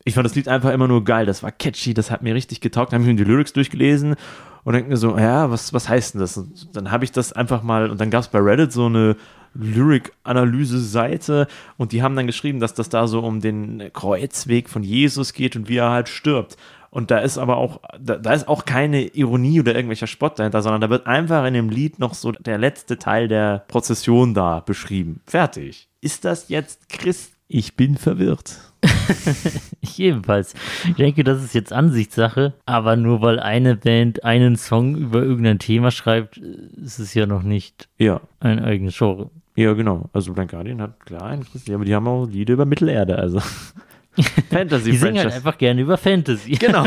Ich 0.04 0.14
fand 0.14 0.24
das 0.24 0.34
Lied 0.34 0.48
einfach 0.48 0.72
immer 0.72 0.88
nur 0.88 1.04
geil. 1.04 1.26
Das 1.26 1.42
war 1.42 1.52
catchy, 1.52 1.94
das 1.94 2.10
hat 2.10 2.22
mir 2.22 2.34
richtig 2.34 2.60
getaugt. 2.60 2.92
Dann 2.92 3.00
habe 3.00 3.10
ich 3.10 3.16
mir 3.16 3.24
die 3.24 3.30
Lyrics 3.30 3.52
durchgelesen 3.52 4.16
und 4.64 4.72
denke 4.74 4.90
mir 4.90 4.96
so, 4.96 5.16
ja, 5.16 5.50
was, 5.50 5.72
was 5.72 5.88
heißt 5.88 6.14
denn 6.14 6.20
das? 6.20 6.36
Und 6.36 6.74
dann 6.74 6.90
habe 6.90 7.04
ich 7.04 7.12
das 7.12 7.32
einfach 7.32 7.62
mal, 7.62 7.90
und 7.90 8.00
dann 8.00 8.10
gab 8.10 8.22
es 8.22 8.28
bei 8.28 8.38
Reddit 8.38 8.72
so 8.72 8.86
eine 8.86 9.16
Lyric-Analyse-Seite 9.54 11.46
und 11.76 11.92
die 11.92 12.02
haben 12.02 12.16
dann 12.16 12.26
geschrieben, 12.26 12.60
dass 12.60 12.74
das 12.74 12.88
da 12.88 13.06
so 13.06 13.20
um 13.20 13.40
den 13.40 13.90
Kreuzweg 13.92 14.68
von 14.68 14.82
Jesus 14.82 15.32
geht 15.32 15.56
und 15.56 15.68
wie 15.68 15.76
er 15.76 15.90
halt 15.90 16.08
stirbt. 16.08 16.56
Und 16.90 17.10
da 17.10 17.18
ist 17.18 17.38
aber 17.38 17.56
auch, 17.56 17.80
da, 17.98 18.16
da 18.16 18.34
ist 18.34 18.48
auch 18.48 18.66
keine 18.66 19.06
Ironie 19.08 19.60
oder 19.60 19.74
irgendwelcher 19.74 20.06
Spott 20.06 20.38
dahinter, 20.38 20.60
sondern 20.60 20.82
da 20.82 20.90
wird 20.90 21.06
einfach 21.06 21.46
in 21.46 21.54
dem 21.54 21.70
Lied 21.70 21.98
noch 21.98 22.12
so 22.12 22.32
der 22.32 22.58
letzte 22.58 22.98
Teil 22.98 23.28
der 23.28 23.64
Prozession 23.68 24.34
da 24.34 24.60
beschrieben. 24.60 25.20
Fertig. 25.26 25.88
Ist 26.02 26.26
das 26.26 26.48
jetzt 26.48 26.90
Christ? 26.90 27.31
Ich 27.54 27.76
bin 27.76 27.98
verwirrt. 27.98 28.56
ich 29.82 30.00
ebenfalls. 30.00 30.54
Ich 30.88 30.94
denke, 30.94 31.22
das 31.22 31.44
ist 31.44 31.54
jetzt 31.54 31.70
Ansichtssache, 31.70 32.54
aber 32.64 32.96
nur 32.96 33.20
weil 33.20 33.38
eine 33.38 33.76
Band 33.76 34.24
einen 34.24 34.56
Song 34.56 34.96
über 34.96 35.22
irgendein 35.22 35.58
Thema 35.58 35.90
schreibt, 35.90 36.38
ist 36.38 36.98
es 36.98 37.12
ja 37.12 37.26
noch 37.26 37.42
nicht 37.42 37.90
Ja. 37.98 38.22
ein 38.40 38.58
eigenes 38.58 38.96
Genre. 38.96 39.30
Ja, 39.54 39.74
genau. 39.74 40.08
Also 40.14 40.32
Blind 40.32 40.50
Guardian 40.50 40.80
hat 40.80 41.04
klar 41.04 41.24
einen 41.24 41.44
Christ, 41.44 41.68
aber 41.68 41.84
die 41.84 41.94
haben 41.94 42.08
auch 42.08 42.24
Lieder 42.24 42.54
über 42.54 42.64
Mittelerde, 42.64 43.18
also. 43.18 43.40
Fantasy 44.50 44.92
Die 44.92 44.96
singen 44.96 45.18
halt 45.18 45.34
einfach 45.34 45.58
gerne 45.58 45.82
über 45.82 45.98
Fantasy. 45.98 46.52
Genau. 46.52 46.86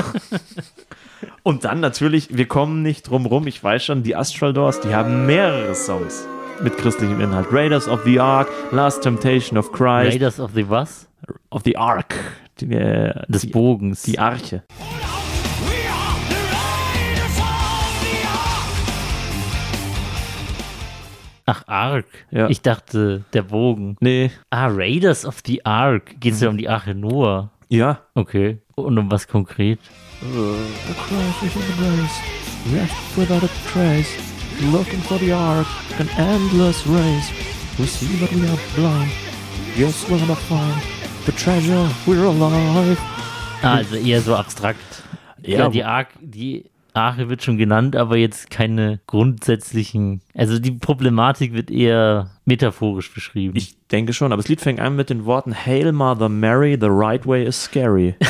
Und 1.44 1.64
dann 1.64 1.80
natürlich, 1.80 2.36
wir 2.36 2.48
kommen 2.48 2.82
nicht 2.82 3.08
drum 3.08 3.28
rum, 3.28 3.46
ich 3.46 3.64
weiß 3.64 3.86
schon, 3.86 4.02
die 4.02 4.16
Astral 4.16 4.52
Doors, 4.54 4.82
die 4.82 4.96
haben 4.96 5.28
mehrere 5.28 5.76
Songs 5.76 6.28
mit 6.62 6.78
christlichem 6.78 7.20
Inhalt. 7.22 7.52
Raiders 7.52 7.88
of 7.88 8.02
the 8.06 8.20
Ark, 8.20 8.48
Last 8.72 9.04
Temptation 9.04 9.58
of 9.58 9.72
Christ, 9.72 10.14
Raiders 10.14 10.40
of 10.40 10.52
the 10.56 10.68
was? 10.70 11.08
of 11.50 11.64
the 11.64 11.76
Ark, 11.78 12.14
die, 12.62 12.72
äh, 12.76 13.14
Des 13.28 13.42
die, 13.42 13.48
Bogens. 13.50 14.04
die 14.04 14.20
Arche. 14.20 14.64
Ach, 21.48 21.64
Ark. 21.68 22.06
Ja. 22.32 22.50
Ich 22.50 22.62
dachte, 22.62 23.24
der 23.34 23.44
Bogen. 23.44 23.98
Nee, 24.00 24.32
Ah, 24.50 24.68
Raiders 24.68 25.26
of 25.26 25.42
the 25.46 25.64
Ark. 25.64 26.20
Geht 26.20 26.34
es 26.34 26.42
ja 26.42 26.50
um 26.50 26.58
die 26.58 26.68
Arche 26.70 26.96
Noah. 26.96 27.52
ja. 27.70 28.00
Okay. 28.16 28.60
Und 28.76 28.98
um 28.98 29.10
was 29.12 29.28
konkret? 29.28 29.80
Left 32.74 33.18
without 33.18 33.44
a 33.44 33.50
trace, 33.72 34.18
looking 34.62 35.02
for 35.02 35.18
the 35.20 35.32
ark, 35.32 35.68
an 36.00 36.10
endless 36.18 36.86
race. 36.88 37.32
We 37.78 37.86
see 37.86 38.16
that 38.18 38.32
we 38.32 38.48
are 38.48 38.58
blind. 38.76 39.12
Yes, 39.78 40.06
we're 40.10 40.20
gonna 40.20 40.36
find 40.36 40.82
the 41.26 41.32
treasure. 41.34 41.90
We're 42.08 42.26
alive. 42.26 42.98
Ah, 43.62 43.78
also 43.78 43.96
eher 43.96 44.22
so 44.22 44.36
abstrakt. 44.36 45.04
Ja, 45.42 45.60
Ja, 45.60 45.70
die 45.70 45.84
Ark, 45.84 46.10
die 46.22 46.66
Arche 46.94 47.30
wird 47.30 47.44
schon 47.44 47.58
genannt, 47.58 47.96
aber 47.96 48.16
jetzt 48.18 48.50
keine 48.50 49.00
grundsätzlichen. 49.06 50.22
Also 50.34 50.60
die 50.60 50.72
Problematik 50.72 51.54
wird 51.54 51.70
eher 51.70 52.32
metaphorisch 52.46 53.14
beschrieben. 53.14 53.56
Ich 53.58 53.76
denke 53.92 54.14
schon, 54.14 54.32
aber 54.32 54.42
das 54.42 54.48
Lied 54.48 54.62
fängt 54.62 54.80
an 54.80 54.96
mit 54.96 55.10
den 55.10 55.26
Worten 55.26 55.54
Hail 55.54 55.92
Mother 55.92 56.30
Mary, 56.30 56.78
the 56.80 56.88
right 56.90 57.26
way 57.26 57.44
is 57.46 57.62
scary. 57.62 58.16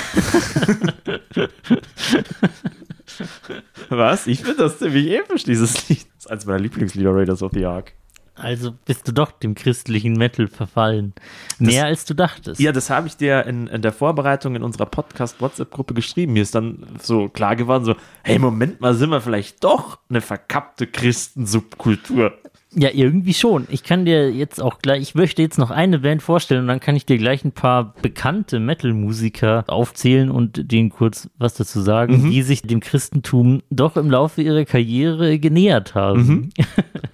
Was? 3.90 4.28
Ich 4.28 4.42
finde 4.42 4.64
das 4.64 4.80
ziemlich 4.80 5.12
episch, 5.12 5.44
dieses 5.44 5.88
Lied. 5.90 6.06
Das 6.16 6.26
ist 6.26 6.32
eins 6.32 6.46
meiner 6.46 6.60
Lieblingslieder, 6.60 7.14
Raiders 7.14 7.42
of 7.42 7.52
the 7.54 7.66
Ark. 7.66 7.94
also 8.36 8.74
bist 8.86 9.08
du 9.08 9.14
doch 9.14 9.32
dem 9.32 9.56
christlichen 9.56 10.14
Metal 10.14 10.48
verfallen. 10.48 11.14
Mehr 11.58 11.86
als 11.86 12.06
du 12.06 12.14
dachtest. 12.14 12.60
Ja, 12.60 12.72
das 12.72 12.90
habe 12.90 13.08
ich 13.08 13.16
dir 13.18 13.46
in, 13.46 13.68
in 13.68 13.82
der 13.82 13.94
Vorbereitung 13.94 14.56
in 14.56 14.64
unserer 14.64 14.86
Podcast-WhatsApp-Gruppe 14.88 15.94
geschrieben. 15.94 16.34
Mir 16.34 16.44
ist 16.44 16.54
dann 16.56 16.86
so 17.02 17.30
klar 17.30 17.56
geworden, 17.56 17.86
so, 17.86 17.96
hey, 18.24 18.38
Moment 18.40 18.82
mal, 18.82 18.94
sind 18.94 19.10
wir 19.10 19.22
vielleicht 19.22 19.64
doch 19.64 20.00
eine 20.10 20.22
verkappte 20.22 20.86
Christensubkultur? 20.88 22.34
Ja, 22.78 22.90
irgendwie 22.94 23.34
schon. 23.34 23.68
Ich 23.70 23.84
kann 23.84 24.04
dir 24.04 24.30
jetzt 24.32 24.62
auch 24.62 24.80
gleich, 24.80 25.02
ich 25.02 25.16
möchte 25.16 25.42
jetzt 25.42 25.58
noch 25.58 25.72
eine 25.72 26.00
Band 26.00 26.22
vorstellen 26.22 26.62
und 26.62 26.68
dann 26.68 26.82
kann 26.82 26.98
ich 26.98 27.06
dir 27.06 27.18
gleich 27.18 27.46
ein 27.46 27.54
paar 27.54 27.94
bekannte 28.02 28.60
Metal-Musiker 28.60 29.64
aufzählen 29.68 30.30
und 30.30 30.72
denen 30.72 30.90
kurz 30.90 31.30
was 31.38 31.54
dazu 31.54 31.80
sagen, 31.80 32.30
die 32.30 32.42
sich 32.42 32.64
dem 32.64 32.82
Christentum 32.82 33.62
doch 33.70 33.96
im 33.96 34.12
Laufe 34.12 34.42
ihrer 34.42 34.66
Karriere 34.66 35.40
genähert 35.40 35.96
haben. 35.96 36.50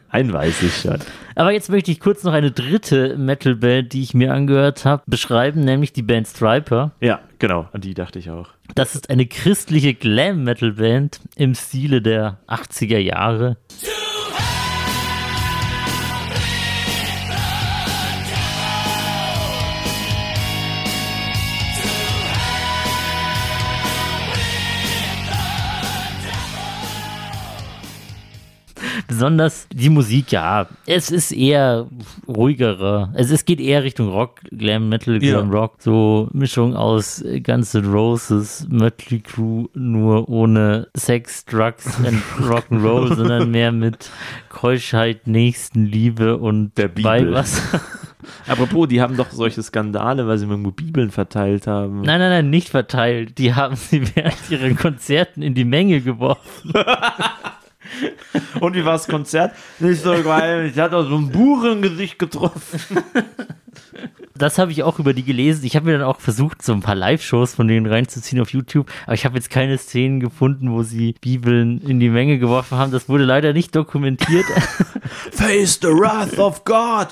Ein 0.10 0.34
weiß 0.34 0.64
ich 0.64 0.76
schon. 0.76 0.98
Aber 1.36 1.52
jetzt 1.52 1.70
möchte 1.70 1.92
ich 1.92 2.00
kurz 2.00 2.24
noch 2.24 2.34
eine 2.34 2.52
dritte 2.52 3.18
Metal-Band, 3.18 3.94
die 3.94 4.02
ich 4.02 4.14
mir 4.14 4.34
angehört 4.34 4.84
habe, 4.84 5.04
beschreiben, 5.06 5.64
nämlich 5.64 5.94
die 5.94 6.02
Band 6.02 6.28
Striper. 6.28 6.92
Ja, 7.00 7.20
genau, 7.40 7.70
an 7.72 7.82
die 7.82 7.94
dachte 7.94 8.20
ich 8.20 8.32
auch. 8.32 8.50
Das 8.74 8.96
ist 8.96 9.10
eine 9.10 9.28
christliche 9.28 9.94
Glam-Metal-Band 9.94 11.22
im 11.36 11.54
Stile 11.56 12.02
der 12.02 12.40
80er 12.48 12.98
Jahre. 12.98 13.58
Besonders 29.22 29.68
die 29.72 29.92
Musik, 29.92 30.32
ja, 30.32 30.66
es 30.88 31.12
ist 31.12 31.32
eher 31.32 31.86
ruhigerer. 32.28 33.14
Es, 33.14 33.30
es 33.30 33.46
geht 33.46 33.60
eher 33.62 33.84
Richtung 33.84 34.10
Rock, 34.10 34.40
Glam 34.50 34.90
Metal, 34.90 35.20
Glam 35.20 35.52
Ja. 35.54 35.60
Rock. 35.60 35.76
So 35.78 36.28
Mischung 36.34 36.76
aus 36.76 37.24
Guns 37.44 37.76
N' 37.76 37.86
Roses, 37.86 38.66
Mötley 38.68 39.20
Crew, 39.20 39.68
nur 39.76 40.28
ohne 40.28 40.88
Sex, 40.98 41.46
Drugs 41.46 42.00
und 42.04 42.24
Rock'n'Roll, 42.50 43.16
sondern 43.16 43.52
mehr 43.52 43.72
mit 43.72 44.10
Keuschheit, 44.50 45.28
Nächstenliebe 45.28 46.38
und 46.38 46.76
Der 46.80 46.88
Bibel. 46.88 47.12
Weihwasser. 47.12 47.80
Apropos, 48.48 48.88
die 48.88 49.02
haben 49.02 49.18
doch 49.18 49.30
solche 49.32 49.62
Skandale, 49.62 50.28
weil 50.28 50.38
sie 50.38 50.46
irgendwo 50.46 50.72
Bibeln 50.72 51.12
verteilt 51.12 51.68
haben. 51.68 52.02
Nein, 52.02 52.20
nein, 52.20 52.30
nein, 52.30 52.50
nicht 52.50 52.70
verteilt. 52.70 53.38
Die 53.38 53.54
haben 53.54 53.76
sie 53.78 54.16
während 54.16 54.50
ihren 54.50 54.76
Konzerten 54.78 55.42
in 55.42 55.54
die 55.54 55.66
Menge 55.66 56.02
geworfen. 56.02 56.74
Und 58.60 58.76
wie 58.76 58.86
war 58.86 58.94
das 58.94 59.08
Konzert? 59.08 59.56
Nicht 59.80 60.02
so 60.02 60.12
geil. 60.24 60.72
Ich 60.72 60.80
hatte 60.80 61.04
so 61.04 61.16
ein 61.16 61.30
Buch 61.30 61.64
im 61.64 61.82
Gesicht 61.82 62.20
getroffen. 62.20 62.80
Das 64.34 64.58
habe 64.58 64.72
ich 64.72 64.82
auch 64.82 64.98
über 64.98 65.14
die 65.14 65.22
gelesen. 65.24 65.64
Ich 65.66 65.76
habe 65.76 65.86
mir 65.86 66.00
dann 66.00 66.08
auch 66.08 66.20
versucht, 66.20 66.64
so 66.64 66.74
ein 66.74 66.80
paar 66.80 66.96
Live-Shows 66.96 67.54
von 67.54 67.68
denen 67.68 67.86
reinzuziehen 67.86 68.42
auf 68.42 68.52
YouTube, 68.52 68.90
aber 69.06 69.14
ich 69.14 69.24
habe 69.24 69.36
jetzt 69.36 69.52
keine 69.52 69.78
Szenen 69.78 70.20
gefunden, 70.20 70.72
wo 70.72 70.82
sie 70.82 71.14
Bibeln 71.22 71.80
in 71.82 72.00
die 72.00 72.10
Menge 72.10 72.40
geworfen 72.40 72.80
haben. 72.80 72.92
Das 72.92 73.08
wurde 73.08 73.26
leider 73.26 73.54
nicht 73.54 73.76
dokumentiert. 73.76 74.46
Face 75.32 75.78
the 75.80 75.90
wrath 75.90 76.40
of 76.40 76.66
God. 76.66 77.10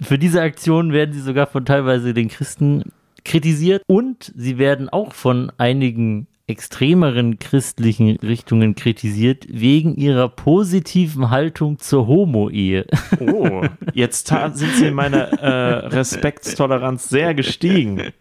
Für 0.00 0.18
diese 0.18 0.40
Aktion 0.40 0.92
werden 0.92 1.12
sie 1.12 1.20
sogar 1.20 1.48
von 1.48 1.66
teilweise 1.66 2.14
den 2.14 2.28
Christen 2.28 2.84
kritisiert 3.24 3.82
und 3.86 4.32
sie 4.34 4.56
werden 4.56 4.88
auch 4.88 5.12
von 5.12 5.52
einigen 5.58 6.28
extremeren 6.46 7.38
christlichen 7.38 8.16
Richtungen 8.16 8.74
kritisiert 8.74 9.46
wegen 9.48 9.96
ihrer 9.96 10.28
positiven 10.28 11.30
Haltung 11.30 11.78
zur 11.78 12.06
Homo-Ehe. 12.06 12.86
Oh, 13.20 13.62
jetzt 13.94 14.28
sind 14.28 14.74
sie 14.74 14.86
in 14.88 14.94
meiner 14.94 15.32
äh, 15.40 15.86
Respektstoleranz 15.86 17.08
sehr 17.08 17.34
gestiegen. 17.34 18.12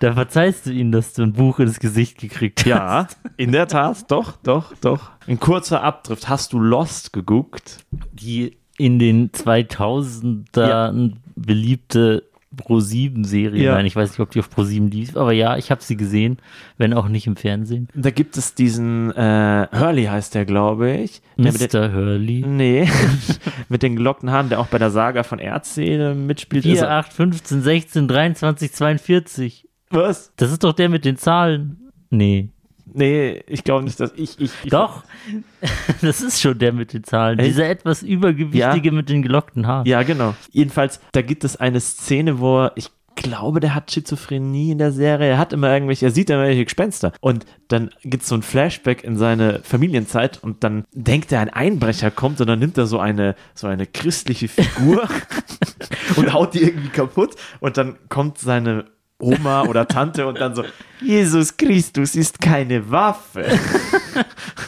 Da 0.00 0.12
verzeihst 0.12 0.66
du 0.66 0.70
ihnen, 0.70 0.92
dass 0.92 1.14
du 1.14 1.22
ein 1.22 1.32
Buch 1.32 1.60
ins 1.60 1.80
Gesicht 1.80 2.18
gekriegt 2.18 2.60
hast. 2.60 2.66
Ja, 2.66 3.06
in 3.38 3.52
der 3.52 3.68
Tat, 3.68 4.10
doch, 4.10 4.36
doch, 4.42 4.74
doch. 4.80 5.10
Ein 5.26 5.40
kurzer 5.40 5.82
Abdrift. 5.82 6.28
Hast 6.28 6.52
du 6.52 6.58
Lost 6.58 7.12
geguckt? 7.12 7.78
die 8.12 8.56
in 8.78 8.98
den 8.98 9.30
2000er 9.30 11.12
beliebte 11.36 12.24
Pro-7-Serie. 12.56 13.62
Ja. 13.64 13.74
Nein, 13.74 13.86
ich 13.86 13.96
weiß 13.96 14.10
nicht, 14.10 14.20
ob 14.20 14.30
die 14.30 14.40
auf 14.40 14.50
Pro-7 14.50 14.90
lief, 14.90 15.16
aber 15.16 15.32
ja, 15.32 15.56
ich 15.56 15.70
habe 15.70 15.82
sie 15.82 15.96
gesehen, 15.96 16.38
wenn 16.78 16.92
auch 16.94 17.08
nicht 17.08 17.26
im 17.26 17.36
Fernsehen. 17.36 17.88
Da 17.94 18.10
gibt 18.10 18.36
es 18.36 18.54
diesen, 18.54 19.10
äh, 19.12 19.66
Hurley 19.72 20.04
heißt 20.04 20.34
der, 20.34 20.44
glaube 20.44 20.90
ich. 20.92 21.22
Der 21.36 21.52
den, 21.52 21.68
Mr. 21.80 21.92
Hurley. 21.92 22.44
nee, 22.46 22.88
mit 23.68 23.82
den 23.82 23.96
gelockten 23.96 24.30
Haaren, 24.30 24.48
der 24.48 24.60
auch 24.60 24.66
bei 24.68 24.78
der 24.78 24.90
Saga 24.90 25.22
von 25.22 25.38
Erzseele 25.38 26.14
mitspielt. 26.14 26.64
4, 26.64 26.72
Ist 26.74 26.82
er- 26.82 26.90
8, 26.92 27.12
15, 27.12 27.62
16, 27.62 28.08
23, 28.08 28.72
42. 28.72 29.68
Was? 29.90 30.32
Das 30.36 30.50
ist 30.52 30.64
doch 30.64 30.72
der 30.72 30.88
mit 30.88 31.04
den 31.04 31.16
Zahlen. 31.16 31.90
Nee. 32.10 32.50
Nee, 32.94 33.42
ich 33.46 33.64
glaube 33.64 33.84
nicht, 33.84 33.98
dass 34.00 34.12
ich, 34.16 34.38
ich, 34.38 34.50
ich 34.64 34.70
Doch. 34.70 35.04
Das 36.00 36.20
ist 36.20 36.40
schon 36.40 36.58
der 36.58 36.72
mit 36.72 36.92
den 36.92 37.04
Zahlen. 37.04 37.38
Echt? 37.38 37.50
Dieser 37.50 37.68
etwas 37.68 38.02
übergewichtige 38.02 38.90
mit 38.90 39.08
den 39.08 39.22
gelockten 39.22 39.66
Haaren. 39.66 39.86
Ja, 39.86 40.02
genau. 40.02 40.34
Jedenfalls, 40.50 41.00
da 41.12 41.22
gibt 41.22 41.44
es 41.44 41.56
eine 41.56 41.80
Szene, 41.80 42.40
wo 42.40 42.64
er, 42.64 42.72
ich 42.74 42.90
glaube, 43.14 43.60
der 43.60 43.74
hat 43.74 43.90
Schizophrenie 43.90 44.72
in 44.72 44.78
der 44.78 44.92
Serie. 44.92 45.30
Er 45.30 45.38
hat 45.38 45.52
immer 45.52 45.72
irgendwelche, 45.72 46.06
er 46.06 46.10
sieht 46.10 46.30
immer 46.30 46.40
irgendwelche 46.40 46.64
Gespenster. 46.64 47.12
Und 47.20 47.46
dann 47.68 47.90
gibt 48.02 48.22
es 48.22 48.28
so 48.28 48.34
ein 48.34 48.42
Flashback 48.42 49.04
in 49.04 49.16
seine 49.16 49.60
Familienzeit 49.62 50.42
und 50.42 50.64
dann 50.64 50.84
denkt 50.92 51.32
er, 51.32 51.40
ein 51.40 51.50
Einbrecher 51.50 52.10
kommt 52.10 52.40
und 52.40 52.46
dann 52.46 52.58
nimmt 52.58 52.78
er 52.78 52.86
so 52.86 52.98
eine, 52.98 53.36
so 53.54 53.66
eine 53.66 53.86
christliche 53.86 54.48
Figur 54.48 55.08
und 56.16 56.32
haut 56.32 56.54
die 56.54 56.62
irgendwie 56.62 56.88
kaputt. 56.88 57.36
Und 57.60 57.76
dann 57.76 57.96
kommt 58.08 58.38
seine 58.38 58.86
Oma 59.22 59.62
oder 59.62 59.86
Tante 59.86 60.26
und 60.26 60.40
dann 60.40 60.54
so, 60.54 60.64
Jesus 61.00 61.56
Christus 61.56 62.14
ist 62.14 62.40
keine 62.40 62.90
Waffe. 62.90 63.46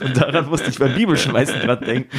Und 0.00 0.16
daran 0.16 0.48
musste 0.48 0.70
ich 0.70 0.78
beim 0.78 0.94
Bibelschmeißen 0.96 1.60
gerade 1.60 1.84
denken. 1.84 2.08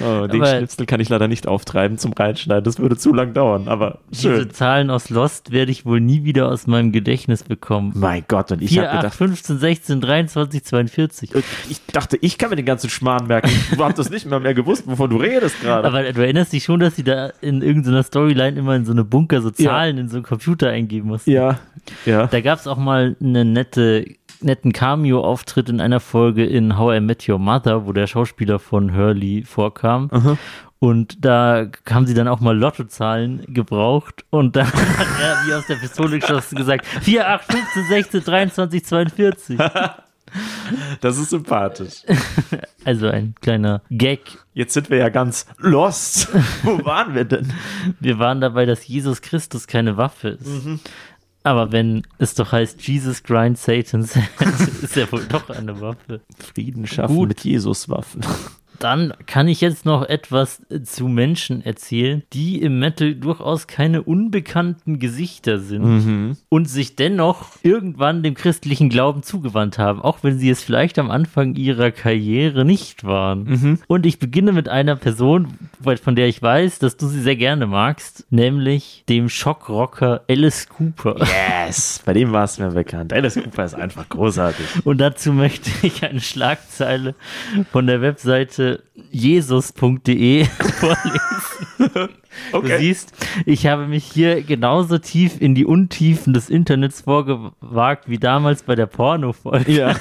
Oh, 0.00 0.28
den 0.28 0.42
Aber- 0.42 0.58
Schnipsel 0.58 0.86
kann 0.86 1.00
ich 1.00 1.08
leider 1.08 1.26
nicht 1.26 1.48
auftreiben 1.48 1.98
zum 1.98 2.12
Reinschneiden. 2.12 2.62
Das 2.62 2.78
würde 2.78 2.96
zu 2.96 3.12
lang 3.12 3.32
dauern, 3.32 3.66
aber 3.66 3.98
Diese 4.10 4.36
schön. 4.36 4.50
Zahlen 4.50 4.90
aus 4.90 5.10
Lost 5.10 5.50
werde 5.50 5.72
ich 5.72 5.86
wohl 5.86 6.00
nie 6.00 6.22
wieder 6.22 6.48
aus 6.48 6.68
meinem 6.68 6.92
Gedächtnis 6.92 7.42
bekommen. 7.42 7.92
Mein 7.96 8.22
Gott, 8.28 8.52
und 8.52 8.62
ich 8.62 8.68
4, 8.70 8.82
habe 8.82 8.90
8, 8.92 9.00
gedacht, 9.00 9.14
15, 9.16 9.58
16, 9.58 10.00
23, 10.00 10.64
42. 10.64 11.30
ich 11.68 11.84
dachte, 11.86 12.16
ich 12.20 12.38
kann 12.38 12.50
mir 12.50 12.56
den 12.56 12.66
ganzen 12.66 12.90
Schmarrn 12.90 13.26
merken. 13.26 13.50
Du 13.76 13.82
hast 13.82 13.98
das 13.98 14.10
nicht 14.10 14.26
mal 14.26 14.38
mehr 14.38 14.54
gewusst, 14.54 14.84
wovon 14.86 15.10
du 15.10 15.16
redest 15.16 15.60
gerade. 15.62 15.88
Aber 15.88 16.12
du 16.12 16.20
erinnerst 16.22 16.52
dich 16.52 16.62
schon, 16.62 16.78
dass 16.78 16.94
sie 16.94 17.02
da 17.02 17.32
in 17.40 17.62
irgendeiner 17.62 18.04
Storyline 18.04 18.56
immer 18.56 18.76
in 18.76 18.84
so 18.84 18.92
eine 18.92 19.02
Bunker 19.04 19.40
so 19.40 19.50
Zahlen 19.50 19.98
in 19.98 20.08
so 20.08 20.16
einen 20.18 20.24
Computer 20.24 20.68
eingeben 20.68 21.08
mussten. 21.08 21.30
Ja, 21.32 21.58
ja. 22.06 22.26
Da 22.26 22.40
gab 22.40 22.60
es 22.60 22.68
auch 22.68 22.78
mal 22.78 23.16
einen 23.20 23.52
nette, 23.52 24.04
netten 24.40 24.72
Cameo-Auftritt 24.72 25.68
in 25.68 25.80
einer 25.80 26.00
Folge 26.00 26.44
in 26.44 26.78
How 26.78 26.96
I 26.96 27.00
Met 27.00 27.28
Your 27.28 27.38
Mother, 27.38 27.86
wo 27.86 27.92
der 27.92 28.06
Schauspieler 28.06 28.58
von 28.58 28.94
Hurley 28.96 29.44
vorkam. 29.44 30.10
Und 30.80 31.24
da 31.24 31.66
haben 31.90 32.06
sie 32.06 32.14
dann 32.14 32.28
auch 32.28 32.40
mal 32.40 32.56
Lottozahlen 32.56 33.42
gebraucht 33.48 34.24
und 34.30 34.54
dann 34.54 34.66
hat 34.72 35.06
er 35.20 35.36
wie 35.46 35.54
aus 35.54 35.66
der 35.66 35.74
Pistole 35.74 36.20
geschossen 36.20 36.56
gesagt 36.56 36.86
4, 36.86 37.28
8, 37.28 37.52
15, 37.52 37.84
16, 37.88 38.24
23, 38.24 38.84
42. 38.84 39.58
Das 41.00 41.18
ist 41.18 41.30
sympathisch. 41.30 42.02
Also 42.84 43.08
ein 43.08 43.34
kleiner 43.42 43.82
Gag. 43.90 44.20
Jetzt 44.54 44.72
sind 44.72 44.88
wir 44.88 44.96
ja 44.96 45.10
ganz 45.10 45.44
lost. 45.58 46.28
Wo 46.62 46.82
waren 46.86 47.14
wir 47.14 47.24
denn? 47.24 47.52
Wir 48.00 48.18
waren 48.18 48.40
dabei, 48.40 48.64
dass 48.64 48.86
Jesus 48.86 49.20
Christus 49.20 49.66
keine 49.66 49.98
Waffe 49.98 50.28
ist. 50.28 50.80
Aber 51.48 51.72
wenn 51.72 52.02
es 52.18 52.34
doch 52.34 52.52
heißt, 52.52 52.86
Jesus 52.86 53.22
grind 53.22 53.56
Satan's 53.56 54.14
ist 54.82 54.98
er 54.98 55.10
wohl 55.10 55.24
doch 55.24 55.48
eine 55.48 55.80
Waffe. 55.80 56.20
Frieden 56.52 56.86
schaffen 56.86 57.16
Gut. 57.16 57.28
mit 57.28 57.42
Jesuswaffen. 57.42 58.20
Dann 58.78 59.12
kann 59.26 59.48
ich 59.48 59.60
jetzt 59.60 59.84
noch 59.84 60.02
etwas 60.08 60.62
äh, 60.70 60.82
zu 60.82 61.08
Menschen 61.08 61.64
erzählen, 61.64 62.22
die 62.32 62.60
im 62.60 62.78
Metal 62.78 63.14
durchaus 63.14 63.66
keine 63.66 64.02
unbekannten 64.02 64.98
Gesichter 64.98 65.58
sind 65.58 65.82
und 66.48 66.68
sich 66.68 66.96
dennoch 66.96 67.50
irgendwann 67.62 68.22
dem 68.22 68.34
christlichen 68.34 68.88
Glauben 68.88 69.22
zugewandt 69.22 69.78
haben, 69.78 70.00
auch 70.00 70.18
wenn 70.22 70.38
sie 70.38 70.50
es 70.50 70.62
vielleicht 70.62 70.98
am 70.98 71.10
Anfang 71.10 71.54
ihrer 71.56 71.90
Karriere 71.90 72.64
nicht 72.64 73.04
waren. 73.04 73.46
Und 73.86 74.06
ich 74.06 74.18
beginne 74.18 74.52
mit 74.52 74.68
einer 74.68 74.96
Person, 74.96 75.48
von 76.02 76.14
der 76.16 76.28
ich 76.28 76.40
weiß, 76.40 76.78
dass 76.78 76.96
du 76.96 77.06
sie 77.06 77.20
sehr 77.20 77.36
gerne 77.36 77.66
magst, 77.66 78.26
nämlich 78.30 79.04
dem 79.08 79.28
Schockrocker 79.28 80.22
Alice 80.28 80.68
Cooper. 80.68 81.16
Yes, 81.68 82.00
bei 82.02 82.14
dem 82.14 82.32
war 82.32 82.44
es 82.44 82.58
mir 82.58 82.70
bekannt. 82.70 83.12
Alice 83.12 83.34
Cooper 83.34 83.62
ist 83.62 83.74
einfach 83.74 84.08
großartig. 84.08 84.86
Und 84.86 84.98
dazu 84.98 85.34
möchte 85.34 85.70
ich 85.82 86.02
eine 86.02 86.20
Schlagzeile 86.20 87.14
von 87.70 87.86
der 87.86 88.00
Webseite 88.00 88.82
jesus.de 89.10 90.44
vorlesen. 90.78 92.08
Du 92.52 92.78
siehst, 92.78 93.12
ich 93.44 93.66
habe 93.66 93.86
mich 93.86 94.04
hier 94.04 94.42
genauso 94.42 94.96
tief 94.96 95.38
in 95.42 95.54
die 95.54 95.66
Untiefen 95.66 96.32
des 96.32 96.48
Internets 96.48 97.02
vorgewagt 97.02 98.08
wie 98.08 98.18
damals 98.18 98.62
bei 98.62 98.74
der 98.74 98.86
Porno-Folge. 98.86 99.70
Ja. 99.70 99.94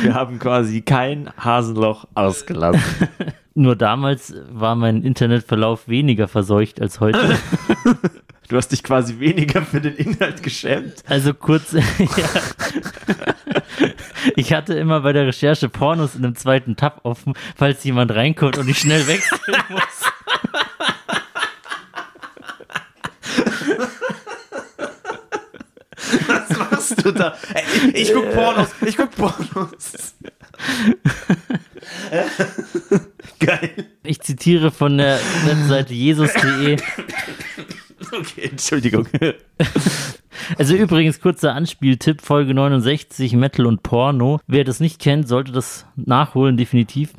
Wir 0.00 0.14
haben 0.14 0.38
quasi 0.38 0.80
kein 0.80 1.28
Hasenloch 1.36 2.06
ausgelassen. 2.14 2.80
Nur 3.58 3.74
damals 3.74 4.34
war 4.50 4.74
mein 4.76 5.02
Internetverlauf 5.02 5.88
weniger 5.88 6.28
verseucht 6.28 6.80
als 6.80 7.00
heute. 7.00 7.38
Du 8.48 8.56
hast 8.56 8.68
dich 8.68 8.84
quasi 8.84 9.18
weniger 9.18 9.60
für 9.62 9.80
den 9.80 9.96
Inhalt 9.96 10.40
geschämt. 10.40 11.02
Also 11.08 11.34
kurz, 11.34 11.72
ja. 11.72 11.82
Ich 14.36 14.52
hatte 14.52 14.74
immer 14.74 15.00
bei 15.00 15.12
der 15.12 15.26
Recherche 15.26 15.68
Pornos 15.68 16.14
in 16.14 16.24
einem 16.24 16.36
zweiten 16.36 16.76
Tab 16.76 17.00
offen, 17.02 17.32
falls 17.56 17.82
jemand 17.82 18.14
reinkommt 18.14 18.56
und 18.58 18.68
ich 18.68 18.78
schnell 18.78 19.04
wechseln 19.08 19.40
muss. 19.68 19.82
Was 26.28 26.56
machst 26.56 27.04
du 27.04 27.10
da? 27.10 27.36
Ey, 27.52 27.64
ich, 27.94 28.10
ich 28.10 28.14
guck 28.14 28.32
Pornos. 28.32 28.68
Ich 28.86 28.96
guck 28.96 29.10
Pornos. 29.10 30.14
Geil. 33.38 33.70
Ich 34.02 34.20
zitiere 34.20 34.70
von 34.70 34.98
der 34.98 35.18
Webseite 35.44 35.94
jesus.de. 35.94 36.76
Okay, 38.12 38.48
Entschuldigung. 38.50 39.08
Also 40.58 40.74
übrigens 40.74 41.20
kurzer 41.20 41.54
Anspieltipp, 41.54 42.22
Folge 42.22 42.54
69, 42.54 43.32
Metal 43.34 43.66
und 43.66 43.82
Porno. 43.82 44.40
Wer 44.46 44.64
das 44.64 44.80
nicht 44.80 45.00
kennt, 45.00 45.28
sollte 45.28 45.52
das 45.52 45.86
nachholen, 45.96 46.56
definitiv. 46.56 47.10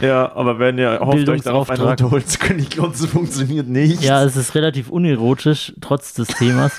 Ja, 0.00 0.34
aber 0.34 0.58
wenn 0.58 0.78
ihr 0.78 0.98
hofft, 1.00 1.28
euch 1.28 1.42
darauf 1.42 1.70
runterholen 1.70 2.26
zu 2.26 2.38
können, 2.38 2.58
ich 2.58 2.70
glaube, 2.70 2.94
es 2.94 3.06
funktioniert 3.06 3.68
nicht. 3.68 4.02
Ja, 4.02 4.24
es 4.24 4.36
ist 4.36 4.54
relativ 4.54 4.88
unerotisch, 4.90 5.74
trotz 5.80 6.14
des 6.14 6.28
Themas. 6.28 6.72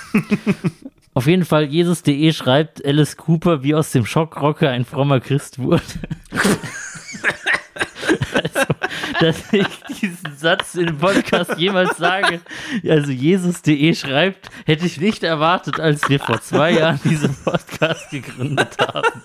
Auf 1.14 1.26
jeden 1.26 1.44
Fall, 1.44 1.64
Jesus.de 1.64 2.32
schreibt, 2.32 2.84
Alice 2.84 3.16
Cooper 3.16 3.62
wie 3.62 3.74
aus 3.74 3.92
dem 3.92 4.04
Schockrocker 4.04 4.68
ein 4.68 4.84
frommer 4.84 5.20
Christ 5.20 5.60
wurde. 5.60 5.82
dass 9.20 9.52
ich 9.52 9.66
diesen 10.00 10.36
Satz 10.36 10.74
in 10.74 10.86
dem 10.86 10.98
Podcast 10.98 11.58
jemals 11.58 11.96
sage, 11.96 12.40
also 12.88 13.10
Jesus.de 13.10 13.94
schreibt, 13.94 14.50
hätte 14.66 14.86
ich 14.86 15.00
nicht 15.00 15.22
erwartet, 15.22 15.80
als 15.80 16.08
wir 16.08 16.20
vor 16.20 16.40
zwei 16.40 16.72
Jahren 16.72 17.00
diesen 17.04 17.34
Podcast 17.44 18.10
gegründet 18.10 18.76
haben. 18.78 19.22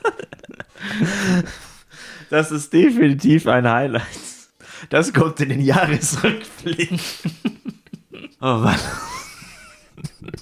Das 2.30 2.52
ist 2.52 2.72
definitiv 2.74 3.48
ein 3.48 3.70
Highlight. 3.70 4.04
Das 4.90 5.14
kommt 5.14 5.40
in 5.42 5.50
den 5.50 5.62
Jahresrückblick. 5.62 7.00
Oh 8.42 8.60
Mann. 8.60 8.80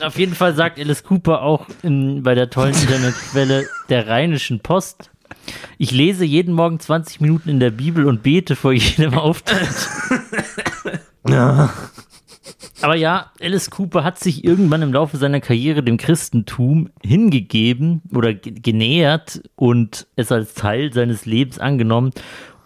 Auf 0.02 0.20
jeden 0.20 0.36
Fall 0.36 0.54
sagt 0.54 0.80
Alice 0.80 1.04
Cooper 1.04 1.42
auch 1.42 1.66
in, 1.82 2.22
bei 2.22 2.36
der 2.36 2.50
tollen 2.50 2.76
Internetquelle 2.76 3.68
der 3.90 4.08
Rheinischen 4.08 4.60
Post. 4.60 5.10
Ich 5.78 5.92
lese 5.92 6.26
jeden 6.26 6.54
Morgen 6.54 6.80
20 6.80 7.22
Minuten 7.22 7.50
in 7.50 7.60
der 7.60 7.72
Bibel 7.72 8.06
und 8.06 8.24
bete 8.24 8.56
vor 8.56 8.74
jedem 8.74 9.14
Auftritt. 9.16 9.70
Aber 12.82 12.96
ja, 12.96 13.32
Alice 13.42 13.72
Cooper 13.72 14.04
hat 14.04 14.20
sich 14.20 14.44
irgendwann 14.46 14.84
im 14.84 14.94
Laufe 14.94 15.18
seiner 15.18 15.42
Karriere 15.42 15.82
dem 15.82 15.98
Christentum 15.98 16.90
hingegeben 17.04 18.02
oder 18.14 18.34
ge- 18.36 18.54
genähert 18.54 19.42
und 19.56 20.06
es 20.16 20.32
als 20.32 20.54
Teil 20.54 20.94
seines 20.94 21.26
Lebens 21.26 21.58
angenommen. 21.58 22.12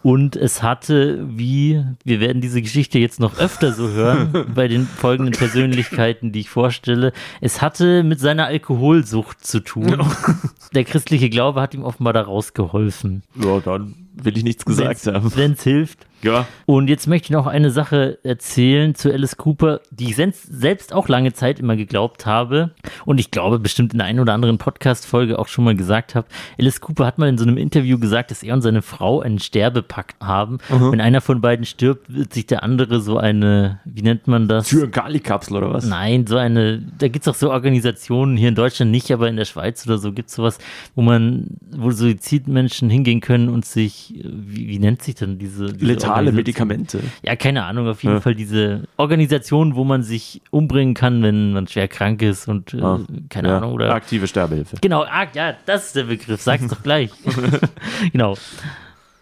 Und 0.02 0.36
es 0.36 0.62
hatte, 0.62 1.24
wie, 1.28 1.84
wir 2.04 2.20
werden 2.20 2.40
diese 2.40 2.60
Geschichte 2.60 2.98
jetzt 2.98 3.20
noch 3.20 3.38
öfter 3.38 3.72
so 3.72 3.88
hören, 3.90 4.46
bei 4.54 4.68
den 4.68 4.86
folgenden 4.86 5.34
Persönlichkeiten, 5.34 6.32
die 6.32 6.40
ich 6.40 6.50
vorstelle, 6.50 7.12
es 7.40 7.62
hatte 7.62 8.02
mit 8.02 8.18
seiner 8.18 8.46
Alkoholsucht 8.46 9.44
zu 9.44 9.60
tun. 9.60 10.04
Der 10.74 10.84
christliche 10.84 11.30
Glaube 11.30 11.60
hat 11.60 11.74
ihm 11.74 11.84
offenbar 11.84 12.12
da 12.12 12.22
rausgeholfen. 12.22 13.22
Ja, 13.42 13.60
dann 13.60 13.94
will 14.14 14.36
ich 14.36 14.44
nichts 14.44 14.64
gesagt 14.64 15.06
haben. 15.06 15.32
Wenn 15.34 15.52
es 15.52 15.62
hilft. 15.62 16.06
Ja. 16.22 16.46
Und 16.66 16.88
jetzt 16.88 17.08
möchte 17.08 17.26
ich 17.26 17.30
noch 17.30 17.48
eine 17.48 17.70
Sache 17.70 18.18
erzählen 18.22 18.94
zu 18.94 19.12
Alice 19.12 19.36
Cooper, 19.36 19.80
die 19.90 20.10
ich 20.10 20.16
selbst 20.16 20.92
auch 20.92 21.08
lange 21.08 21.32
Zeit 21.32 21.58
immer 21.58 21.74
geglaubt 21.74 22.26
habe. 22.26 22.70
Und 23.04 23.18
ich 23.18 23.32
glaube, 23.32 23.58
bestimmt 23.58 23.92
in 23.92 23.98
der 23.98 24.06
einen 24.06 24.20
oder 24.20 24.32
anderen 24.32 24.56
Podcast-Folge 24.58 25.38
auch 25.38 25.48
schon 25.48 25.64
mal 25.64 25.74
gesagt 25.74 26.14
habe. 26.14 26.28
Alice 26.58 26.80
Cooper 26.80 27.06
hat 27.06 27.18
mal 27.18 27.28
in 27.28 27.38
so 27.38 27.44
einem 27.44 27.56
Interview 27.56 27.98
gesagt, 27.98 28.30
dass 28.30 28.44
er 28.44 28.54
und 28.54 28.62
seine 28.62 28.82
Frau 28.82 29.20
einen 29.20 29.40
Sterbepakt 29.40 30.22
haben. 30.22 30.58
Wenn 30.68 31.00
einer 31.00 31.20
von 31.20 31.40
beiden 31.40 31.64
stirbt, 31.64 32.12
wird 32.12 32.32
sich 32.32 32.46
der 32.46 32.62
andere 32.62 33.00
so 33.00 33.18
eine, 33.18 33.80
wie 33.84 34.02
nennt 34.02 34.28
man 34.28 34.46
das? 34.46 34.68
Türen-Kali-Kapsel 34.68 35.56
oder 35.56 35.72
was? 35.72 35.86
Nein, 35.86 36.26
so 36.28 36.36
eine, 36.36 36.78
da 36.98 37.08
gibt 37.08 37.26
es 37.26 37.28
auch 37.28 37.36
so 37.36 37.50
Organisationen, 37.50 38.36
hier 38.36 38.48
in 38.48 38.54
Deutschland 38.54 38.92
nicht, 38.92 39.10
aber 39.10 39.28
in 39.28 39.36
der 39.36 39.44
Schweiz 39.44 39.84
oder 39.86 39.98
so 39.98 40.12
gibt 40.12 40.28
es 40.28 40.36
sowas, 40.36 40.58
wo 40.94 41.02
man, 41.02 41.48
wo 41.72 41.90
Suizidmenschen 41.90 42.90
hingehen 42.90 43.20
können 43.20 43.48
und 43.48 43.64
sich, 43.64 44.01
wie, 44.10 44.68
wie 44.68 44.78
nennt 44.78 45.02
sich 45.02 45.14
denn 45.14 45.38
diese, 45.38 45.72
diese 45.72 45.86
Letale? 45.86 46.32
Medikamente. 46.32 47.00
Ja, 47.22 47.36
keine 47.36 47.64
Ahnung, 47.64 47.88
auf 47.88 48.02
jeden 48.02 48.16
Ja. 48.16 48.20
Fall 48.20 48.34
diese 48.34 48.82
Organisation, 48.96 49.74
wo 49.76 49.84
man 49.84 50.02
sich 50.02 50.40
umbringen 50.50 50.94
kann, 50.94 51.22
wenn 51.22 51.52
man 51.52 51.66
schwer 51.68 51.88
krank 51.88 52.22
ist 52.22 52.48
und 52.48 52.74
äh, 52.74 52.80
Ah, 52.82 53.00
keine 53.28 53.48
ja. 53.48 53.56
Ahnung, 53.58 53.72
oder 53.72 53.94
Aktive 53.94 54.26
Sterbehilfe. 54.26 54.76
Genau, 54.80 55.02
ah, 55.04 55.26
ja, 55.34 55.54
das 55.66 55.86
ist 55.88 55.96
der 55.96 56.04
Begriff, 56.04 56.40
sag's 56.40 56.66
doch 56.68 56.82
gleich. 56.82 57.10
genau. 58.12 58.36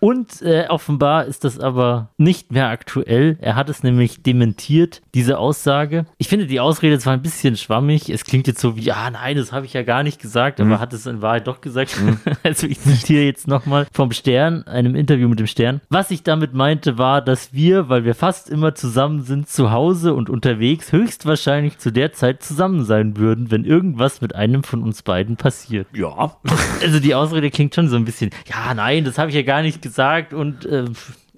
Und 0.00 0.40
äh, 0.40 0.66
offenbar 0.68 1.26
ist 1.26 1.44
das 1.44 1.60
aber 1.60 2.08
nicht 2.16 2.52
mehr 2.52 2.68
aktuell. 2.68 3.36
Er 3.40 3.54
hat 3.54 3.68
es 3.68 3.82
nämlich 3.82 4.22
dementiert, 4.22 5.02
diese 5.14 5.38
Aussage. 5.38 6.06
Ich 6.16 6.28
finde 6.28 6.46
die 6.46 6.58
Ausrede 6.58 6.98
zwar 6.98 7.12
ein 7.12 7.22
bisschen 7.22 7.56
schwammig. 7.58 8.08
Es 8.08 8.24
klingt 8.24 8.46
jetzt 8.46 8.60
so 8.60 8.76
wie, 8.76 8.90
ah 8.92 9.10
nein, 9.10 9.36
das 9.36 9.52
habe 9.52 9.66
ich 9.66 9.74
ja 9.74 9.82
gar 9.82 10.02
nicht 10.02 10.20
gesagt, 10.20 10.58
aber 10.60 10.80
hat 10.80 10.94
es 10.94 11.04
in 11.04 11.20
Wahrheit 11.20 11.46
doch 11.46 11.60
gesagt. 11.60 11.94
also 12.42 12.66
ich 12.66 12.80
zitiere 12.80 13.24
jetzt 13.24 13.46
nochmal 13.46 13.86
vom 13.92 14.10
Stern, 14.12 14.62
einem 14.66 14.94
Interview 14.94 15.28
mit 15.28 15.38
dem 15.38 15.46
Stern. 15.46 15.82
Was 15.90 16.10
ich 16.10 16.22
damit 16.22 16.54
meinte, 16.54 16.96
war, 16.96 17.20
dass 17.20 17.52
wir, 17.52 17.90
weil 17.90 18.04
wir 18.06 18.14
fast 18.14 18.48
immer 18.48 18.74
zusammen 18.74 19.22
sind, 19.22 19.50
zu 19.50 19.70
Hause 19.70 20.14
und 20.14 20.30
unterwegs, 20.30 20.92
höchstwahrscheinlich 20.92 21.76
zu 21.76 21.92
der 21.92 22.14
Zeit 22.14 22.42
zusammen 22.42 22.86
sein 22.86 23.18
würden, 23.18 23.50
wenn 23.50 23.66
irgendwas 23.66 24.22
mit 24.22 24.34
einem 24.34 24.62
von 24.62 24.82
uns 24.82 25.02
beiden 25.02 25.36
passiert. 25.36 25.86
Ja. 25.92 26.36
Also 26.82 26.98
die 26.98 27.14
Ausrede 27.14 27.50
klingt 27.50 27.74
schon 27.74 27.88
so 27.88 27.96
ein 27.96 28.06
bisschen, 28.06 28.30
ja, 28.46 28.72
nein, 28.72 29.04
das 29.04 29.18
habe 29.18 29.28
ich 29.28 29.34
ja 29.36 29.42
gar 29.42 29.60
nicht 29.60 29.82
gesagt 29.82 29.89
und 30.32 30.64
äh, 30.66 30.84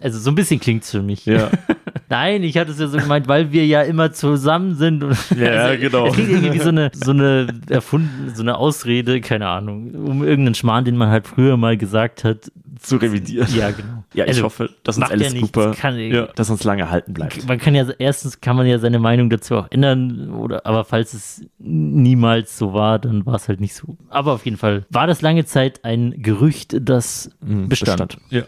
also 0.00 0.18
so 0.18 0.30
ein 0.30 0.34
bisschen 0.34 0.60
klingt 0.60 0.84
es 0.84 0.90
für 0.90 1.02
mich. 1.02 1.26
Ja. 1.26 1.50
Nein, 2.08 2.42
ich 2.42 2.58
hatte 2.58 2.72
es 2.72 2.78
ja 2.78 2.88
so 2.88 2.98
gemeint, 2.98 3.26
weil 3.28 3.52
wir 3.52 3.64
ja 3.64 3.82
immer 3.82 4.12
zusammen 4.12 4.74
sind. 4.74 5.02
Und 5.02 5.16
Ja, 5.36 5.74
genau. 5.76 6.08
Es 6.08 6.14
klingt 6.14 6.30
irgendwie 6.30 6.52
wie 6.52 6.58
so 6.58 6.68
eine, 6.68 6.90
so 6.92 7.12
eine 7.12 7.46
erfunden, 7.70 8.32
so 8.34 8.42
eine 8.42 8.56
Ausrede, 8.56 9.20
keine 9.20 9.48
Ahnung, 9.48 9.94
um 9.94 10.22
irgendeinen 10.22 10.54
Schmarrn, 10.54 10.84
den 10.84 10.96
man 10.96 11.08
halt 11.08 11.26
früher 11.26 11.56
mal 11.56 11.76
gesagt 11.76 12.24
hat. 12.24 12.50
Zu 12.80 12.96
revidieren. 12.96 13.48
Ja, 13.54 13.70
genau. 13.70 14.01
Ja, 14.14 14.24
ich 14.24 14.30
Also, 14.30 14.42
hoffe, 14.44 14.70
dass 14.84 14.96
uns 14.98 15.06
ja 15.08 15.12
Alice 15.12 15.32
nichts, 15.32 15.52
Cooper, 15.52 15.72
kann- 15.74 15.98
ja, 15.98 16.26
dass 16.34 16.50
uns 16.50 16.64
lange 16.64 16.90
halten 16.90 17.14
bleibt. 17.14 17.46
Man 17.48 17.58
kann 17.58 17.74
ja, 17.74 17.86
erstens 17.98 18.40
kann 18.40 18.56
man 18.56 18.66
ja 18.66 18.78
seine 18.78 18.98
Meinung 18.98 19.30
dazu 19.30 19.56
auch 19.56 19.66
ändern, 19.70 20.30
oder, 20.32 20.66
aber 20.66 20.84
falls 20.84 21.14
es 21.14 21.44
niemals 21.58 22.58
so 22.58 22.72
war, 22.74 22.98
dann 22.98 23.24
war 23.24 23.36
es 23.36 23.48
halt 23.48 23.60
nicht 23.60 23.74
so. 23.74 23.96
Aber 24.10 24.32
auf 24.34 24.44
jeden 24.44 24.56
Fall 24.58 24.84
war 24.90 25.06
das 25.06 25.22
lange 25.22 25.44
Zeit 25.44 25.84
ein 25.84 26.22
Gerücht, 26.22 26.76
das 26.80 27.30
bestand. 27.40 28.18
Ja. 28.30 28.42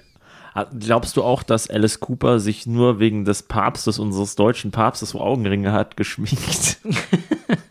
Ah, 0.56 0.66
Glaubst 0.78 1.16
du 1.16 1.24
auch, 1.24 1.42
dass 1.42 1.68
Alice 1.68 1.98
Cooper 1.98 2.38
sich 2.38 2.64
nur 2.66 3.00
wegen 3.00 3.24
des 3.24 3.42
Papstes, 3.42 3.98
unseres 3.98 4.36
deutschen 4.36 4.70
Papstes, 4.70 5.12
wo 5.14 5.18
Augenringe 5.18 5.72
hat, 5.72 5.96
geschminkt? 5.96 6.78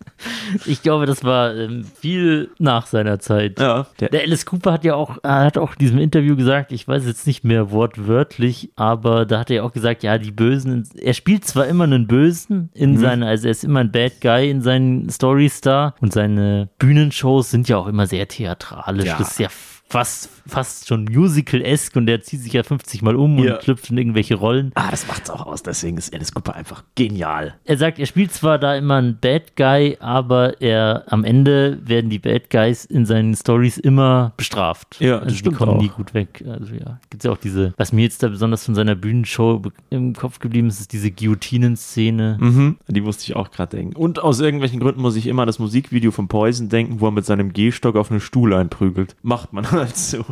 Ich 0.65 0.81
glaube, 0.81 1.05
das 1.05 1.23
war 1.23 1.55
ähm, 1.55 1.85
viel 1.99 2.49
nach 2.59 2.85
seiner 2.85 3.19
Zeit. 3.19 3.59
Ja. 3.59 3.87
Der, 3.99 4.09
Der 4.09 4.21
Alice 4.21 4.45
Cooper 4.45 4.73
hat 4.73 4.83
ja 4.83 4.95
auch, 4.95 5.21
hat 5.23 5.57
auch 5.57 5.71
in 5.73 5.79
diesem 5.79 5.99
Interview 5.99 6.35
gesagt, 6.35 6.71
ich 6.71 6.87
weiß 6.87 7.05
jetzt 7.05 7.27
nicht 7.27 7.43
mehr 7.43 7.71
wortwörtlich, 7.71 8.71
aber 8.75 9.25
da 9.25 9.39
hat 9.39 9.49
er 9.49 9.57
ja 9.57 9.63
auch 9.63 9.73
gesagt, 9.73 10.03
ja, 10.03 10.17
die 10.17 10.31
Bösen, 10.31 10.87
er 10.97 11.13
spielt 11.13 11.45
zwar 11.45 11.67
immer 11.67 11.85
einen 11.85 12.07
Bösen 12.07 12.69
in 12.73 12.97
seinen, 12.97 13.23
also 13.23 13.47
er 13.47 13.51
ist 13.51 13.63
immer 13.63 13.79
ein 13.81 13.91
Bad 13.91 14.21
Guy 14.21 14.49
in 14.49 14.61
seinen 14.61 15.09
Stories 15.09 15.61
da 15.61 15.95
und 16.01 16.13
seine 16.13 16.69
Bühnenshows 16.79 17.51
sind 17.51 17.69
ja 17.69 17.77
auch 17.77 17.87
immer 17.87 18.07
sehr 18.07 18.27
theatralisch. 18.27 19.05
Ja. 19.05 19.17
Das 19.17 19.31
ist 19.31 19.39
ja 19.39 19.49
fast, 19.87 20.29
fast 20.45 20.87
schon 20.87 21.05
Musical-esque 21.05 21.95
und 21.97 22.05
der 22.05 22.21
zieht 22.21 22.41
sich 22.41 22.53
ja 22.53 22.63
50 22.63 23.01
Mal 23.01 23.15
um 23.15 23.37
Ja. 23.39 23.55
und 23.55 23.63
schlüpft 23.63 23.89
in 23.89 23.97
irgendwelche 23.97 24.35
Rollen. 24.35 24.71
ah, 24.75 24.91
das 24.91 25.07
macht's 25.07 25.29
auch 25.29 25.45
aus. 25.45 25.63
Deswegen 25.63 25.97
ist 25.97 26.13
Alice 26.13 26.33
Cooper 26.33 26.55
einfach 26.55 26.83
genial. 26.95 27.55
Er 27.65 27.77
sagt, 27.77 27.99
er 27.99 28.05
spielt 28.05 28.33
zwar 28.33 28.59
da 28.59 28.75
immer 28.75 28.95
einen 28.95 29.17
Bad 29.19 29.55
Guy, 29.55 29.97
aber 29.99 30.61
er 30.61 31.03
am 31.07 31.23
Ende 31.23 31.79
werden 31.85 32.09
die 32.09 32.19
Bad 32.19 32.49
Guys 32.49 32.85
in 32.85 33.05
seinen 33.05 33.35
Stories 33.35 33.77
immer 33.77 34.33
bestraft. 34.37 34.97
Ja, 34.99 35.15
das 35.17 35.23
also 35.25 35.35
stimmt 35.37 35.55
die 35.55 35.57
kommen 35.57 35.77
auch. 35.77 35.81
nie 35.81 35.89
gut 35.89 36.13
weg. 36.13 36.43
Also 36.47 36.73
ja, 36.75 36.99
gibt's 37.09 37.25
ja 37.25 37.31
auch 37.31 37.37
diese, 37.37 37.73
was 37.77 37.93
mir 37.93 38.01
jetzt 38.03 38.21
da 38.23 38.27
besonders 38.27 38.65
von 38.65 38.75
seiner 38.75 38.95
Bühnenshow 38.95 39.61
im 39.89 40.13
Kopf 40.13 40.39
geblieben 40.39 40.67
ist, 40.67 40.79
ist 40.81 40.93
diese 40.93 41.11
Guillotinen-Szene. 41.11 42.37
Mhm. 42.39 42.77
Die 42.87 43.01
musste 43.01 43.23
ich 43.23 43.35
auch 43.35 43.51
gerade 43.51 43.77
denken. 43.77 43.95
Und 43.95 44.19
aus 44.19 44.39
irgendwelchen 44.39 44.79
Gründen 44.79 45.01
muss 45.01 45.15
ich 45.15 45.27
immer 45.27 45.43
an 45.43 45.47
das 45.47 45.59
Musikvideo 45.59 46.11
von 46.11 46.27
Poison 46.27 46.69
denken, 46.69 46.99
wo 46.99 47.07
er 47.07 47.11
mit 47.11 47.25
seinem 47.25 47.53
Gehstock 47.53 47.95
auf 47.95 48.11
einen 48.11 48.19
Stuhl 48.19 48.53
einprügelt. 48.53 49.15
Macht 49.21 49.53
man 49.53 49.63
halt 49.71 49.95
so. 49.97 50.25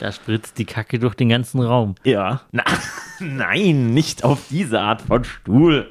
Da 0.00 0.12
spritzt 0.12 0.56
die 0.56 0.64
Kacke 0.64 0.98
durch 0.98 1.14
den 1.14 1.28
ganzen 1.28 1.60
Raum. 1.60 1.94
Ja. 2.04 2.40
Na, 2.52 2.64
nein, 3.20 3.92
nicht 3.92 4.24
auf 4.24 4.40
diese 4.48 4.80
Art 4.80 5.02
von 5.02 5.24
Stuhl. 5.24 5.90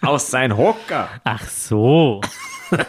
Aus 0.00 0.30
sein 0.30 0.56
Hocker. 0.56 1.10
Ach 1.24 1.46
so. 1.46 2.22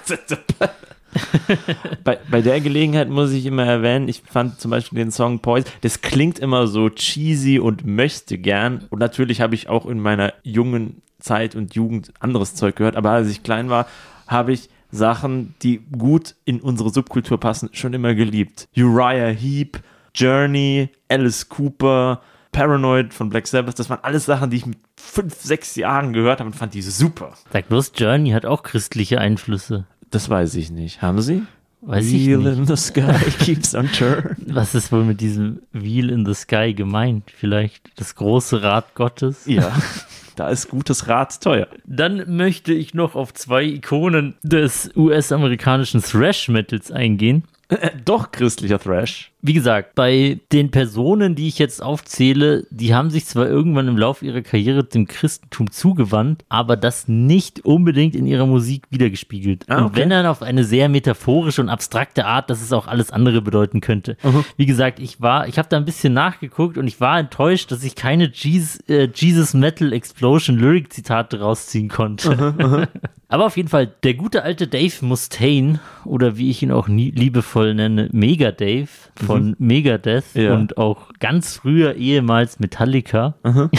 bei, 2.05 2.19
bei 2.29 2.41
der 2.41 2.61
Gelegenheit 2.61 3.09
muss 3.09 3.31
ich 3.31 3.45
immer 3.45 3.65
erwähnen, 3.65 4.07
ich 4.07 4.21
fand 4.21 4.61
zum 4.61 4.71
Beispiel 4.71 4.97
den 4.97 5.11
Song 5.11 5.39
Poison, 5.39 5.69
das 5.81 5.99
klingt 5.99 6.39
immer 6.39 6.67
so 6.67 6.89
cheesy 6.89 7.59
und 7.59 7.85
möchte 7.85 8.37
gern. 8.37 8.85
Und 8.89 8.99
natürlich 8.99 9.41
habe 9.41 9.55
ich 9.55 9.67
auch 9.67 9.85
in 9.85 9.99
meiner 9.99 10.33
jungen 10.43 11.01
Zeit 11.19 11.53
und 11.55 11.75
Jugend 11.75 12.13
anderes 12.21 12.55
Zeug 12.55 12.77
gehört, 12.77 12.95
aber 12.95 13.11
als 13.11 13.29
ich 13.29 13.43
klein 13.43 13.69
war, 13.69 13.87
habe 14.25 14.53
ich 14.53 14.69
Sachen, 14.91 15.55
die 15.61 15.81
gut 15.97 16.35
in 16.45 16.61
unsere 16.61 16.89
Subkultur 16.89 17.39
passen, 17.39 17.69
schon 17.73 17.93
immer 17.93 18.13
geliebt. 18.13 18.67
Uriah 18.75 19.29
Heep, 19.29 19.79
Journey, 20.13 20.89
Alice 21.09 21.47
Cooper, 21.49 22.21
Paranoid 22.51 23.13
von 23.13 23.29
Black 23.29 23.47
Sabbath, 23.47 23.79
das 23.79 23.89
waren 23.89 24.03
alles 24.03 24.25
Sachen, 24.25 24.49
die 24.49 24.57
ich 24.57 24.65
mit 24.65 24.77
fünf, 24.97 25.35
sechs 25.35 25.75
Jahren 25.75 26.13
gehört 26.13 26.39
habe 26.39 26.49
und 26.49 26.55
fand 26.55 26.73
diese 26.73 26.91
super. 26.91 27.33
Sag 27.51 27.69
bloß, 27.69 27.93
Journey 27.95 28.31
hat 28.31 28.45
auch 28.45 28.63
christliche 28.63 29.19
Einflüsse. 29.19 29.85
Das 30.09 30.29
weiß 30.29 30.55
ich 30.55 30.71
nicht. 30.71 31.01
Haben 31.01 31.21
Sie? 31.21 31.43
Weiß 31.81 32.11
Wheel 32.11 32.45
in 32.45 32.67
the 32.67 32.77
sky 32.77 33.19
keeps 33.39 33.73
on 33.73 33.91
turning. 33.91 34.35
Was 34.47 34.75
ist 34.75 34.91
wohl 34.91 35.03
mit 35.03 35.19
diesem 35.19 35.61
Wheel 35.71 36.11
in 36.11 36.25
the 36.25 36.35
Sky 36.35 36.73
gemeint? 36.75 37.31
Vielleicht 37.35 37.89
das 37.95 38.13
große 38.15 38.61
Rad 38.61 38.93
Gottes? 38.93 39.47
Ja, 39.47 39.75
da 40.35 40.49
ist 40.49 40.69
gutes 40.69 41.07
Rad 41.07 41.41
teuer. 41.41 41.67
Dann 41.85 42.35
möchte 42.35 42.71
ich 42.71 42.93
noch 42.93 43.15
auf 43.15 43.33
zwei 43.33 43.63
Ikonen 43.63 44.35
des 44.43 44.91
US-amerikanischen 44.95 46.03
Thrash-Metals 46.03 46.91
eingehen. 46.91 47.45
Äh, 47.69 47.89
doch 48.05 48.31
christlicher 48.31 48.79
Thrash. 48.79 49.30
Wie 49.41 49.53
gesagt, 49.53 49.95
bei 49.95 50.39
den 50.51 50.71
Personen, 50.71 51.35
die 51.35 51.47
ich 51.47 51.57
jetzt 51.57 51.81
aufzähle, 51.81 52.65
die 52.69 52.93
haben 52.93 53.09
sich 53.09 53.25
zwar 53.25 53.47
irgendwann 53.47 53.87
im 53.87 53.97
Laufe 53.97 54.25
ihrer 54.25 54.41
Karriere 54.41 54.83
dem 54.83 55.07
Christentum 55.07 55.71
zugewandt, 55.71 56.43
aber 56.49 56.77
das 56.77 57.07
nicht 57.07 57.65
unbedingt 57.65 58.15
in 58.15 58.27
ihrer 58.27 58.45
Musik 58.45 58.83
wiedergespiegelt. 58.89 59.65
Ah, 59.67 59.77
Und 59.79 59.83
okay. 59.85 60.01
wenn 60.01 60.09
dann 60.11 60.25
auf 60.25 60.41
eine 60.41 60.63
sehr 60.63 60.89
metaphorische 60.89 61.61
und 61.61 61.69
abstrakte 61.69 62.25
Art, 62.25 62.49
dass 62.49 62.61
es 62.61 62.71
auch 62.71 62.87
alles 62.87 63.11
andere 63.11 63.41
bedeuten 63.41 63.81
könnte. 63.81 64.17
Wie 64.57 64.65
gesagt, 64.65 64.99
ich 64.99 65.21
war, 65.21 65.47
ich 65.47 65.57
habe 65.57 65.69
da 65.69 65.77
ein 65.77 65.85
bisschen 65.85 66.13
nachgeguckt 66.13 66.77
und 66.77 66.87
ich 66.87 67.01
war 67.01 67.19
enttäuscht, 67.19 67.71
dass 67.71 67.83
ich 67.83 67.95
keine 67.95 68.31
Jesus, 68.31 68.79
äh, 68.87 69.09
Jesus 69.13 69.53
Metal 69.53 69.91
Explosion 69.93 70.57
Lyric 70.57 70.93
Zitate 70.93 71.39
rausziehen 71.39 71.89
konnte. 71.89 72.87
Aber 73.27 73.45
auf 73.45 73.55
jeden 73.55 73.69
Fall, 73.69 73.87
der 74.03 74.13
gute 74.15 74.43
alte 74.43 74.67
Dave 74.67 74.93
Mustaine, 75.05 75.79
oder 76.03 76.37
wie 76.37 76.49
ich 76.49 76.63
ihn 76.63 76.71
auch 76.71 76.89
nie, 76.89 77.11
liebevoll 77.11 77.73
nenne, 77.73 78.09
Mega 78.11 78.51
Dave 78.51 78.89
von 79.25 79.55
Megadeth 79.59 80.25
Ja. 80.33 80.53
und 80.55 80.77
auch 80.77 81.09
ganz 81.19 81.55
früher 81.55 81.95
ehemals 81.95 82.59
Metallica, 82.59 83.35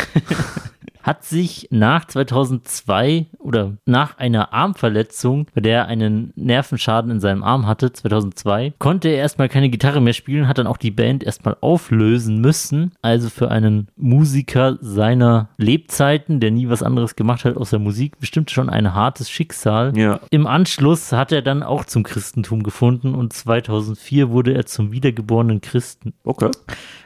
hat 1.03 1.24
sich 1.24 1.68
nach 1.70 2.07
2002 2.07 3.26
oder 3.38 3.72
nach 3.86 4.18
einer 4.18 4.53
Armverletzung, 4.53 5.46
bei 5.55 5.61
der 5.61 5.72
er 5.72 5.86
einen 5.86 6.32
Nervenschaden 6.36 7.11
in 7.11 7.20
seinem 7.20 7.42
Arm 7.42 7.66
hatte, 7.66 7.92
2002, 7.92 8.74
konnte 8.78 9.09
er 9.09 9.16
erstmal 9.16 9.48
keine 9.48 9.70
Gitarre 9.70 10.00
mehr 10.00 10.12
spielen, 10.12 10.48
hat 10.48 10.59
dann 10.59 10.66
auch 10.66 10.76
die 10.76 10.90
Band 10.90 11.24
erstmal 11.24 11.57
auflösen 11.61 12.40
müssen. 12.40 12.92
Also 13.03 13.30
für 13.30 13.50
einen 13.50 13.88
Musiker 13.96 14.78
seiner 14.80 15.48
Lebzeiten, 15.57 16.40
der 16.40 16.50
nie 16.50 16.68
was 16.68 16.82
anderes 16.82 17.16
gemacht 17.16 17.44
hat 17.44 17.57
außer 17.57 17.78
Musik, 17.78 18.18
bestimmt 18.18 18.50
schon 18.50 18.70
ein 18.70 18.94
hartes 18.94 19.30
Schicksal. 19.30 19.96
Ja. 19.96 20.20
Im 20.30 20.46
Anschluss 20.46 21.12
hat 21.12 21.32
er 21.32 21.42
dann 21.42 21.62
auch 21.62 21.84
zum 21.84 22.03
Christentum 22.03 22.62
gefunden 22.62 23.14
und 23.14 23.32
2004 23.32 24.30
wurde 24.30 24.55
er 24.55 24.66
zum 24.66 24.92
wiedergeborenen 24.92 25.61
Christen. 25.61 26.14
Okay. 26.24 26.50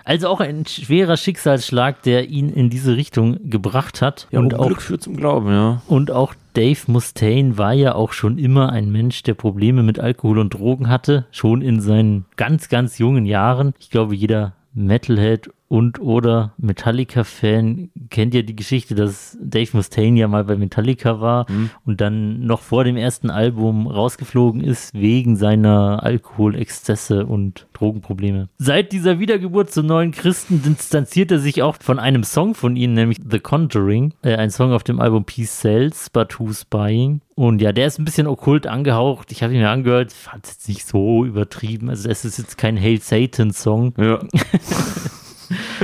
Also 0.07 0.29
auch 0.29 0.39
ein 0.39 0.65
schwerer 0.67 1.17
Schicksalsschlag, 1.17 2.01
der 2.03 2.29
ihn 2.29 2.49
in 2.49 2.71
diese 2.71 2.97
Richtung 2.97 3.51
gebracht 3.51 4.01
hat. 4.01 4.29
Ja, 4.31 4.39
und, 4.39 4.55
auch, 4.55 4.81
führt 4.81 5.03
zum 5.03 5.17
Glauben, 5.17 5.51
ja. 5.51 5.83
und 5.89 6.13
auch 6.13 6.33
Dave 6.55 6.79
Mustaine 6.87 7.59
war 7.59 7.73
ja 7.73 7.97
auch 7.97 8.13
schon 8.13 8.39
immer 8.39 8.71
ein 8.71 8.93
Mensch, 8.93 9.25
der 9.25 9.35
Probleme 9.35 9.83
mit 9.83 9.99
Alkohol 9.99 10.39
und 10.39 10.55
Drogen 10.55 10.89
hatte. 10.89 11.27
Schon 11.33 11.61
in 11.61 11.81
seinen 11.81 12.25
ganz, 12.37 12.69
ganz 12.69 12.99
jungen 12.99 13.27
Jahren. 13.27 13.75
Ich 13.81 13.91
glaube, 13.91 14.15
jeder 14.15 14.53
Metalhead 14.75 15.51
und 15.69 16.01
oder 16.01 16.55
Metallica-Fan 16.59 17.91
kennt 18.11 18.35
ja 18.35 18.43
die 18.43 18.57
Geschichte, 18.57 18.95
dass 18.95 19.37
Dave 19.41 19.71
Mustaine 19.73 20.19
ja 20.19 20.29
mal 20.29 20.45
bei 20.45 20.57
Metallica 20.57 21.21
war 21.21 21.47
und 21.85 22.01
dann 22.01 22.41
noch 22.47 22.61
vor 22.61 22.85
dem 22.85 22.97
ersten 22.97 23.31
Album 23.31 23.87
rausgeflogen 23.87 24.61
ist 24.61 24.95
wegen 24.95 25.37
seiner 25.37 26.03
Alkoholexzesse 26.03 27.27
und 27.27 27.67
Drogenprobleme. 27.73 28.49
Seit 28.59 28.93
dieser 28.93 29.19
Wiedergeburt 29.19 29.71
zum 29.71 29.87
neuen 29.87 30.13
Christen 30.13 30.63
distanziert 30.63 31.31
er 31.31 31.39
sich 31.39 31.63
auch 31.63 31.77
von 31.81 31.99
einem 31.99 32.25
Song 32.25 32.55
von 32.55 32.77
ihnen, 32.77 32.95
nämlich 32.95 33.19
The 33.29 33.41
Conjuring, 33.41 34.15
äh, 34.23 34.37
ein 34.37 34.51
Song 34.51 34.73
auf 34.73 34.85
dem 34.85 35.01
Album 35.01 35.25
Peace 35.25 35.61
Sells, 35.61 36.11
But 36.11 36.39
Who's 36.39 36.65
Buying. 36.65 37.21
Und 37.35 37.61
ja, 37.61 37.73
der 37.73 37.87
ist 37.87 37.99
ein 37.99 38.07
bisschen 38.07 38.27
okkult 38.27 38.67
angehaucht. 38.67 39.31
Ich 39.31 39.43
habe 39.43 39.53
ihn 39.53 39.61
mir 39.61 39.69
angehört, 39.69 40.11
fand 40.13 40.47
es 40.47 40.53
jetzt 40.53 40.69
nicht 40.69 40.87
so 40.87 41.25
übertrieben. 41.25 41.91
Also 41.91 42.09
es 42.09 42.25
ist 42.25 42.39
jetzt 42.39 42.57
kein 42.57 42.81
Hail 42.81 43.01
Satan 43.01 43.53
Song. 43.53 43.93
Ja. 43.99 44.21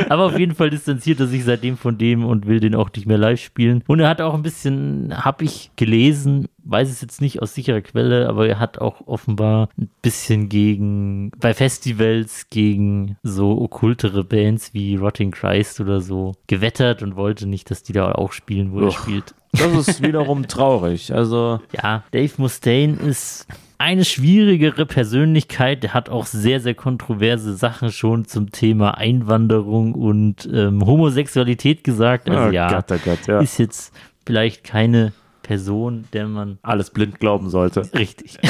Aber 0.08 0.26
auf 0.26 0.38
jeden 0.38 0.54
Fall 0.54 0.70
distanziert 0.70 1.20
er 1.20 1.26
sich 1.26 1.44
seitdem 1.44 1.76
von 1.76 1.98
dem 1.98 2.24
und 2.24 2.46
will 2.46 2.60
den 2.60 2.74
auch 2.74 2.90
nicht 2.94 3.06
mehr 3.06 3.18
live 3.18 3.40
spielen. 3.40 3.82
Und 3.86 4.00
er 4.00 4.08
hat 4.08 4.20
auch 4.20 4.34
ein 4.34 4.42
bisschen, 4.42 5.12
habe 5.24 5.44
ich 5.44 5.70
gelesen, 5.76 6.48
weiß 6.64 6.90
es 6.90 7.00
jetzt 7.00 7.20
nicht 7.20 7.42
aus 7.42 7.54
sicherer 7.54 7.80
Quelle, 7.80 8.28
aber 8.28 8.46
er 8.48 8.58
hat 8.58 8.78
auch 8.78 9.06
offenbar 9.06 9.68
ein 9.78 9.90
bisschen 10.02 10.48
gegen, 10.48 11.30
bei 11.40 11.54
Festivals 11.54 12.46
gegen 12.50 13.16
so 13.22 13.60
okkultere 13.60 14.24
Bands 14.24 14.72
wie 14.74 14.96
Rotting 14.96 15.30
Christ 15.30 15.80
oder 15.80 16.00
so 16.00 16.32
gewettert 16.46 17.02
und 17.02 17.16
wollte 17.16 17.46
nicht, 17.46 17.70
dass 17.70 17.82
die 17.82 17.92
da 17.92 18.12
auch 18.12 18.32
spielen, 18.32 18.72
wo 18.72 18.80
er 18.80 18.88
Uch. 18.88 18.98
spielt. 18.98 19.34
Das 19.52 19.88
ist 19.88 20.02
wiederum 20.02 20.48
traurig. 20.48 21.12
Also, 21.12 21.60
Ja, 21.72 22.04
Dave 22.12 22.32
Mustaine 22.38 22.94
ist 22.96 23.46
eine 23.82 24.04
schwierigere 24.04 24.86
Persönlichkeit. 24.86 25.82
Der 25.82 25.92
hat 25.92 26.08
auch 26.08 26.26
sehr, 26.26 26.60
sehr 26.60 26.74
kontroverse 26.74 27.54
Sachen 27.54 27.90
schon 27.90 28.26
zum 28.26 28.52
Thema 28.52 28.96
Einwanderung 28.96 29.94
und 29.94 30.48
ähm, 30.52 30.86
Homosexualität 30.86 31.82
gesagt. 31.82 32.30
Also 32.30 32.48
oh 32.48 32.52
ja, 32.52 32.68
Gott, 32.70 32.92
oh 32.92 33.00
Gott, 33.04 33.26
ja. 33.26 33.40
ist 33.40 33.58
jetzt 33.58 33.92
vielleicht 34.24 34.62
keine 34.62 35.12
Person, 35.42 36.04
der 36.12 36.28
man 36.28 36.58
alles 36.62 36.90
blind 36.90 37.18
glauben 37.18 37.50
sollte. 37.50 37.82
richtig. 37.94 38.38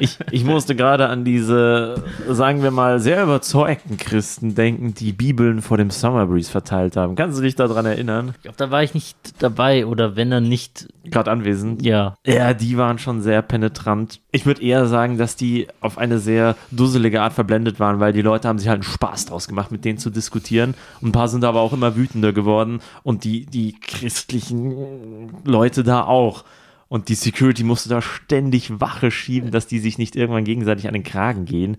Ich, 0.00 0.18
ich 0.32 0.44
musste 0.44 0.74
gerade 0.74 1.08
an 1.08 1.24
diese, 1.24 2.02
sagen 2.28 2.64
wir 2.64 2.72
mal, 2.72 2.98
sehr 2.98 3.22
überzeugten 3.22 3.96
Christen 3.96 4.56
denken, 4.56 4.92
die 4.92 5.12
Bibeln 5.12 5.62
vor 5.62 5.76
dem 5.76 5.90
Summer 5.90 6.26
Breeze 6.26 6.50
verteilt 6.50 6.96
haben. 6.96 7.14
Kannst 7.14 7.38
du 7.38 7.42
dich 7.42 7.54
daran 7.54 7.86
erinnern? 7.86 8.34
Ich 8.34 8.42
glaube, 8.42 8.56
da 8.56 8.72
war 8.72 8.82
ich 8.82 8.92
nicht 8.94 9.16
dabei 9.38 9.86
oder 9.86 10.16
wenn 10.16 10.30
dann 10.30 10.48
nicht, 10.48 10.88
Gerade 11.10 11.30
anwesend. 11.30 11.84
ja. 11.84 12.16
Ja, 12.26 12.54
die 12.54 12.76
waren 12.76 12.98
schon 12.98 13.20
sehr 13.22 13.42
penetrant. 13.42 14.20
Ich 14.32 14.46
würde 14.46 14.62
eher 14.62 14.86
sagen, 14.86 15.18
dass 15.18 15.36
die 15.36 15.68
auf 15.80 15.98
eine 15.98 16.18
sehr 16.18 16.56
dusselige 16.70 17.22
Art 17.22 17.32
verblendet 17.32 17.78
waren, 17.80 18.00
weil 18.00 18.12
die 18.12 18.22
Leute 18.22 18.48
haben 18.48 18.58
sich 18.58 18.68
halt 18.68 18.82
einen 18.82 18.92
Spaß 18.92 19.26
draus 19.26 19.48
gemacht, 19.48 19.70
mit 19.70 19.84
denen 19.84 19.98
zu 19.98 20.10
diskutieren. 20.10 20.74
Und 21.00 21.08
ein 21.08 21.12
paar 21.12 21.28
sind 21.28 21.44
aber 21.44 21.60
auch 21.60 21.72
immer 21.72 21.96
wütender 21.96 22.32
geworden 22.32 22.80
und 23.02 23.24
die, 23.24 23.46
die 23.46 23.78
christlichen 23.80 25.30
Leute 25.44 25.84
da 25.84 26.04
auch. 26.04 26.44
Und 26.88 27.08
die 27.08 27.14
Security 27.14 27.64
musste 27.64 27.88
da 27.88 28.00
ständig 28.02 28.80
Wache 28.80 29.10
schieben, 29.10 29.50
dass 29.50 29.66
die 29.66 29.78
sich 29.78 29.98
nicht 29.98 30.16
irgendwann 30.16 30.44
gegenseitig 30.44 30.86
an 30.86 30.94
den 30.94 31.02
Kragen 31.02 31.44
gehen. 31.44 31.76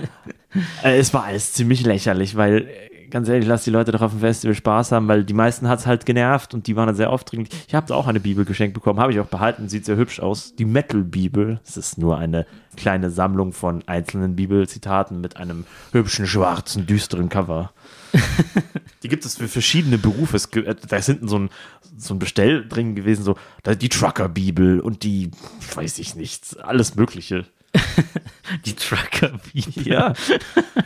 äh, 0.82 0.98
es 0.98 1.14
war 1.14 1.24
alles 1.24 1.52
ziemlich 1.52 1.84
lächerlich, 1.84 2.36
weil, 2.36 2.68
ganz 3.10 3.28
ehrlich, 3.28 3.46
lass 3.46 3.64
die 3.64 3.70
Leute 3.70 3.92
doch 3.92 4.02
auf 4.02 4.12
dem 4.12 4.20
Festival 4.20 4.54
Spaß 4.54 4.92
haben, 4.92 5.08
weil 5.08 5.24
die 5.24 5.34
meisten 5.34 5.68
hat 5.68 5.80
es 5.80 5.86
halt 5.86 6.06
genervt 6.06 6.54
und 6.54 6.66
die 6.66 6.76
waren 6.76 6.86
dann 6.86 6.96
sehr 6.96 7.10
aufdringlich. 7.10 7.50
Ich 7.68 7.74
habe 7.74 7.94
auch 7.94 8.06
eine 8.06 8.20
Bibel 8.20 8.44
geschenkt 8.44 8.74
bekommen, 8.74 9.00
habe 9.00 9.12
ich 9.12 9.20
auch 9.20 9.26
behalten, 9.26 9.68
sieht 9.68 9.84
sehr 9.84 9.96
hübsch 9.96 10.20
aus. 10.20 10.54
Die 10.56 10.64
Metal-Bibel. 10.64 11.60
Es 11.64 11.76
ist 11.76 11.98
nur 11.98 12.18
eine 12.18 12.46
kleine 12.76 13.10
Sammlung 13.10 13.52
von 13.52 13.82
einzelnen 13.86 14.36
Bibelzitaten 14.36 15.20
mit 15.20 15.36
einem 15.36 15.64
hübschen, 15.92 16.26
schwarzen, 16.26 16.86
düsteren 16.86 17.28
Cover. 17.28 17.72
Die 19.02 19.08
gibt 19.08 19.24
es 19.24 19.36
für 19.36 19.48
verschiedene 19.48 19.98
Berufe. 19.98 20.36
Es, 20.36 20.46
äh, 20.46 20.74
da 20.88 20.96
ist 20.96 21.06
hinten 21.06 21.28
so 21.28 21.38
ein, 21.38 21.50
so 21.96 22.14
ein 22.14 22.18
Bestell 22.18 22.66
drin 22.68 22.94
gewesen, 22.94 23.22
so 23.24 23.36
da 23.62 23.74
die 23.74 23.88
Trucker-Bibel 23.88 24.80
und 24.80 25.02
die, 25.02 25.30
weiß 25.74 25.98
ich 25.98 26.14
nicht, 26.14 26.58
alles 26.62 26.94
Mögliche. 26.96 27.44
Die 28.66 28.74
trucker 28.74 29.32
Ja. 29.52 30.12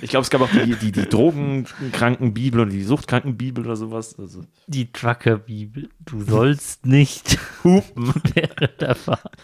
Ich 0.01 0.11
glaube, 0.11 0.23
es 0.23 0.31
gab 0.31 0.41
auch 0.41 0.51
die, 0.51 0.75
die, 0.77 0.93
die 0.93 1.09
Drogenkrankenbibel 1.09 2.61
und 2.61 2.71
die 2.71 2.83
Suchtkrankenbibel 2.85 3.65
oder 3.65 3.77
sowas. 3.77 4.17
Also, 4.19 4.43
Die 4.69 4.93
Trucker-Bibel. 4.93 5.89
Du 6.05 6.23
sollst 6.23 6.87
nicht 6.87 7.39
hupen 7.65 8.15
während 8.35 8.81
der 8.81 8.95
Fahrt. 8.95 9.37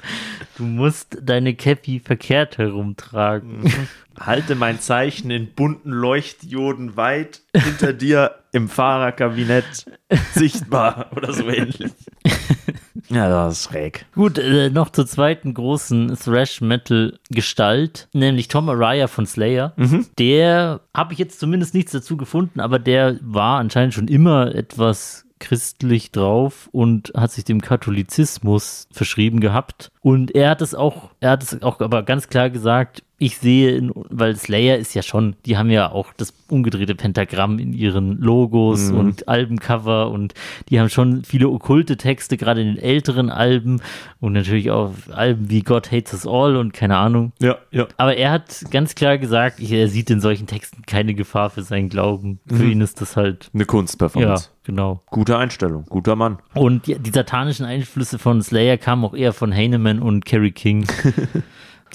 Du 0.57 0.63
musst 0.63 1.19
deine 1.23 1.55
Cappy 1.55 2.01
verkehrt 2.01 2.59
herumtragen. 2.59 3.89
halte 4.19 4.55
mein 4.55 4.81
Zeichen 4.81 5.31
in 5.31 5.53
bunten 5.53 5.91
Leuchtdioden 5.91 6.97
weit 6.97 7.43
hinter 7.53 7.93
dir 7.93 8.37
im 8.53 8.69
Fahrerkabinett 8.69 9.87
sichtbar 10.35 11.11
oder 11.17 11.33
so 11.33 11.49
ähnlich. 11.49 11.91
Ja, 13.15 13.29
das 13.29 13.59
ist 13.59 13.65
schräg. 13.65 14.07
Gut, 14.15 14.39
äh, 14.39 14.71
noch 14.71 14.91
zur 14.91 15.07
zweiten 15.07 15.55
großen 15.55 16.17
Thrash-Metal-Gestalt, 16.17 18.09
nämlich 18.13 18.49
Tom 18.49 18.69
Araya 18.69 19.07
von 19.07 19.27
Slayer. 19.27 19.73
Der 20.19 20.81
habe 20.93 21.13
ich 21.13 21.19
jetzt 21.19 21.39
zumindest 21.39 21.75
nichts 21.75 21.93
dazu 21.93 22.17
gefunden, 22.17 22.61
aber 22.61 22.79
der 22.79 23.19
war 23.23 23.59
anscheinend 23.61 23.95
schon 23.95 24.09
immer 24.09 24.55
etwas 24.55 25.25
christlich 25.39 26.11
drauf 26.11 26.69
und 26.73 27.13
hat 27.15 27.33
sich 27.33 27.45
dem 27.45 27.61
Katholizismus 27.61 28.89
verschrieben 28.91 29.41
gehabt. 29.41 29.91
Und 30.01 30.35
er 30.35 30.51
hat 30.51 30.63
es 30.63 30.75
auch, 30.75 31.11
er 31.21 31.31
hat 31.33 31.43
es 31.43 31.63
auch 31.63 31.81
aber 31.81 32.03
ganz 32.03 32.29
klar 32.29 32.51
gesagt, 32.51 33.03
ich 33.19 33.39
sehe, 33.39 33.77
in, 33.77 33.93
weil 33.95 34.35
Slayer 34.37 34.77
ist 34.77 34.95
ja 34.95 35.03
schon, 35.03 35.37
die 35.47 35.57
haben 35.57 35.71
ja 35.71 35.91
auch 35.93 36.13
das 36.17 36.35
umgedrehte 36.49 36.97
Pentagramm 36.97 37.59
in 37.61 37.73
ihren 37.73 38.19
Logos 38.19 38.91
und 38.91 39.29
Albencover 39.29 40.11
und 40.11 40.35
die 40.69 40.81
haben 40.81 40.89
schon 40.89 41.25
viele 41.25 41.49
okkulte 41.49 41.97
Texte, 41.97 42.37
gerade 42.37 42.61
in 42.61 42.75
den 42.75 42.79
älteren 42.79 43.31
Alben 43.31 43.81
und 44.21 44.33
natürlich 44.33 44.71
auch 44.73 44.93
Alben 45.13 45.49
wie 45.49 45.63
God 45.63 45.93
Hates 45.93 46.13
Us 46.13 46.27
All 46.27 46.57
und 46.57 46.73
keine 46.73 46.97
Ahnung. 46.97 47.33
Ja, 47.41 47.59
ja. 47.71 47.87
Aber 47.97 48.17
er 48.17 48.33
hat 48.33 48.65
ganz 48.71 48.97
klar 48.97 49.17
gesagt, 49.17 49.61
er 49.61 49.89
sieht 49.89 50.11
in 50.11 50.21
solchen 50.21 50.47
Texten 50.49 50.83
keine 50.85 51.15
Gefahr 51.15 51.51
für 51.51 51.63
seinen 51.63 51.89
Glauben. 51.89 52.41
Für 52.49 52.65
ihn 52.65 52.81
ist 52.81 53.01
das 53.01 53.17
halt, 53.17 53.49
Eine 53.55 53.63
ja, 53.63 53.67
Kunstperformance. 53.67 54.51
genau. 54.65 55.03
Gute 55.07 55.39
Einstellung, 55.39 55.85
guter 55.89 56.17
Mann. 56.17 56.39
Und 56.55 56.89
die, 56.89 56.99
die 56.99 57.11
satanischen 57.11 57.65
Einflüsse 57.65 58.19
von 58.19 58.43
Slayer 58.43 58.77
kamen 58.77 59.05
auch 59.05 59.15
eher 59.15 59.33
von 59.33 59.55
Heinemann 59.55 60.01
und 60.01 60.25
Kerry 60.25 60.51
King. 60.51 60.87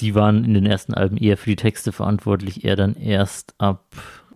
die 0.00 0.14
waren 0.14 0.44
in 0.44 0.54
den 0.54 0.66
ersten 0.66 0.94
Alben 0.94 1.16
eher 1.16 1.36
für 1.36 1.50
die 1.50 1.56
Texte 1.56 1.92
verantwortlich, 1.92 2.64
er 2.64 2.76
dann 2.76 2.94
erst 2.94 3.54
ab 3.58 3.84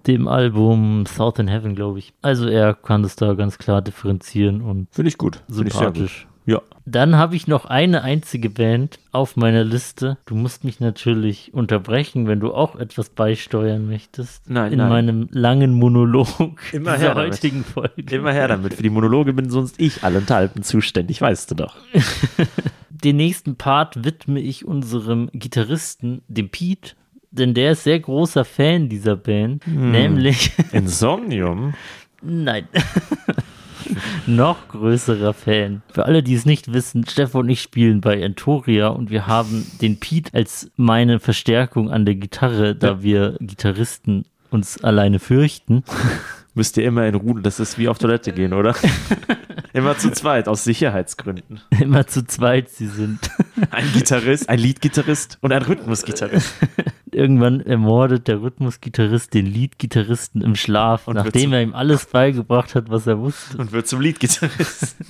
dem 0.06 0.28
Album 0.28 1.06
South 1.06 1.38
in 1.38 1.48
Heaven, 1.48 1.74
glaube 1.74 1.98
ich. 1.98 2.12
Also 2.22 2.46
er 2.46 2.74
kann 2.74 3.02
das 3.02 3.16
da 3.16 3.32
ganz 3.34 3.56
klar 3.58 3.80
differenzieren 3.82 4.60
und 4.60 4.88
Finde 4.92 5.08
ich 5.08 5.16
gut. 5.18 5.40
Finde 5.46 5.68
ich 5.68 5.74
gut. 5.74 5.82
sympathisch. 5.82 6.26
Ja. 6.46 6.60
Dann 6.84 7.16
habe 7.16 7.36
ich 7.36 7.46
noch 7.46 7.64
eine 7.64 8.02
einzige 8.02 8.50
Band 8.50 8.98
auf 9.12 9.34
meiner 9.36 9.64
Liste. 9.64 10.18
Du 10.26 10.34
musst 10.34 10.62
mich 10.62 10.78
natürlich 10.78 11.54
unterbrechen, 11.54 12.26
wenn 12.26 12.40
du 12.40 12.52
auch 12.52 12.76
etwas 12.76 13.08
beisteuern 13.08 13.86
möchtest. 13.88 14.50
Nein, 14.50 14.72
In 14.72 14.78
nein. 14.78 14.88
meinem 14.90 15.28
langen 15.32 15.72
Monolog 15.72 16.28
Immer 16.74 16.90
her 16.90 16.96
dieser 16.98 17.14
damit. 17.14 17.32
heutigen 17.32 17.64
Folge. 17.64 18.14
Immer 18.14 18.32
her 18.34 18.48
damit. 18.48 18.74
Für 18.74 18.82
die 18.82 18.90
Monologe 18.90 19.32
bin 19.32 19.48
sonst 19.48 19.80
ich 19.80 20.04
allenthalben 20.04 20.62
zuständig, 20.62 21.22
weißt 21.22 21.50
du 21.52 21.54
doch. 21.54 21.76
Den 23.02 23.16
nächsten 23.16 23.56
Part 23.56 24.04
widme 24.04 24.40
ich 24.40 24.64
unserem 24.64 25.28
Gitarristen, 25.32 26.22
dem 26.28 26.48
Pete, 26.48 26.92
denn 27.32 27.52
der 27.54 27.72
ist 27.72 27.82
sehr 27.84 27.98
großer 27.98 28.44
Fan 28.44 28.88
dieser 28.88 29.16
Band, 29.16 29.64
Hm. 29.66 29.90
nämlich, 29.90 30.52
Insomnium? 30.72 31.74
nein, 32.22 32.68
noch 34.26 34.68
größerer 34.68 35.34
Fan. 35.34 35.82
Für 35.92 36.06
alle, 36.06 36.22
die 36.22 36.34
es 36.34 36.46
nicht 36.46 36.72
wissen, 36.72 37.04
Stefan 37.06 37.42
und 37.42 37.48
ich 37.50 37.60
spielen 37.60 38.00
bei 38.00 38.20
Entoria 38.20 38.88
und 38.88 39.10
wir 39.10 39.26
haben 39.26 39.66
den 39.82 39.98
Pete 39.98 40.32
als 40.32 40.70
meine 40.76 41.18
Verstärkung 41.20 41.90
an 41.90 42.04
der 42.04 42.14
Gitarre, 42.14 42.74
da 42.74 43.02
wir 43.02 43.36
Gitarristen 43.40 44.24
uns 44.50 44.82
alleine 44.84 45.18
fürchten. 45.18 45.82
Müsst 46.54 46.76
ihr 46.76 46.84
immer 46.84 47.06
in 47.06 47.16
Ruhe, 47.16 47.42
das 47.42 47.58
ist 47.58 47.78
wie 47.78 47.88
auf 47.88 47.98
Toilette 47.98 48.32
gehen, 48.32 48.52
oder? 48.52 48.76
immer 49.72 49.98
zu 49.98 50.12
zweit, 50.12 50.46
aus 50.46 50.62
Sicherheitsgründen. 50.62 51.60
Immer 51.80 52.06
zu 52.06 52.24
zweit 52.24 52.70
sie 52.70 52.86
sind. 52.86 53.28
Ein 53.72 53.90
Gitarrist, 53.92 54.48
ein 54.48 54.60
Leadgitarrist 54.60 55.38
und 55.40 55.52
ein 55.52 55.62
Rhythmusgitarrist. 55.62 56.54
Irgendwann 57.10 57.60
ermordet 57.60 58.28
der 58.28 58.40
Rhythmusgitarrist 58.40 59.34
den 59.34 59.46
Leadgitarristen 59.46 60.42
im 60.42 60.54
Schlaf, 60.54 61.08
Und 61.08 61.14
nachdem 61.14 61.52
er 61.52 61.62
ihm 61.62 61.74
alles 61.74 62.06
beigebracht 62.06 62.74
hat, 62.76 62.88
was 62.88 63.06
er 63.06 63.18
wusste. 63.18 63.58
Und 63.58 63.72
wird 63.72 63.86
zum 63.86 64.00
Leadgitarrist. 64.00 64.96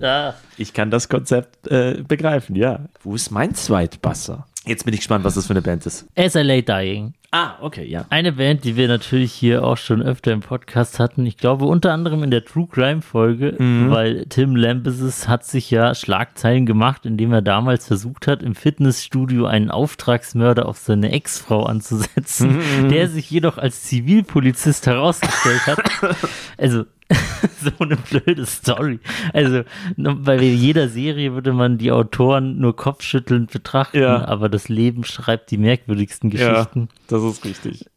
Ah. 0.00 0.34
Ich 0.58 0.74
kann 0.74 0.90
das 0.90 1.08
Konzept 1.08 1.66
äh, 1.66 2.04
begreifen, 2.06 2.54
ja. 2.54 2.86
Wo 3.02 3.14
ist 3.14 3.30
mein 3.30 3.54
Zweitbasser? 3.54 4.46
Jetzt 4.64 4.84
bin 4.84 4.94
ich 4.94 5.00
gespannt, 5.00 5.24
was 5.24 5.34
das 5.34 5.46
für 5.46 5.54
eine 5.54 5.62
Band 5.62 5.86
ist. 5.86 6.06
SLA 6.16 6.60
Dying. 6.60 7.14
Ah, 7.34 7.54
okay, 7.62 7.86
ja. 7.86 8.04
Eine 8.10 8.32
Band, 8.32 8.62
die 8.64 8.76
wir 8.76 8.88
natürlich 8.88 9.32
hier 9.32 9.64
auch 9.64 9.78
schon 9.78 10.02
öfter 10.02 10.32
im 10.32 10.40
Podcast 10.40 10.98
hatten. 10.98 11.24
Ich 11.24 11.38
glaube 11.38 11.64
unter 11.64 11.90
anderem 11.90 12.22
in 12.22 12.30
der 12.30 12.44
True 12.44 12.68
Crime 12.70 13.00
Folge, 13.00 13.56
weil 13.90 14.26
Tim 14.26 14.54
Lambesis 14.54 15.28
hat 15.28 15.46
sich 15.46 15.70
ja 15.70 15.94
Schlagzeilen 15.94 16.66
gemacht, 16.66 17.06
indem 17.06 17.32
er 17.32 17.40
damals 17.40 17.86
versucht 17.86 18.26
hat, 18.26 18.42
im 18.42 18.54
Fitnessstudio 18.54 19.46
einen 19.46 19.70
Auftragsmörder 19.70 20.66
auf 20.68 20.76
seine 20.76 21.10
Ex-Frau 21.10 21.62
anzusetzen, 21.64 22.60
der 22.90 23.08
sich 23.08 23.30
jedoch 23.30 23.56
als 23.56 23.82
Zivilpolizist 23.84 24.86
herausgestellt 24.86 25.66
hat. 25.66 25.82
Also 26.58 26.84
so 27.62 27.70
eine 27.78 27.96
blöde 27.96 28.46
Story. 28.46 28.98
Also 29.32 29.62
bei 29.96 30.40
jeder 30.42 30.88
Serie 30.88 31.32
würde 31.34 31.52
man 31.52 31.78
die 31.78 31.92
Autoren 31.92 32.58
nur 32.58 32.74
kopfschüttelnd 32.76 33.50
betrachten, 33.52 33.98
Ja. 34.00 34.24
aber 34.26 34.48
das 34.48 34.68
Leben 34.68 35.04
schreibt 35.04 35.50
die 35.50 35.58
merkwürdigsten 35.58 36.30
Geschichten. 36.30 36.88
das 37.08 37.22
ist 37.22 37.44
richtig. 37.44 37.86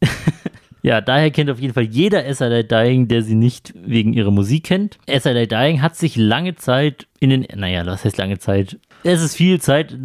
Ja, 0.82 1.00
daher 1.00 1.32
kennt 1.32 1.50
auf 1.50 1.58
jeden 1.58 1.74
Fall 1.74 1.82
jeder 1.82 2.32
SLA 2.32 2.62
Dying, 2.62 3.08
der 3.08 3.22
sie 3.22 3.34
nicht 3.34 3.74
wegen 3.74 4.12
ihrer 4.12 4.30
Musik 4.30 4.64
kennt. 4.64 4.98
SLA 5.10 5.46
Dying 5.46 5.82
hat 5.82 5.96
sich 5.96 6.14
lange 6.14 6.54
Zeit 6.54 7.08
in 7.18 7.30
den, 7.30 7.46
naja, 7.56 7.84
was 7.86 8.04
heißt 8.04 8.16
lange 8.18 8.38
Zeit? 8.38 8.78
Es 9.02 9.22
ist 9.22 9.36
viel 9.36 9.60
Zeit 9.60 9.96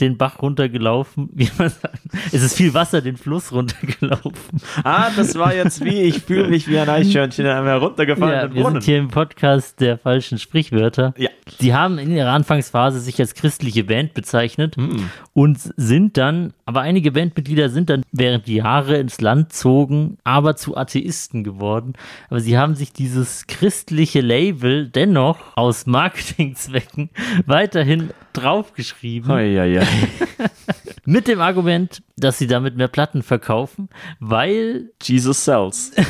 den 0.00 0.16
Bach 0.16 0.40
runtergelaufen, 0.42 1.28
wie 1.34 1.48
man 1.58 1.68
sagt. 1.68 1.98
Es 2.32 2.42
ist 2.42 2.56
viel 2.56 2.74
Wasser 2.74 3.00
den 3.00 3.16
Fluss 3.16 3.52
runtergelaufen. 3.52 4.60
Ah, 4.84 5.10
das 5.16 5.36
war 5.36 5.54
jetzt 5.54 5.84
wie, 5.84 6.02
ich 6.02 6.20
fühle 6.22 6.48
mich 6.48 6.66
wie 6.68 6.78
ein 6.78 6.88
Eichhörnchen 6.88 7.44
in 7.46 7.50
einem 7.50 7.66
Ja, 7.66 7.72
heruntergefallenen 7.72 8.54
wir 8.54 8.62
Brunnen. 8.62 8.80
sind 8.80 8.84
hier 8.90 8.98
im 8.98 9.08
Podcast 9.08 9.80
der 9.80 9.98
falschen 9.98 10.38
Sprichwörter. 10.38 11.14
Ja. 11.16 11.28
Sie 11.58 11.74
haben 11.74 11.98
in 11.98 12.10
ihrer 12.10 12.30
Anfangsphase 12.32 13.00
sich 13.00 13.18
als 13.20 13.34
christliche 13.34 13.84
Band 13.84 14.14
bezeichnet 14.14 14.76
Hm. 14.76 15.08
und 15.32 15.58
sind 15.76 16.16
dann, 16.16 16.52
aber 16.66 16.80
einige 16.82 17.12
Bandmitglieder 17.12 17.68
sind 17.70 17.88
dann 17.90 18.02
während 18.12 18.46
die 18.46 18.56
Jahre 18.56 18.98
ins 18.98 19.20
Land 19.20 19.52
zogen, 19.52 20.18
aber 20.24 20.56
zu 20.56 20.76
Atheisten 20.76 21.44
geworden. 21.44 21.94
Aber 22.28 22.40
sie 22.40 22.58
haben 22.58 22.74
sich 22.74 22.92
dieses 22.92 23.46
christliche 23.46 24.20
Label 24.20 24.88
dennoch 24.88 25.38
aus 25.56 25.86
Marketingzwecken 25.86 27.10
weiterhin 27.46 28.10
draufgeschrieben. 28.40 29.30
Hei, 29.30 29.54
hei, 29.56 29.80
hei. 29.80 30.48
Mit 31.04 31.26
dem 31.26 31.40
Argument, 31.40 32.02
dass 32.16 32.38
sie 32.38 32.46
damit 32.46 32.76
mehr 32.76 32.88
Platten 32.88 33.22
verkaufen, 33.22 33.88
weil 34.20 34.90
Jesus 35.02 35.44
sells. 35.44 35.92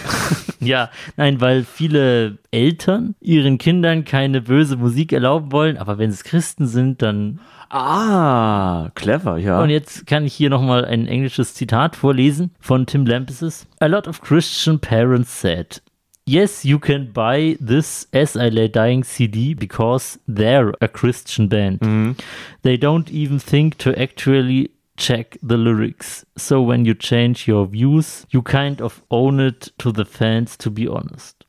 Ja, 0.60 0.90
nein, 1.16 1.40
weil 1.40 1.64
viele 1.64 2.38
Eltern 2.50 3.14
ihren 3.20 3.58
Kindern 3.58 4.04
keine 4.04 4.40
böse 4.40 4.76
Musik 4.76 5.12
erlauben 5.12 5.52
wollen, 5.52 5.76
aber 5.76 5.98
wenn 5.98 6.10
es 6.10 6.24
Christen 6.24 6.66
sind, 6.66 7.00
dann. 7.00 7.38
Ah, 7.70 8.90
clever, 8.94 9.36
ja. 9.36 9.62
Und 9.62 9.70
jetzt 9.70 10.06
kann 10.06 10.24
ich 10.24 10.34
hier 10.34 10.50
nochmal 10.50 10.84
ein 10.84 11.06
englisches 11.06 11.54
Zitat 11.54 11.96
vorlesen 11.96 12.50
von 12.58 12.86
Tim 12.86 13.06
Lampesis. 13.06 13.66
A 13.78 13.86
lot 13.86 14.08
of 14.08 14.20
Christian 14.20 14.80
parents 14.80 15.40
said, 15.40 15.80
Yes, 16.28 16.62
you 16.62 16.78
can 16.78 17.10
buy 17.10 17.56
this 17.58 18.06
As 18.12 18.36
I 18.36 18.48
Lay 18.48 18.68
Dying 18.68 19.02
CD 19.02 19.54
because 19.54 20.18
they're 20.28 20.74
a 20.82 20.86
Christian 20.86 21.48
band. 21.48 21.80
Mm-hmm. 21.80 22.20
They 22.60 22.76
don't 22.76 23.10
even 23.10 23.38
think 23.38 23.78
to 23.78 23.98
actually 23.98 24.70
check 24.98 25.38
the 25.42 25.56
lyrics. 25.56 26.26
So 26.36 26.60
when 26.60 26.84
you 26.84 26.92
change 26.92 27.48
your 27.48 27.64
views, 27.64 28.26
you 28.30 28.42
kind 28.42 28.82
of 28.82 29.02
own 29.10 29.40
it 29.40 29.72
to 29.78 29.90
the 29.90 30.04
fans, 30.04 30.54
to 30.58 30.68
be 30.70 30.86
honest. 30.86 31.46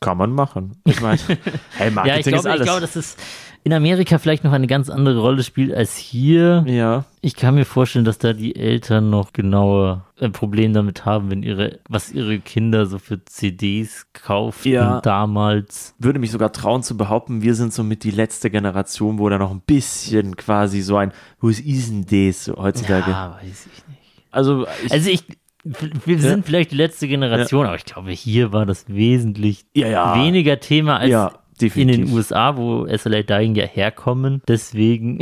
Kann 0.00 0.16
man 0.16 0.32
machen. 0.32 0.72
Ich 0.84 1.00
meine, 1.00 1.18
hey, 1.76 1.88
Ja, 1.88 1.90
Marketing 1.90 2.18
ich 2.20 2.24
glaube, 2.26 2.38
ist 2.38 2.46
alles. 2.46 2.60
ich 2.60 2.64
glaube, 2.66 2.80
dass 2.80 2.96
es 2.96 3.16
in 3.62 3.74
Amerika 3.74 4.16
vielleicht 4.16 4.42
noch 4.42 4.52
eine 4.52 4.66
ganz 4.66 4.88
andere 4.88 5.20
Rolle 5.20 5.42
spielt 5.42 5.74
als 5.74 5.96
hier. 5.96 6.64
ja. 6.66 7.04
Ich 7.22 7.36
kann 7.36 7.54
mir 7.54 7.66
vorstellen, 7.66 8.06
dass 8.06 8.16
da 8.16 8.32
die 8.32 8.56
Eltern 8.56 9.10
noch 9.10 9.34
genauer 9.34 10.06
ein 10.18 10.32
Problem 10.32 10.72
damit 10.72 11.04
haben, 11.04 11.30
wenn 11.30 11.42
ihre, 11.42 11.80
was 11.86 12.10
ihre 12.10 12.38
Kinder 12.38 12.86
so 12.86 12.98
für 12.98 13.22
CDs 13.26 14.06
kaufen 14.14 14.72
Ja. 14.72 15.02
damals. 15.02 15.94
würde 15.98 16.18
mich 16.18 16.30
sogar 16.30 16.50
trauen 16.52 16.82
zu 16.82 16.96
behaupten, 16.96 17.42
wir 17.42 17.54
sind 17.54 17.74
somit 17.74 18.02
die 18.04 18.10
letzte 18.12 18.48
Generation, 18.50 19.18
wo 19.18 19.28
da 19.28 19.36
noch 19.36 19.50
ein 19.50 19.60
bisschen 19.60 20.36
quasi 20.36 20.80
so 20.80 20.96
ein, 20.96 21.12
wo 21.40 21.50
ist 21.50 21.62
denn 21.66 22.06
das 22.06 22.46
so 22.46 22.56
heutzutage? 22.56 23.10
Ja, 23.10 23.36
weiß 23.42 23.66
ich 23.66 23.86
nicht. 23.86 23.98
Also, 24.30 24.66
ich, 24.86 24.92
Also 24.92 25.10
ich, 25.10 25.24
wir 25.64 26.18
sind 26.18 26.46
vielleicht 26.46 26.70
die 26.70 26.76
letzte 26.76 27.06
Generation, 27.08 27.66
aber 27.66 27.76
ich 27.76 27.84
glaube, 27.84 28.10
hier 28.12 28.52
war 28.52 28.66
das 28.66 28.86
wesentlich 28.88 29.66
Ja, 29.74 29.88
ja. 29.88 30.24
weniger 30.24 30.58
Thema 30.60 30.98
als 30.98 31.10
Ja, 31.10 31.32
in 31.60 31.88
den 31.88 32.10
USA, 32.12 32.56
wo 32.56 32.86
SLA 32.86 33.22
Dying 33.22 33.54
ja 33.54 33.66
herkommen. 33.66 34.40
Deswegen 34.48 35.18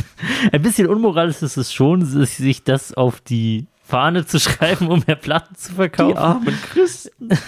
ein 0.52 0.62
bisschen 0.62 0.86
unmoralisch 0.86 1.42
ist 1.42 1.56
es 1.58 1.72
schon, 1.72 2.04
sich 2.04 2.30
sich 2.30 2.64
das 2.64 2.94
auf 2.94 3.20
die 3.20 3.66
Fahne 3.82 4.24
zu 4.24 4.40
schreiben, 4.40 4.88
um 4.88 5.02
mehr 5.06 5.16
Platten 5.16 5.54
zu 5.56 5.74
verkaufen. 5.74 6.12
die 6.12 6.18
armen 6.18 6.58
Christen. 6.72 7.28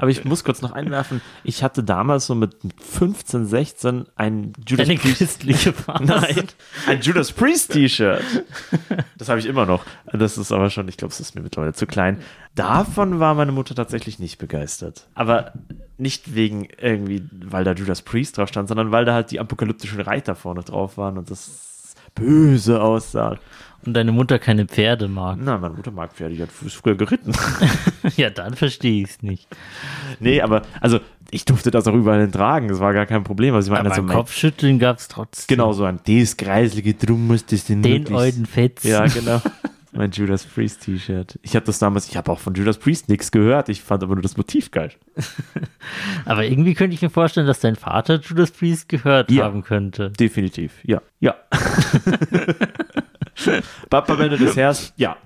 Aber 0.00 0.10
ich 0.10 0.24
muss 0.24 0.44
kurz 0.44 0.62
noch 0.62 0.72
einwerfen, 0.72 1.20
ich 1.44 1.62
hatte 1.62 1.84
damals 1.84 2.24
so 2.26 2.34
mit 2.34 2.56
15, 2.80 3.44
16 3.44 4.06
ein 4.16 4.54
Judas 4.66 4.88
Eine 4.88 4.98
Priest. 4.98 5.18
christliche 5.18 5.72
Phase. 5.74 6.04
Nein, 6.04 6.44
ein 6.86 7.00
Judas 7.02 7.32
Priest 7.32 7.72
T-Shirt. 7.72 8.22
Das 9.18 9.28
habe 9.28 9.40
ich 9.40 9.44
immer 9.46 9.66
noch. 9.66 9.84
Das 10.10 10.38
ist 10.38 10.52
aber 10.52 10.70
schon, 10.70 10.88
ich 10.88 10.96
glaube, 10.96 11.12
es 11.12 11.20
ist 11.20 11.34
mir 11.34 11.42
mittlerweile 11.42 11.74
zu 11.74 11.86
klein. 11.86 12.18
Davon 12.54 13.20
war 13.20 13.34
meine 13.34 13.52
Mutter 13.52 13.74
tatsächlich 13.74 14.18
nicht 14.18 14.38
begeistert. 14.38 15.06
Aber 15.14 15.52
nicht 15.98 16.34
wegen 16.34 16.66
irgendwie, 16.80 17.22
weil 17.44 17.64
da 17.64 17.72
Judas 17.72 18.00
Priest 18.00 18.38
drauf 18.38 18.48
stand, 18.48 18.68
sondern 18.68 18.90
weil 18.92 19.04
da 19.04 19.12
halt 19.12 19.30
die 19.30 19.38
apokalyptischen 19.38 20.00
Reiter 20.00 20.34
vorne 20.34 20.62
drauf 20.62 20.96
waren 20.96 21.18
und 21.18 21.30
das 21.30 21.69
böse 22.14 22.80
aussah. 22.80 23.38
Und 23.86 23.94
deine 23.94 24.12
Mutter 24.12 24.38
keine 24.38 24.66
Pferde 24.66 25.08
mag. 25.08 25.38
Na, 25.40 25.56
meine 25.56 25.74
Mutter 25.74 25.90
mag 25.90 26.12
Pferde, 26.12 26.34
die 26.34 26.42
hat 26.42 26.50
früher 26.52 26.96
geritten. 26.96 27.32
Ja, 28.16 28.30
dann 28.30 28.54
verstehe 28.54 29.02
ich 29.02 29.10
es 29.10 29.22
nicht. 29.22 29.46
nee, 30.20 30.40
aber, 30.40 30.62
also, 30.80 31.00
ich 31.30 31.44
durfte 31.44 31.70
das 31.70 31.86
auch 31.86 31.94
überall 31.94 32.30
tragen, 32.30 32.68
das 32.68 32.80
war 32.80 32.92
gar 32.92 33.06
kein 33.06 33.24
Problem. 33.24 33.54
Also, 33.54 33.68
ich 33.68 33.70
meine, 33.70 33.80
Aber 33.86 33.90
also, 33.90 34.02
mein, 34.02 34.16
Kopfschütteln 34.16 34.78
gab 34.78 34.98
es 34.98 35.08
trotzdem 35.08 35.56
genau 35.56 35.72
so 35.72 35.84
ein, 35.84 36.00
das 36.06 36.36
Kreislige, 36.36 36.94
drum 36.94 37.26
muss 37.26 37.44
das 37.46 37.66
denn 37.66 37.82
den 37.82 38.14
alten 38.14 38.46
Fetz. 38.46 38.84
Ja, 38.84 39.06
genau. 39.06 39.40
Mein 39.92 40.10
Judas 40.12 40.44
Priest 40.44 40.82
T-Shirt. 40.82 41.38
Ich 41.42 41.56
habe 41.56 41.66
das 41.66 41.78
damals, 41.80 42.08
ich 42.08 42.16
habe 42.16 42.30
auch 42.30 42.38
von 42.38 42.54
Judas 42.54 42.78
Priest 42.78 43.08
nichts 43.08 43.32
gehört. 43.32 43.68
Ich 43.68 43.82
fand 43.82 44.02
aber 44.04 44.14
nur 44.14 44.22
das 44.22 44.36
Motiv 44.36 44.70
geil. 44.70 44.92
Aber 46.24 46.44
irgendwie 46.44 46.74
könnte 46.74 46.94
ich 46.94 47.02
mir 47.02 47.10
vorstellen, 47.10 47.46
dass 47.46 47.58
dein 47.60 47.74
Vater 47.76 48.20
Judas 48.20 48.52
Priest 48.52 48.88
gehört 48.88 49.30
Ja. 49.32 49.44
haben 49.44 49.62
könnte. 49.64 50.10
Definitiv, 50.10 50.72
ja. 50.84 51.02
Ja. 51.18 51.34
Papa, 53.90 54.18
wenn 54.18 54.30
du 54.30 54.38
das 54.38 54.56
hörst, 54.56 54.92
ja. 54.96 55.16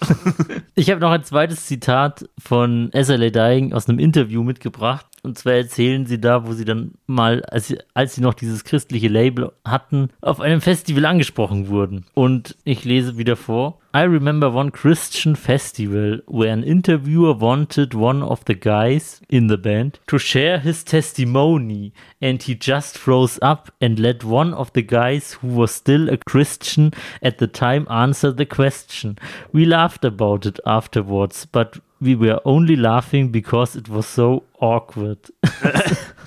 Ich 0.74 0.90
habe 0.90 1.00
noch 1.00 1.10
ein 1.10 1.24
zweites 1.24 1.66
Zitat 1.66 2.28
von 2.38 2.90
SLA 2.94 3.30
Dying 3.30 3.72
aus 3.72 3.88
einem 3.88 3.98
Interview 3.98 4.42
mitgebracht. 4.42 5.06
Und 5.24 5.38
zwar 5.38 5.54
erzählen 5.54 6.04
sie 6.04 6.20
da, 6.20 6.46
wo 6.46 6.52
sie 6.52 6.66
dann 6.66 6.92
mal, 7.06 7.42
als 7.44 7.68
sie, 7.68 7.78
als 7.94 8.14
sie 8.14 8.20
noch 8.20 8.34
dieses 8.34 8.62
christliche 8.62 9.08
Label 9.08 9.52
hatten, 9.64 10.10
auf 10.20 10.38
einem 10.38 10.60
Festival 10.60 11.06
angesprochen 11.06 11.68
wurden. 11.68 12.04
Und 12.12 12.56
ich 12.64 12.84
lese 12.84 13.16
wieder 13.16 13.34
vor. 13.34 13.80
I 13.96 14.02
remember 14.02 14.52
one 14.52 14.72
Christian 14.72 15.36
festival 15.36 16.20
where 16.26 16.52
an 16.52 16.64
interviewer 16.64 17.40
wanted 17.40 17.94
one 17.94 18.24
of 18.24 18.42
the 18.44 18.56
guys 18.56 19.22
in 19.28 19.48
the 19.48 19.56
band 19.56 20.00
to 20.08 20.18
share 20.18 20.58
his 20.58 20.82
testimony 20.82 21.92
and 22.20 22.42
he 22.42 22.56
just 22.60 22.98
froze 22.98 23.38
up 23.40 23.72
and 23.80 24.00
let 24.00 24.24
one 24.24 24.52
of 24.52 24.72
the 24.72 24.82
guys 24.82 25.34
who 25.34 25.46
was 25.46 25.70
still 25.70 26.10
a 26.10 26.18
Christian 26.26 26.92
at 27.22 27.38
the 27.38 27.46
time 27.46 27.86
answer 27.88 28.32
the 28.32 28.46
question. 28.46 29.16
We 29.52 29.64
laughed 29.64 30.04
about 30.04 30.44
it 30.44 30.58
afterwards, 30.66 31.46
but 31.46 31.78
we 32.04 32.14
were 32.14 32.38
only 32.44 32.76
laughing 32.76 33.28
because 33.30 33.74
it 33.74 33.88
was 33.88 34.06
so 34.06 34.44
awkward. 34.60 35.18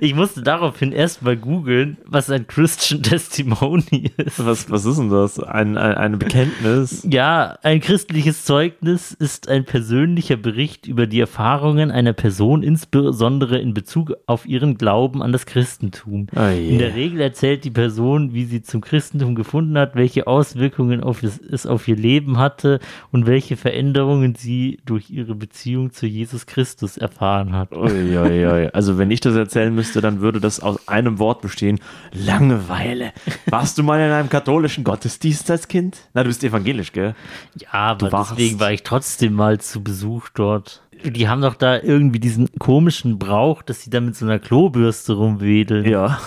Ich 0.00 0.14
musste 0.14 0.42
daraufhin 0.42 0.92
erstmal 0.92 1.36
googeln, 1.36 1.98
was 2.06 2.30
ein 2.30 2.46
Christian 2.46 3.02
Testimony 3.02 4.10
ist. 4.16 4.44
Was, 4.44 4.70
was 4.70 4.84
ist 4.84 4.98
denn 4.98 5.10
das? 5.10 5.38
Ein, 5.38 5.76
ein, 5.76 5.94
ein 5.94 6.18
Bekenntnis? 6.18 7.06
Ja, 7.16 7.56
ein 7.62 7.80
christliches 7.80 8.44
Zeugnis 8.44 9.12
ist 9.12 9.48
ein 9.48 9.64
persönlicher 9.64 10.36
Bericht 10.36 10.86
über 10.86 11.06
die 11.06 11.20
Erfahrungen 11.20 11.90
einer 11.90 12.12
Person, 12.12 12.62
insbesondere 12.62 13.58
in 13.58 13.74
Bezug 13.74 14.12
auf 14.26 14.46
ihren 14.46 14.76
Glauben 14.76 15.22
an 15.22 15.32
das 15.32 15.46
Christentum. 15.46 16.26
Oh 16.36 16.48
je. 16.48 16.70
In 16.70 16.78
der 16.78 16.94
Regel 16.94 17.20
erzählt 17.20 17.64
die 17.64 17.70
Person, 17.70 18.34
wie 18.34 18.44
sie 18.44 18.62
zum 18.62 18.80
Christentum 18.80 19.34
gefunden 19.34 19.78
hat, 19.78 19.94
welche 19.94 20.26
Auswirkungen 20.26 21.02
auf 21.02 21.22
es, 21.22 21.38
es 21.38 21.66
auf 21.66 21.86
ihr 21.88 21.96
Leben 21.96 22.38
hatte 22.38 22.80
und 23.12 23.26
welche 23.26 23.56
Veränderungen 23.56 24.34
sie 24.34 24.80
durch 24.84 25.10
ihre 25.10 25.34
Beziehung 25.34 25.92
zu 25.92 26.06
Jesus 26.06 26.46
Christus 26.46 26.96
erfahren 26.96 27.52
hat. 27.52 27.74
Ui, 27.74 28.18
ui, 28.18 28.46
ui. 28.46 28.68
Also 28.72 28.98
wenn 28.98 29.10
ich 29.10 29.20
das 29.20 29.34
erzählen 29.56 29.74
müsste, 29.74 30.02
dann 30.02 30.20
würde 30.20 30.38
das 30.38 30.60
aus 30.60 30.86
einem 30.86 31.18
Wort 31.18 31.40
bestehen. 31.40 31.80
Langeweile. 32.12 33.12
Warst 33.46 33.78
du 33.78 33.82
mal 33.82 33.98
in 34.00 34.12
einem 34.12 34.28
katholischen 34.28 34.84
Gottesdienst 34.84 35.50
als 35.50 35.66
Kind? 35.66 35.96
Na, 36.12 36.22
du 36.22 36.28
bist 36.28 36.44
evangelisch, 36.44 36.92
gell? 36.92 37.14
Ja, 37.58 37.72
aber 37.72 38.10
deswegen 38.10 38.60
war 38.60 38.70
ich 38.72 38.82
trotzdem 38.82 39.32
mal 39.32 39.58
zu 39.58 39.82
Besuch 39.82 40.28
dort. 40.34 40.82
Die 41.04 41.28
haben 41.28 41.40
doch 41.40 41.54
da 41.54 41.80
irgendwie 41.80 42.20
diesen 42.20 42.50
komischen 42.58 43.18
Brauch, 43.18 43.62
dass 43.62 43.82
sie 43.82 43.90
da 43.90 44.00
mit 44.00 44.14
so 44.14 44.26
einer 44.26 44.38
Klobürste 44.38 45.14
rumwedeln. 45.14 45.86
Ja. 45.86 46.20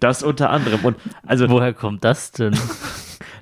Das 0.00 0.22
unter 0.22 0.50
anderem. 0.50 0.80
Und 0.82 0.96
also 1.26 1.48
Woher 1.48 1.72
kommt 1.72 2.04
das 2.04 2.32
denn? 2.32 2.54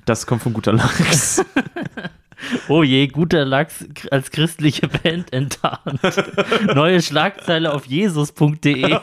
das 0.05 0.25
kommt 0.25 0.41
von 0.41 0.53
guter 0.53 0.73
Lachs. 0.73 1.43
Oh 2.67 2.83
je, 2.83 3.07
guter 3.07 3.45
Lachs 3.45 3.85
als 4.11 4.31
christliche 4.31 4.87
Band 4.87 5.33
enttarnt. 5.33 5.99
Neue 6.73 7.01
Schlagzeile 7.01 7.73
auf 7.73 7.85
jesus.de. 7.85 8.97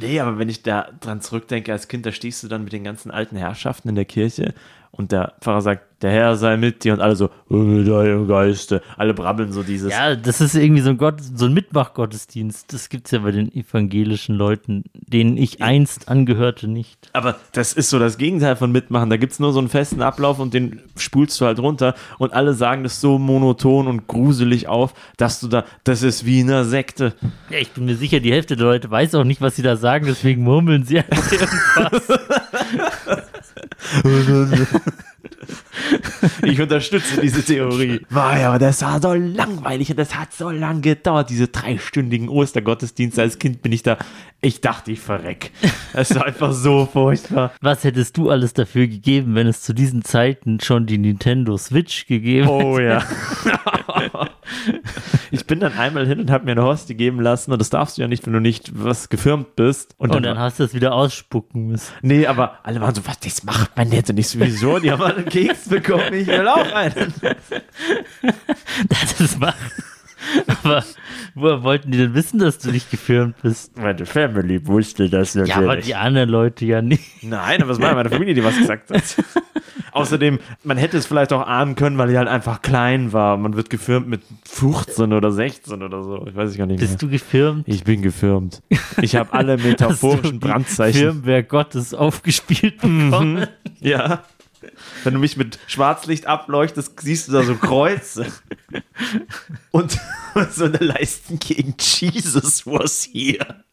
Nee, 0.00 0.20
aber 0.20 0.38
wenn 0.38 0.48
ich 0.48 0.62
da 0.62 0.88
dran 1.00 1.20
zurückdenke, 1.20 1.72
als 1.72 1.88
Kind, 1.88 2.06
da 2.06 2.12
stehst 2.12 2.42
du 2.42 2.48
dann 2.48 2.64
mit 2.64 2.72
den 2.72 2.84
ganzen 2.84 3.10
alten 3.10 3.36
Herrschaften 3.36 3.88
in 3.88 3.94
der 3.96 4.04
Kirche 4.04 4.54
Und 4.90 5.12
der 5.12 5.34
Pfarrer 5.40 5.60
sagt, 5.62 5.84
der 6.02 6.10
Herr 6.12 6.36
sei 6.36 6.56
mit 6.56 6.84
dir 6.84 6.92
und 6.92 7.00
alle 7.00 7.16
so, 7.16 7.28
"Oh, 7.48 7.56
mit 7.56 7.88
deinem 7.88 8.28
Geiste. 8.28 8.82
Alle 8.96 9.14
brabbeln 9.14 9.50
so 9.52 9.64
dieses. 9.64 9.90
Ja, 9.92 10.14
das 10.14 10.40
ist 10.40 10.54
irgendwie 10.54 10.80
so 10.82 10.90
ein 10.90 10.96
Gott, 10.96 11.16
so 11.20 11.46
ein 11.46 11.52
Mitmachgottesdienst. 11.54 12.72
Das 12.72 12.88
gibt's 12.88 13.10
ja 13.10 13.18
bei 13.18 13.32
den 13.32 13.52
evangelischen 13.52 14.36
Leuten, 14.36 14.84
denen 14.94 15.36
ich 15.36 15.60
einst 15.60 16.08
angehörte, 16.08 16.68
nicht. 16.68 17.10
Aber 17.14 17.36
das 17.52 17.72
ist 17.72 17.90
so 17.90 17.98
das 17.98 18.16
Gegenteil 18.16 18.54
von 18.54 18.70
mitmachen. 18.70 19.10
Da 19.10 19.16
gibt 19.16 19.32
es 19.32 19.40
nur 19.40 19.52
so 19.52 19.58
einen 19.58 19.68
festen 19.68 20.00
Ablauf 20.02 20.38
und 20.38 20.54
den 20.54 20.80
spulst 20.96 21.40
du 21.40 21.46
halt 21.46 21.58
runter 21.58 21.94
und 22.18 22.32
alle 22.32 22.54
sagen 22.54 22.84
das 22.84 23.00
so 23.00 23.18
monoton 23.18 23.88
und 23.88 24.06
gruselig 24.06 24.68
auf, 24.68 24.94
dass 25.16 25.40
du 25.40 25.48
da, 25.48 25.64
das 25.82 26.02
ist 26.02 26.24
wie 26.24 26.40
in 26.40 26.48
einer 26.50 26.64
Sekte. 26.64 27.14
Ja, 27.50 27.58
ich 27.58 27.72
bin 27.72 27.86
mir 27.86 27.96
sicher, 27.96 28.20
die 28.20 28.32
Hälfte 28.32 28.56
der 28.56 28.66
Leute 28.66 28.88
weiß 28.88 29.16
auch 29.16 29.24
nicht, 29.24 29.40
was 29.40 29.56
sie 29.56 29.62
da 29.62 29.76
sagen, 29.76 30.06
deswegen 30.06 30.44
murmeln 30.44 30.84
sie 30.84 30.98
einfach 31.10 31.32
irgendwas. 31.32 32.02
Ich 36.42 36.60
unterstütze 36.60 37.20
diese 37.20 37.44
Theorie. 37.44 38.00
War 38.10 38.38
ja, 38.38 38.48
aber 38.48 38.58
das 38.58 38.82
war 38.82 39.00
so 39.00 39.14
langweilig 39.14 39.90
und 39.90 39.98
das 39.98 40.14
hat 40.14 40.32
so 40.32 40.50
lang 40.50 40.82
gedauert, 40.82 41.30
diese 41.30 41.48
dreistündigen 41.48 42.28
Ostergottesdienste. 42.28 43.22
Als 43.22 43.38
Kind 43.38 43.62
bin 43.62 43.72
ich 43.72 43.82
da, 43.82 43.98
ich 44.40 44.60
dachte, 44.60 44.92
ich 44.92 45.00
verreck. 45.00 45.50
Es 45.92 46.14
war 46.14 46.26
einfach 46.26 46.52
so 46.52 46.86
furchtbar. 46.86 47.52
Was 47.60 47.84
hättest 47.84 48.16
du 48.16 48.30
alles 48.30 48.52
dafür 48.52 48.86
gegeben, 48.86 49.34
wenn 49.34 49.46
es 49.46 49.62
zu 49.62 49.72
diesen 49.72 50.02
Zeiten 50.02 50.60
schon 50.60 50.86
die 50.86 50.98
Nintendo 50.98 51.56
Switch 51.56 52.06
gegeben 52.06 52.48
hätte? 52.48 52.64
Oh 52.64 52.78
ja. 52.78 53.02
ich 55.30 55.46
bin 55.46 55.60
dann 55.60 55.72
einmal 55.74 56.06
hin 56.06 56.20
und 56.20 56.30
habe 56.30 56.44
mir 56.44 56.52
eine 56.52 56.64
Hostie 56.64 56.94
geben 56.94 57.20
lassen 57.20 57.52
und 57.52 57.60
das 57.60 57.70
darfst 57.70 57.98
du 57.98 58.02
ja 58.02 58.08
nicht, 58.08 58.26
wenn 58.26 58.32
du 58.32 58.40
nicht 58.40 58.70
was 58.74 59.08
gefirmt 59.08 59.56
bist. 59.56 59.94
Und, 59.98 60.14
Und 60.14 60.22
dann 60.24 60.38
hast 60.38 60.58
du 60.58 60.64
es 60.64 60.74
wieder 60.74 60.94
ausspucken 60.94 61.66
müssen. 61.66 61.92
nee, 62.02 62.26
aber 62.26 62.58
alle 62.62 62.80
waren 62.80 62.94
so, 62.94 63.06
was, 63.06 63.18
das 63.20 63.44
macht 63.44 63.76
man 63.76 63.90
jetzt 63.92 64.12
nicht 64.12 64.28
sowieso. 64.28 64.78
Die 64.78 64.90
haben 64.90 65.02
alle 65.02 65.16
einen 65.16 65.26
Keks 65.26 65.68
bekommen, 65.68 66.12
ich 66.12 66.26
will 66.26 66.48
auch 66.48 66.72
einen. 66.72 67.12
Das 68.88 69.20
ist 69.20 69.38
machen. 69.38 69.56
Aber 70.62 70.84
woher 71.34 71.62
wollten 71.62 71.90
die 71.90 71.98
denn 71.98 72.14
wissen, 72.14 72.38
dass 72.38 72.58
du 72.58 72.70
nicht 72.70 72.90
gefirmt 72.90 73.36
bist? 73.42 73.76
Meine 73.78 74.06
Family 74.06 74.66
wusste 74.66 75.08
das 75.08 75.34
natürlich. 75.34 75.56
Ja, 75.56 75.62
aber 75.62 75.76
die 75.76 75.94
anderen 75.94 76.28
Leute 76.28 76.64
ja 76.64 76.82
nicht. 76.82 77.22
Nein, 77.22 77.62
aber 77.62 77.72
es 77.72 77.80
war 77.80 77.94
meine 77.94 78.10
Familie, 78.10 78.34
die 78.34 78.44
was 78.44 78.56
gesagt 78.56 78.90
hat. 78.90 79.02
Außerdem, 79.92 80.38
man 80.64 80.76
hätte 80.76 80.96
es 80.96 81.06
vielleicht 81.06 81.32
auch 81.32 81.46
ahnen 81.46 81.74
können, 81.74 81.98
weil 81.98 82.08
die 82.08 82.18
halt 82.18 82.28
einfach 82.28 82.62
klein 82.62 83.12
war. 83.12 83.36
Man 83.36 83.56
wird 83.56 83.70
gefirmt 83.70 84.06
mit 84.08 84.20
15 84.48 85.12
oder 85.12 85.32
16 85.32 85.82
oder 85.82 86.02
so. 86.02 86.26
Ich 86.26 86.36
weiß 86.36 86.52
ich 86.52 86.58
gar 86.58 86.66
nicht 86.66 86.78
mehr. 86.78 86.88
Bist 86.88 87.02
du 87.02 87.08
gefirmt? 87.08 87.64
ich 87.66 87.84
bin 87.84 88.02
gefirmt. 88.02 88.62
Ich 89.00 89.16
habe 89.16 89.32
alle 89.32 89.52
Hast 89.54 89.64
du 89.64 89.68
metaphorischen 89.68 90.40
die 90.40 90.46
Brandzeichen. 90.46 91.00
Firmware 91.00 91.42
Gottes 91.42 91.94
aufgespielt 91.94 92.80
bekommen? 92.80 93.46
Ja. 93.80 94.22
Wenn 95.04 95.14
du 95.14 95.20
mich 95.20 95.36
mit 95.36 95.58
Schwarzlicht 95.66 96.26
ableuchtest, 96.26 97.00
siehst 97.00 97.28
du 97.28 97.32
da 97.32 97.42
so 97.42 97.54
Kreuze. 97.54 98.26
Und 99.70 99.98
so 100.50 100.64
eine 100.64 100.78
Leistengegend. 100.78 101.82
Jesus 102.00 102.66
was 102.66 103.08
here. 103.12 103.64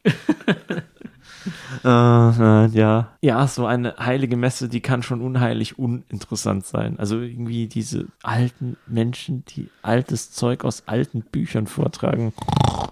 Äh, 1.84 1.88
äh, 1.88 2.68
ja. 2.68 3.12
Ja, 3.22 3.48
so 3.48 3.66
eine 3.66 3.96
heilige 3.98 4.38
Messe, 4.38 4.70
die 4.70 4.82
kann 4.82 5.04
schon 5.04 5.22
unheilig 5.22 5.78
uninteressant 5.80 6.66
sein. 6.66 7.00
Also 7.00 7.20
irgendwie 7.20 7.68
diese 7.68 8.06
alten 8.24 8.78
Menschen, 8.88 9.44
die 9.46 9.70
altes 9.82 10.32
Zeug 10.32 10.64
aus 10.64 10.84
alten 10.88 11.22
Büchern 11.22 11.68
vortragen. 11.68 12.34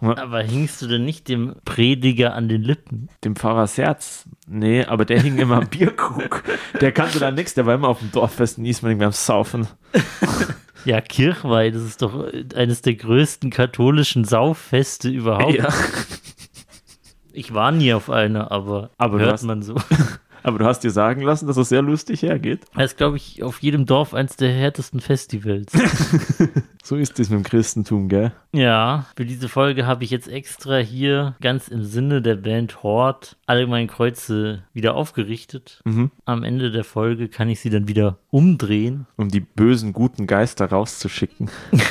Aber 0.02 0.42
hingst 0.42 0.82
du 0.82 0.88
denn 0.88 1.06
nicht 1.06 1.28
dem 1.30 1.56
Prediger 1.66 2.34
an 2.34 2.50
den 2.50 2.62
Lippen? 2.62 3.10
Dem 3.24 3.36
Pfarrers 3.36 3.78
Herz. 3.78 4.26
Nee, 4.48 4.84
aber 4.86 5.06
der 5.06 5.22
hing 5.22 5.38
immer 5.38 5.58
am 5.58 5.68
Bierkrug. 5.68 6.44
Der 6.82 6.92
kannte 6.92 7.20
da 7.20 7.32
nichts, 7.32 7.54
der 7.54 7.66
war 7.66 7.76
immer 7.76 7.88
auf 7.88 8.00
dem 8.00 8.12
Dorffest 8.12 8.58
in 8.58 8.66
Ismaning 8.66 9.00
beim 9.00 9.12
Saufen. 9.12 9.68
Ja, 10.86 11.00
Kirchweih, 11.00 11.72
das 11.72 11.84
ist 11.84 12.02
doch 12.02 12.28
eines 12.56 12.82
der 12.82 12.96
größten 12.96 13.50
katholischen 13.52 14.26
Sauffeste 14.26 15.10
überhaupt. 15.10 15.54
Ja. 15.56 15.70
Ich 17.34 17.54
war 17.54 17.72
nie 17.72 17.94
auf 17.94 18.10
einer, 18.10 18.52
aber, 18.52 18.92
Aber 18.98 19.20
hört 19.20 19.44
man 19.44 19.64
so. 19.64 19.76
Aber 20.44 20.60
du 20.60 20.66
hast 20.66 20.82
dir 20.82 20.92
sagen 20.92 21.22
lassen, 21.22 21.48
dass 21.48 21.58
es 21.58 21.70
sehr 21.70 21.82
lustig 21.82 22.22
hergeht. 22.22 22.66
Das 22.76 22.92
ist, 22.92 22.98
glaube 22.98 23.18
ich, 23.18 23.42
auf 23.44 23.62
jedem 23.62 23.86
Dorf 23.86 24.14
eins 24.14 24.36
der 24.36 24.52
härtesten 24.52 25.00
Festivals. 25.00 25.72
So 26.86 26.98
ist 26.98 27.18
es 27.18 27.30
mit 27.30 27.40
dem 27.40 27.44
Christentum, 27.44 28.10
gell? 28.10 28.34
ja, 28.52 29.06
für 29.16 29.26
diese 29.26 29.48
Folge 29.48 29.86
habe 29.86 30.04
ich 30.04 30.12
jetzt 30.12 30.28
extra 30.28 30.80
hier 30.80 31.34
ganz 31.40 31.70
im 31.70 31.82
Sinne 31.82 32.22
der 32.22 32.36
Band 32.36 32.84
Hort 32.84 33.38
allgemein 33.46 33.88
Kreuze 33.88 34.64
wieder 34.74 34.94
aufgerichtet. 34.94 35.80
Mhm. 35.86 36.12
Am 36.26 36.44
Ende 36.44 36.72
der 36.72 36.84
Folge 36.84 37.30
kann 37.30 37.48
ich 37.48 37.62
sie 37.62 37.70
dann 37.70 37.88
wieder 37.88 38.18
umdrehen. 38.32 39.08
Um 39.16 39.30
die 39.30 39.40
bösen, 39.40 39.94
guten 39.94 40.28
Geister 40.28 40.66
rauszuschicken. 40.66 41.50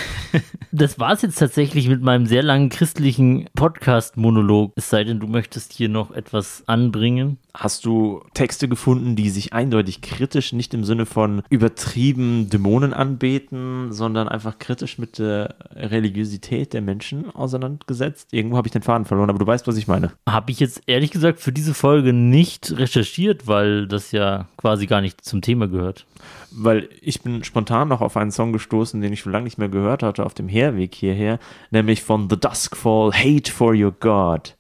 Das 0.75 0.99
war 0.99 1.13
es 1.13 1.21
jetzt 1.21 1.39
tatsächlich 1.39 1.87
mit 1.89 2.01
meinem 2.01 2.25
sehr 2.25 2.43
langen 2.43 2.71
christlichen 2.71 3.47
Podcast-Monolog. 3.55 4.73
Es 4.77 4.89
sei 4.89 5.05
denn, 5.05 5.21
du 5.21 5.27
möchtest 5.27 5.75
hier 5.75 5.91
noch 5.91 6.13
etwas 6.13 6.65
anbringen. 6.67 7.37
Hast 7.55 7.85
du 7.85 8.23
Texte 8.33 8.67
gefunden, 8.67 9.15
die 9.15 9.29
sich 9.29 9.53
eindeutig 9.53 10.01
kritisch, 10.01 10.55
nicht 10.55 10.73
im 10.73 10.85
Sinne 10.85 11.05
von 11.05 11.43
übertrieben 11.51 12.49
Dämonen 12.49 12.95
anbeten, 12.95 13.93
sondern 13.93 14.27
einfach 14.27 14.59
kritisch 14.59 14.99
mit 14.99 15.19
der 15.19 15.57
Religiosität 15.75 16.73
der 16.73 16.81
Menschen 16.81 17.31
auseinandergesetzt? 17.35 18.29
Irgendwo 18.33 18.57
habe 18.57 18.69
ich 18.69 18.73
den 18.73 18.83
Faden 18.83 19.05
verloren, 19.05 19.29
aber 19.29 19.39
du 19.39 19.47
weißt, 19.47 19.67
was 19.67 19.77
ich 19.77 19.87
meine. 19.87 20.13
Habe 20.27 20.51
ich 20.51 20.61
jetzt 20.61 20.83
ehrlich 20.87 21.11
gesagt 21.11 21.41
für 21.41 21.53
diese 21.53 21.75
Folge 21.75 22.15
nicht 22.15 22.73
recherchiert, 22.79 23.47
weil 23.47 23.87
das 23.87 24.13
ja 24.13 24.49
quasi 24.57 24.87
gar 24.87 25.03
nicht 25.03 25.23
zum 25.23 25.43
Thema 25.43 25.69
gehört. 25.69 26.07
Weil 26.53 26.89
ich 27.03 27.21
bin 27.21 27.45
spontan 27.45 27.89
noch 27.89 28.01
auf 28.01 28.17
einen 28.17 28.31
Song 28.31 28.55
gestoßen, 28.55 29.01
den 29.03 29.13
ich 29.13 29.21
schon 29.21 29.33
lange 29.33 29.45
nicht 29.45 29.59
mehr 29.59 29.69
gehört 29.69 30.03
hatte 30.03 30.25
auf 30.25 30.33
dem 30.33 30.49
Herweg 30.49 30.95
hierher, 30.95 31.39
nämlich 31.71 32.03
von 32.03 32.31
The 32.31 32.41
Duskfall, 32.41 33.13
Hate 33.13 33.53
for 33.53 33.75
Your 33.75 33.93
God. 33.93 34.57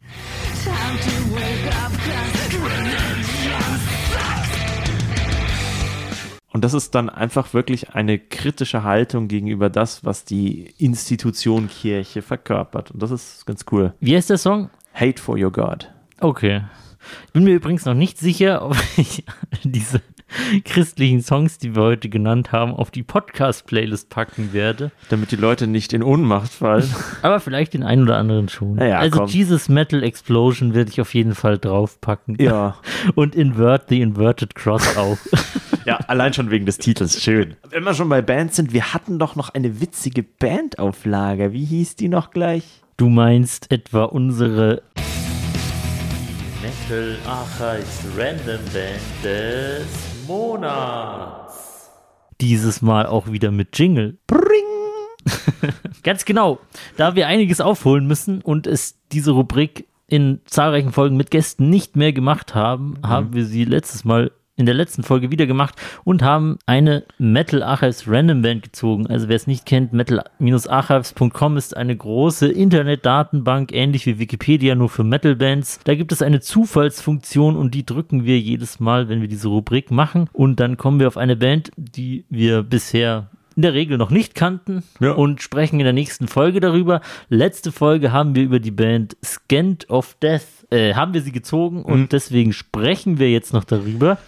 Und 6.53 6.65
das 6.65 6.75
ist 6.75 6.95
dann 6.95 7.09
einfach 7.09 7.55
wirklich 7.55 7.95
eine 7.95 8.19
kritische 8.19 8.83
Haltung 8.83 9.29
gegenüber 9.29 9.71
das, 9.71 10.05
was 10.05 10.25
die 10.25 10.75
Institution 10.79 11.69
Kirche 11.69 12.21
verkörpert. 12.21 12.91
Und 12.91 13.03
das 13.03 13.11
ist 13.11 13.47
ganz 13.47 13.65
cool. 13.73 13.95
Wie 14.01 14.15
heißt 14.15 14.31
der 14.31 14.39
Song? 14.39 14.69
Hate 14.95 15.21
for 15.21 15.39
Your 15.39 15.51
God. 15.51 15.91
Okay. 16.21 16.63
Ich 17.27 17.33
bin 17.33 17.45
mir 17.45 17.55
übrigens 17.55 17.85
noch 17.85 17.95
nicht 17.95 18.19
sicher, 18.19 18.63
ob 18.67 18.77
ich 18.97 19.25
diese 19.65 20.03
christlichen 20.65 21.23
Songs, 21.23 21.59
die 21.59 21.75
wir 21.75 21.83
heute 21.83 22.09
genannt 22.09 22.53
haben, 22.53 22.75
auf 22.75 22.91
die 22.91 23.03
Podcast-Playlist 23.03 24.09
packen 24.09 24.53
werde. 24.53 24.91
Damit 25.09 25.31
die 25.31 25.37
Leute 25.37 25.67
nicht 25.67 25.93
in 25.93 26.03
Ohnmacht 26.03 26.51
fallen. 26.51 26.89
Aber 27.23 27.41
vielleicht 27.41 27.75
den 27.75 27.83
einen 27.83 28.03
oder 28.03 28.17
anderen 28.17 28.49
schon. 28.49 28.79
Ja, 28.79 28.99
also 28.99 29.21
komm. 29.21 29.29
Jesus 29.29 29.69
Metal 29.69 30.03
Explosion 30.03 30.75
werde 30.75 30.91
ich 30.91 31.01
auf 31.01 31.15
jeden 31.15 31.35
Fall 31.35 31.59
draufpacken. 31.59 32.37
Ja. 32.41 32.77
Und 33.15 33.35
Invert 33.35 33.89
the 33.89 34.01
Inverted 34.01 34.55
Cross 34.55 34.97
auch. 34.97 35.19
Ja, 35.85 35.97
allein 36.07 36.33
schon 36.33 36.51
wegen 36.51 36.67
des 36.67 36.79
Titels. 36.79 37.23
Schön. 37.23 37.57
Wenn 37.71 37.85
wir 37.85 37.95
schon 37.95 38.09
bei 38.09 38.23
Bands 38.23 38.57
sind, 38.57 38.73
wir 38.73 38.95
hatten 38.95 39.19
doch 39.19 39.37
noch 39.37 39.51
eine 39.51 39.81
witzige 39.81 40.23
Bandauflage. 40.23 41.53
Wie 41.53 41.65
hieß 41.65 41.97
die 41.97 42.09
noch 42.09 42.31
gleich? 42.31 42.65
Du 42.97 43.09
meinst 43.09 43.71
etwa 43.73 44.05
unsere 44.05 44.83
Metal 46.63 47.17
Archives 47.27 48.05
Random 48.17 48.61
Band 48.73 49.25
des 49.25 49.87
Monats. 50.27 51.91
Dieses 52.41 52.83
Mal 52.83 53.07
auch 53.07 53.31
wieder 53.31 53.51
mit 53.51 53.79
Jingle. 53.79 54.19
Bring! 54.27 54.43
Ganz 56.03 56.25
genau. 56.25 56.61
Da 56.97 57.15
wir 57.15 57.27
einiges 57.27 57.61
aufholen 57.61 58.07
müssen 58.07 58.41
und 58.43 58.67
es 58.67 58.99
diese 59.11 59.33
Rubrik 59.33 59.89
in 60.07 60.41
zahlreichen 60.45 60.93
Folgen 60.93 61.17
mit 61.17 61.31
Gästen 61.31 61.71
nicht 61.71 61.97
mehr 61.97 62.13
gemacht 62.13 62.55
haben, 62.55 62.99
haben 63.03 63.33
wir 63.33 63.47
sie 63.47 63.65
letztes 63.65 64.05
Mal 64.05 64.31
in 64.63 64.67
der 64.67 64.75
letzten 64.75 65.03
Folge 65.03 65.31
wieder 65.33 65.47
gemacht 65.47 65.75
und 66.05 66.23
haben 66.23 66.59
eine 66.67 67.05
Metal 67.19 67.63
Archives 67.63 68.05
Random 68.07 68.43
Band 68.43 68.63
gezogen. 68.63 69.09
Also 69.09 69.29
wer 69.29 69.37
es 69.37 69.49
nicht 69.49 69.67
kennt, 69.67 69.93
metal-archives.com 69.93 71.57
ist 71.57 71.77
eine 71.77 71.97
große 71.97 72.49
Internetdatenbank, 72.49 73.73
ähnlich 73.73 74.07
wie 74.07 74.21
Wikipedia, 74.21 74.77
nur 74.77 74.89
für 74.89 75.05
Metal 75.05 75.35
Bands. 75.35 75.81
Da 75.85 75.97
gibt 75.97 76.13
es 76.13 76.23
eine 76.23 76.41
Zufallsfunktion 76.41 77.57
und 77.57 77.75
die 77.75 77.85
drücken 77.85 78.25
wir 78.25 78.39
jedes 78.39 78.79
Mal, 78.79 79.09
wenn 79.09 79.21
wir 79.21 79.29
diese 79.29 79.49
Rubrik 79.49 79.91
machen. 79.91 80.29
Und 80.33 80.61
dann 80.61 80.77
kommen 80.77 81.01
wir 81.01 81.09
auf 81.09 81.17
eine 81.17 81.35
Band, 81.35 81.73
die 81.77 82.25
wir 82.31 82.63
bisher 82.63 83.29
in 83.57 83.63
der 83.63 83.75
Regel 83.75 83.99
noch 83.99 84.11
nicht 84.11 84.35
kannten 84.35 84.83
Ja. 85.01 85.13
und 85.13 85.43
sprechen 85.43 85.79
in 85.81 85.85
der 85.85 85.93
nächsten 85.93 86.29
Folge 86.29 86.61
darüber. 86.61 87.01
Letzte 87.29 87.73
Folge 87.73 88.13
haben 88.13 88.35
wir 88.35 88.43
über 88.43 88.61
die 88.61 88.71
Band 88.71 89.17
Scant 89.25 89.89
of 89.91 90.17
Death, 90.23 90.43
äh, 90.71 90.95
haben 90.95 91.15
wir 91.15 91.23
sie 91.23 91.33
gezogen 91.33 91.83
und 91.83 92.13
deswegen 92.13 92.53
sprechen 92.53 93.19
wir 93.19 93.31
jetzt 93.31 93.53
noch 93.53 93.65
darüber. 93.65 94.19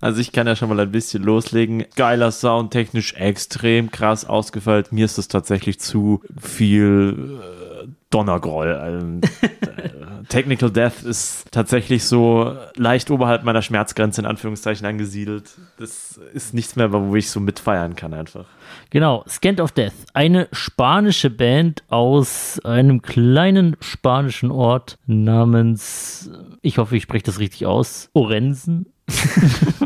Also 0.00 0.20
ich 0.20 0.30
kann 0.30 0.46
ja 0.46 0.54
schon 0.54 0.68
mal 0.68 0.78
ein 0.78 0.92
bisschen 0.92 1.22
loslegen. 1.22 1.84
Geiler 1.96 2.30
Sound, 2.30 2.70
technisch 2.70 3.14
extrem 3.14 3.90
krass 3.90 4.24
ausgefeilt. 4.24 4.92
Mir 4.92 5.04
ist 5.06 5.18
das 5.18 5.26
tatsächlich 5.26 5.80
zu 5.80 6.22
viel 6.40 7.40
äh, 7.40 7.65
Donnergroll. 8.10 8.80
Ähm, 8.84 9.20
äh, 9.42 10.24
Technical 10.28 10.70
Death 10.70 11.02
ist 11.02 11.50
tatsächlich 11.50 12.04
so 12.04 12.56
leicht 12.76 13.10
oberhalb 13.10 13.44
meiner 13.44 13.62
Schmerzgrenze 13.62 14.20
in 14.20 14.26
Anführungszeichen 14.26 14.86
angesiedelt. 14.86 15.50
Das 15.78 16.18
ist 16.32 16.54
nichts 16.54 16.76
mehr, 16.76 16.92
wo 16.92 17.14
ich 17.16 17.30
so 17.30 17.40
mitfeiern 17.40 17.96
kann 17.96 18.14
einfach. 18.14 18.46
Genau, 18.90 19.24
Scant 19.28 19.60
of 19.60 19.72
Death. 19.72 19.92
Eine 20.14 20.48
spanische 20.52 21.30
Band 21.30 21.82
aus 21.88 22.60
einem 22.64 23.02
kleinen 23.02 23.76
spanischen 23.80 24.50
Ort 24.50 24.98
namens, 25.06 26.30
ich 26.62 26.78
hoffe, 26.78 26.96
ich 26.96 27.02
spreche 27.02 27.24
das 27.24 27.38
richtig 27.38 27.66
aus, 27.66 28.10
Orensen. 28.12 28.86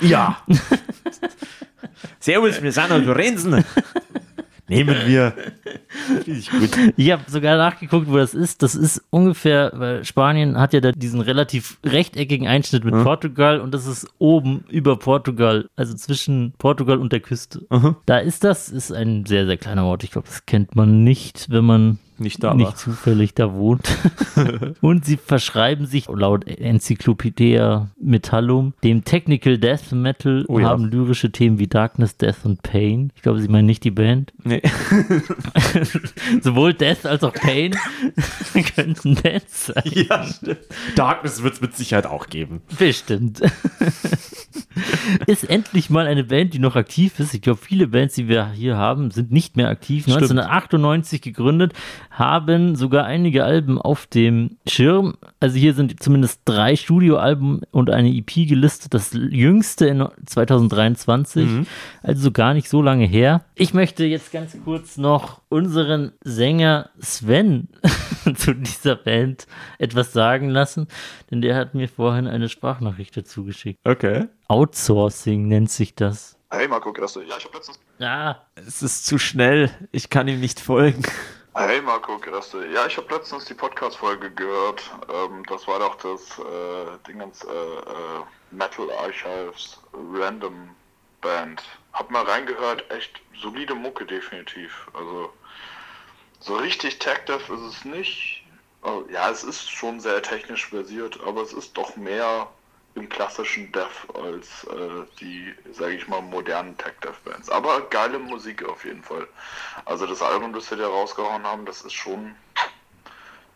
Ja. 0.00 0.38
Servus, 2.20 2.62
wir 2.62 2.72
sind 2.72 2.90
aus 2.90 3.04
Lorenzen. 3.04 3.64
Nehmen 4.70 4.96
wir. 5.06 5.34
Ich 6.26 6.50
gut. 6.50 6.70
Ich 6.96 7.10
habe 7.10 7.24
sogar 7.28 7.56
nachgeguckt, 7.56 8.08
wo 8.08 8.16
das 8.16 8.32
ist. 8.34 8.62
Das 8.62 8.74
ist 8.76 9.02
ungefähr, 9.10 9.72
weil 9.74 10.04
Spanien 10.04 10.56
hat 10.58 10.72
ja 10.72 10.80
da 10.80 10.92
diesen 10.92 11.20
relativ 11.20 11.78
rechteckigen 11.84 12.46
Einschnitt 12.46 12.84
mit 12.84 12.94
Portugal 13.02 13.60
und 13.60 13.74
das 13.74 13.86
ist 13.86 14.06
oben 14.18 14.64
über 14.68 14.96
Portugal, 14.96 15.68
also 15.76 15.94
zwischen 15.94 16.52
Portugal 16.58 16.98
und 16.98 17.12
der 17.12 17.20
Küste. 17.20 17.66
Da 18.06 18.18
ist 18.18 18.44
das, 18.44 18.68
ist 18.68 18.92
ein 18.92 19.26
sehr, 19.26 19.46
sehr 19.46 19.56
kleiner 19.56 19.84
Ort. 19.84 20.04
Ich 20.04 20.12
glaube, 20.12 20.28
das 20.28 20.46
kennt 20.46 20.76
man 20.76 21.02
nicht, 21.02 21.50
wenn 21.50 21.64
man 21.64 21.98
Nicht 22.20 22.44
da 22.44 22.52
nicht 22.52 22.66
war. 22.66 22.76
zufällig 22.76 23.34
da 23.34 23.54
wohnt. 23.54 23.88
und 24.82 25.06
sie 25.06 25.16
verschreiben 25.16 25.86
sich 25.86 26.06
laut 26.08 26.46
Enzyklopädie 26.46 27.86
Metallum 27.98 28.74
dem 28.84 29.04
Technical 29.04 29.56
Death 29.56 29.92
Metal 29.92 30.44
Oh 30.46 30.54
und 30.54 30.62
ja. 30.62 30.68
haben 30.68 30.84
lyrische 30.84 31.32
Themen 31.32 31.58
wie 31.58 31.66
Darkness, 31.66 32.18
Death 32.18 32.44
und 32.44 32.62
Pain. 32.62 33.10
Ich 33.16 33.22
glaube, 33.22 33.40
sie 33.40 33.48
meinen 33.48 33.66
nicht 33.66 33.84
die 33.84 33.90
Band. 33.90 34.32
Nee. 34.44 34.60
Sowohl 36.42 36.74
Death 36.74 37.06
als 37.06 37.24
auch 37.24 37.32
Pain 37.32 37.74
könnten 38.74 39.14
Bands 39.14 39.66
sein. 39.66 39.82
Ja, 39.86 40.24
stimmt. 40.24 40.60
Darkness 40.96 41.42
wird 41.42 41.54
es 41.54 41.60
mit 41.60 41.76
Sicherheit 41.76 42.06
auch 42.06 42.26
geben. 42.26 42.60
Bestimmt. 42.78 43.40
ist 45.26 45.48
endlich 45.48 45.88
mal 45.90 46.06
eine 46.06 46.24
Band, 46.24 46.54
die 46.54 46.58
noch 46.58 46.76
aktiv 46.76 47.18
ist. 47.18 47.34
Ich 47.34 47.42
glaube, 47.42 47.60
viele 47.62 47.88
Bands, 47.88 48.14
die 48.14 48.28
wir 48.28 48.50
hier 48.50 48.76
haben, 48.76 49.10
sind 49.10 49.32
nicht 49.32 49.56
mehr 49.56 49.68
aktiv. 49.68 50.06
1998 50.06 51.22
gegründet, 51.22 51.72
haben 52.20 52.76
sogar 52.76 53.04
einige 53.06 53.42
Alben 53.44 53.80
auf 53.80 54.06
dem 54.06 54.58
Schirm. 54.68 55.14
Also 55.40 55.56
hier 55.58 55.74
sind 55.74 56.00
zumindest 56.00 56.42
drei 56.44 56.76
Studioalben 56.76 57.62
und 57.72 57.90
eine 57.90 58.10
EP 58.14 58.46
gelistet. 58.46 58.94
Das 58.94 59.10
jüngste 59.12 59.86
in 59.86 60.06
2023, 60.26 61.66
also 62.04 62.30
gar 62.30 62.54
nicht 62.54 62.68
so 62.68 62.80
lange 62.82 63.06
her. 63.06 63.44
Ich 63.56 63.74
möchte 63.74 64.04
jetzt 64.04 64.30
ganz 64.30 64.56
kurz 64.64 64.96
noch 64.98 65.40
unseren 65.48 66.12
Sänger 66.22 66.90
Sven 67.00 67.68
zu 68.36 68.54
dieser 68.54 68.94
Band 68.94 69.46
etwas 69.78 70.12
sagen 70.12 70.48
lassen, 70.50 70.86
denn 71.30 71.40
der 71.40 71.56
hat 71.56 71.74
mir 71.74 71.88
vorhin 71.88 72.28
eine 72.28 72.48
Sprachnachricht 72.48 73.16
dazu 73.16 73.44
geschickt. 73.44 73.80
Okay. 73.84 74.26
Outsourcing 74.46 75.48
nennt 75.48 75.70
sich 75.70 75.94
das. 75.94 76.36
Hey 76.50 76.68
Marco, 76.68 76.92
grüß 76.92 77.14
dich. 77.14 77.28
Ja, 77.28 77.36
ich 77.38 77.44
habe 77.44 77.56
letztens. 77.56 77.80
Ah, 78.00 78.36
Es 78.54 78.82
ist 78.82 79.06
zu 79.06 79.18
schnell. 79.18 79.70
Ich 79.92 80.10
kann 80.10 80.28
ihm 80.28 80.40
nicht 80.40 80.60
folgen. 80.60 81.02
Hey 81.52 81.82
Marco, 81.82 82.16
grüß 82.16 82.52
dich. 82.52 82.72
Ja, 82.72 82.86
ich 82.86 82.96
habe 82.96 83.12
letztens 83.12 83.44
die 83.44 83.54
Podcast-Folge 83.54 84.30
gehört. 84.30 84.88
Ähm, 85.12 85.42
das 85.48 85.66
war 85.66 85.80
doch 85.80 85.96
das 85.96 86.38
äh, 86.38 86.96
Dingens 87.08 87.42
äh, 87.42 87.48
äh, 87.48 88.22
Metal 88.52 88.88
Archives 88.92 89.80
Random 89.92 90.70
Band. 91.20 91.60
Hab 91.92 92.08
mal 92.12 92.22
reingehört, 92.22 92.88
echt 92.92 93.20
solide 93.42 93.74
Mucke 93.74 94.06
definitiv. 94.06 94.86
Also 94.94 95.32
so 96.38 96.54
richtig 96.54 97.00
Tech 97.00 97.22
ist 97.28 97.50
es 97.50 97.84
nicht. 97.84 98.44
Oh, 98.82 99.02
ja, 99.10 99.28
es 99.28 99.42
ist 99.42 99.68
schon 99.68 99.98
sehr 99.98 100.22
technisch 100.22 100.68
versiert, 100.68 101.18
aber 101.26 101.42
es 101.42 101.52
ist 101.52 101.76
doch 101.76 101.96
mehr 101.96 102.46
im 102.94 103.08
klassischen 103.08 103.70
Death 103.72 104.14
als 104.14 104.64
äh, 104.64 105.06
die, 105.20 105.54
sage 105.72 105.94
ich 105.94 106.08
mal, 106.08 106.20
modernen 106.20 106.76
Tech 106.76 106.94
Death 107.02 107.22
Bands. 107.24 107.48
Aber 107.48 107.82
geile 107.88 108.18
Musik 108.18 108.64
auf 108.64 108.84
jeden 108.84 109.02
Fall. 109.02 109.26
Also 109.84 110.06
das 110.06 110.22
Album, 110.22 110.52
das 110.52 110.70
wir 110.70 110.78
da 110.78 110.88
rausgehauen 110.88 111.44
haben, 111.44 111.66
das 111.66 111.82
ist 111.82 111.92
schon 111.92 112.34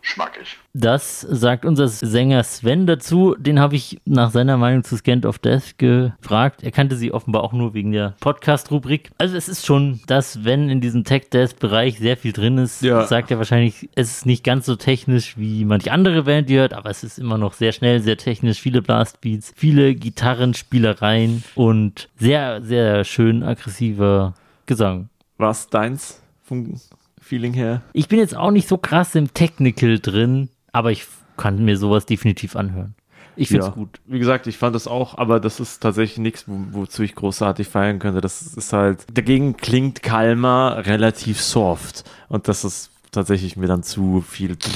schmackig. 0.07 0.57
das 0.73 1.21
sagt 1.21 1.65
unser 1.65 1.87
Sänger 1.87 2.43
Sven 2.43 2.85
dazu. 2.85 3.35
Den 3.39 3.59
habe 3.59 3.75
ich 3.75 3.99
nach 4.05 4.29
seiner 4.31 4.55
Meinung 4.57 4.83
zu 4.83 4.95
Scant 4.97 5.25
of 5.25 5.39
Death 5.39 5.77
gefragt. 5.77 6.63
Er 6.63 6.71
kannte 6.71 6.95
sie 6.95 7.11
offenbar 7.11 7.43
auch 7.43 7.53
nur 7.53 7.73
wegen 7.73 7.91
der 7.91 8.13
Podcast-Rubrik. 8.19 9.09
Also 9.17 9.35
es 9.35 9.49
ist 9.49 9.65
schon, 9.65 9.99
dass 10.07 10.43
wenn 10.43 10.69
in 10.69 10.79
diesem 10.81 11.03
Tech-Death-Bereich 11.03 11.97
sehr 11.97 12.17
viel 12.17 12.33
drin 12.33 12.57
ist, 12.59 12.81
Ja. 12.83 13.07
sagt 13.07 13.31
er 13.31 13.37
wahrscheinlich, 13.39 13.89
es 13.95 14.11
ist 14.17 14.25
nicht 14.25 14.43
ganz 14.43 14.65
so 14.65 14.75
technisch 14.75 15.37
wie 15.37 15.65
manche 15.65 15.91
andere 15.91 16.23
Band, 16.23 16.49
die 16.49 16.57
hört, 16.57 16.73
aber 16.73 16.89
es 16.89 17.03
ist 17.03 17.17
immer 17.17 17.37
noch 17.37 17.53
sehr 17.53 17.71
schnell, 17.71 17.99
sehr 17.99 18.17
technisch, 18.17 18.59
viele 18.61 18.81
Blastbeats, 18.81 19.53
viele 19.55 19.95
Gitarrenspielereien 19.95 21.43
und 21.55 22.09
sehr, 22.17 22.61
sehr 22.61 23.03
schön 23.03 23.43
aggressiver 23.43 24.33
Gesang. 24.67 25.09
Was 25.37 25.67
deins 25.69 26.21
vom 26.43 26.79
Feeling 27.25 27.53
her? 27.53 27.81
Ich 27.93 28.07
bin 28.07 28.19
jetzt 28.19 28.35
auch 28.35 28.51
nicht 28.51 28.67
so 28.67 28.77
krass 28.77 29.15
im 29.15 29.33
Technical 29.33 29.97
drin, 29.99 30.49
aber 30.71 30.91
ich 30.91 31.07
kann 31.37 31.65
mir 31.65 31.75
sowas 31.75 32.05
definitiv 32.05 32.55
anhören. 32.55 32.93
Ich 33.35 33.49
finde 33.49 33.65
es 33.65 33.73
gut. 33.73 33.99
Wie 34.05 34.19
gesagt, 34.19 34.45
ich 34.45 34.59
fand 34.59 34.75
das 34.75 34.87
auch, 34.87 35.17
aber 35.17 35.39
das 35.39 35.59
ist 35.59 35.79
tatsächlich 35.81 36.19
nichts, 36.19 36.47
wo, 36.47 36.81
wozu 36.81 37.01
ich 37.01 37.15
großartig 37.15 37.67
feiern 37.67 37.97
könnte. 37.97 38.21
Das 38.21 38.43
ist 38.43 38.71
halt, 38.71 39.05
dagegen 39.11 39.57
klingt 39.57 40.03
Kalma 40.03 40.73
relativ 40.73 41.41
soft. 41.41 42.03
Und 42.29 42.47
das 42.47 42.63
ist 42.63 42.91
tatsächlich 43.11 43.57
mir 43.57 43.67
dann 43.67 43.81
zu 43.81 44.21
viel. 44.21 44.55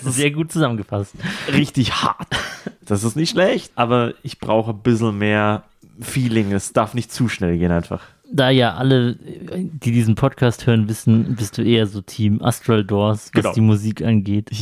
Sehr 0.00 0.30
gut 0.30 0.52
zusammengefasst. 0.52 1.14
Richtig 1.52 1.92
hart. 1.92 2.28
Das 2.86 3.02
ist 3.02 3.16
nicht 3.16 3.30
schlecht, 3.30 3.72
aber 3.74 4.14
ich 4.22 4.38
brauche 4.38 4.70
ein 4.70 4.78
bisschen 4.78 5.18
mehr 5.18 5.64
Feeling. 6.00 6.52
Es 6.52 6.72
darf 6.72 6.94
nicht 6.94 7.12
zu 7.12 7.28
schnell 7.28 7.58
gehen 7.58 7.72
einfach. 7.72 8.00
Da 8.34 8.48
ja 8.50 8.74
alle, 8.74 9.16
die 9.16 9.92
diesen 9.92 10.14
Podcast 10.14 10.66
hören, 10.66 10.88
wissen, 10.88 11.36
bist 11.36 11.58
du 11.58 11.62
eher 11.62 11.86
so 11.86 12.00
Team 12.00 12.40
Astral 12.42 12.82
Doors, 12.84 13.26
was 13.26 13.42
Genau. 13.42 13.52
die 13.54 13.60
Musik 13.60 14.02
angeht. 14.02 14.50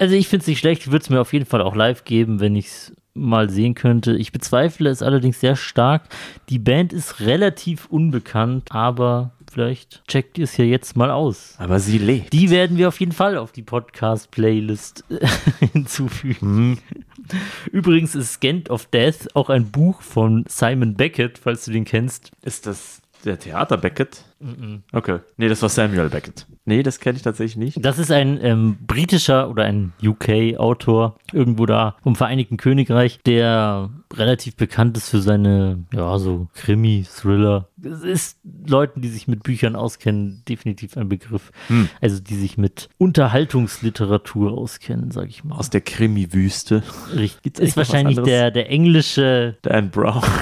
Also 0.00 0.14
ich 0.14 0.28
finde 0.28 0.42
es 0.42 0.46
nicht 0.46 0.60
schlecht, 0.60 0.82
ich 0.82 0.92
würde 0.92 1.02
es 1.02 1.10
mir 1.10 1.20
auf 1.20 1.32
jeden 1.32 1.44
Fall 1.44 1.60
auch 1.60 1.74
live 1.74 2.04
geben, 2.04 2.38
wenn 2.38 2.54
ich 2.54 2.66
es 2.66 2.92
mal 3.14 3.50
sehen 3.50 3.74
könnte. 3.74 4.14
Ich 4.16 4.30
bezweifle 4.30 4.88
es 4.90 5.02
allerdings 5.02 5.40
sehr 5.40 5.56
stark. 5.56 6.02
Die 6.50 6.60
Band 6.60 6.92
ist 6.92 7.18
relativ 7.18 7.86
unbekannt, 7.86 8.70
aber 8.70 9.32
vielleicht 9.52 10.06
checkt 10.06 10.38
ihr 10.38 10.44
es 10.44 10.56
ja 10.56 10.64
jetzt 10.64 10.96
mal 10.96 11.10
aus. 11.10 11.56
Aber 11.58 11.80
sie 11.80 11.98
lebt. 11.98 12.32
Die 12.32 12.48
werden 12.50 12.76
wir 12.76 12.86
auf 12.86 13.00
jeden 13.00 13.10
Fall 13.10 13.36
auf 13.36 13.50
die 13.50 13.62
Podcast-Playlist 13.64 15.02
hinzufügen. 15.72 16.78
Übrigens 17.72 18.14
ist 18.14 18.34
Scant 18.34 18.70
of 18.70 18.86
Death 18.86 19.34
auch 19.34 19.50
ein 19.50 19.70
Buch 19.70 20.02
von 20.02 20.44
Simon 20.48 20.94
Beckett, 20.94 21.38
falls 21.38 21.64
du 21.64 21.72
den 21.72 21.84
kennst. 21.84 22.30
Ist 22.42 22.66
das 22.66 23.02
der 23.24 23.38
Theater 23.38 23.76
Beckett? 23.76 24.24
Okay. 24.92 25.18
Nee, 25.36 25.48
das 25.48 25.62
war 25.62 25.68
Samuel 25.68 26.10
Beckett. 26.10 26.46
Nee, 26.64 26.84
das 26.84 27.00
kenne 27.00 27.16
ich 27.16 27.22
tatsächlich 27.22 27.56
nicht. 27.56 27.84
Das 27.84 27.98
ist 27.98 28.12
ein 28.12 28.38
ähm, 28.40 28.78
britischer 28.86 29.50
oder 29.50 29.64
ein 29.64 29.92
UK-Autor, 30.00 31.16
irgendwo 31.32 31.66
da 31.66 31.96
vom 32.02 32.14
Vereinigten 32.14 32.56
Königreich, 32.56 33.18
der 33.26 33.90
relativ 34.14 34.54
bekannt 34.54 34.96
ist 34.96 35.08
für 35.08 35.20
seine, 35.20 35.84
ja, 35.92 36.18
so 36.18 36.46
Krimi, 36.54 37.04
Thriller. 37.04 37.68
Es 37.82 38.02
ist 38.02 38.38
Leuten, 38.66 39.00
die 39.00 39.08
sich 39.08 39.26
mit 39.26 39.42
Büchern 39.42 39.74
auskennen, 39.74 40.42
definitiv 40.48 40.96
ein 40.96 41.08
Begriff. 41.08 41.50
Also 42.00 42.20
die 42.20 42.36
sich 42.36 42.58
mit 42.58 42.88
Unterhaltungsliteratur 42.98 44.52
auskennen, 44.52 45.10
sag 45.10 45.28
ich 45.28 45.42
mal. 45.42 45.56
Aus 45.56 45.70
der 45.70 45.80
Krimi-Wüste. 45.80 46.84
Richtig. 47.14 47.58
Ist 47.58 47.76
wahrscheinlich 47.76 48.20
der, 48.20 48.50
der 48.52 48.70
englische. 48.70 49.56
Dan 49.62 49.90
Brown. 49.90 50.22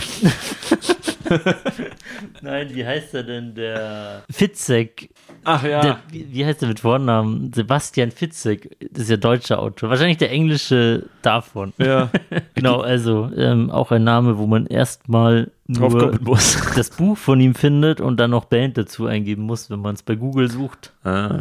Nein, 2.43 2.75
wie 2.75 2.85
heißt 2.85 3.15
er 3.15 3.23
denn? 3.23 3.55
Der 3.55 4.23
Fitzek. 4.31 5.11
Ach 5.45 5.63
ja. 5.63 5.81
Der, 5.81 5.99
wie, 6.11 6.45
heißt 6.45 6.63
er 6.63 6.69
mit 6.69 6.81
Vornamen? 6.81 7.53
Sebastian 7.53 8.11
Fitzek. 8.11 8.77
Das 8.91 9.05
ist 9.05 9.11
ja 9.11 9.17
deutscher 9.17 9.59
Autor. 9.59 9.91
Wahrscheinlich 9.91 10.19
der 10.19 10.31
englische 10.31 11.05
davon. 11.23 11.73
ja. 11.79 12.11
Genau, 12.55 12.81
also 12.81 13.31
ähm, 13.37 13.71
auch 13.71 13.91
ein 13.91 14.03
Name, 14.03 14.39
wo 14.39 14.47
man 14.47 14.67
erstmal 14.67 15.51
nur 15.67 16.19
muss. 16.23 16.59
das 16.75 16.91
Buch 16.91 17.19
von 17.19 17.41
ihm 17.41 17.55
findet 17.55 18.01
und 18.01 18.19
dann 18.19 18.31
noch 18.31 18.47
Band 18.47 18.79
dazu 18.79 19.07
eingeben 19.07 19.43
muss, 19.43 19.69
wenn 19.69 19.81
man 19.81 19.95
es 19.95 20.03
bei 20.03 20.15
Google 20.15 20.51
sucht. 20.51 20.93
Ah. 21.05 21.41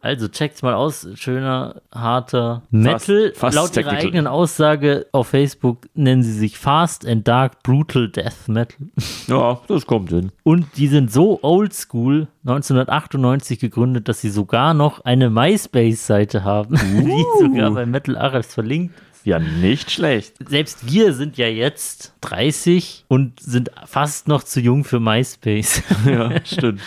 Also 0.00 0.28
checkt's 0.28 0.62
mal 0.62 0.74
aus. 0.74 1.08
Schöner, 1.14 1.82
harter 1.92 2.62
Metal. 2.70 3.32
fast 3.34 3.56
Laut 3.56 3.70
ihrer 3.76 3.82
technical. 3.90 4.06
eigenen 4.06 4.26
Aussage 4.28 5.06
auf 5.10 5.28
Facebook 5.28 5.88
nennen 5.94 6.22
sie 6.22 6.32
sich 6.32 6.58
Fast 6.58 7.04
and 7.06 7.26
Dark 7.26 7.62
Brutal 7.64 8.08
Death 8.08 8.46
Metal. 8.46 8.86
Ja, 9.26 9.58
das 9.66 9.86
kommt 9.86 10.10
hin. 10.10 10.30
Und 10.44 10.66
die 10.76 10.86
sind 10.86 11.10
so 11.12 11.40
oldschool, 11.42 12.28
1998 12.44 13.58
gegründet, 13.58 14.08
dass 14.08 14.20
sie 14.20 14.30
sogar 14.30 14.72
noch 14.74 15.04
eine 15.04 15.30
MySpace-Seite 15.30 16.44
haben, 16.44 16.76
die 17.00 17.24
sogar 17.40 17.72
bei 17.72 17.86
Metal 17.86 18.16
Archives 18.16 18.54
verlinkt. 18.54 18.94
Ja, 19.26 19.40
nicht 19.40 19.90
schlecht. 19.90 20.34
Selbst 20.48 20.88
wir 20.88 21.12
sind 21.12 21.36
ja 21.36 21.48
jetzt 21.48 22.14
30 22.20 23.06
und 23.08 23.40
sind 23.40 23.72
fast 23.84 24.28
noch 24.28 24.44
zu 24.44 24.60
jung 24.60 24.84
für 24.84 25.00
MySpace. 25.00 25.82
Ja, 26.06 26.30
stimmt. 26.44 26.80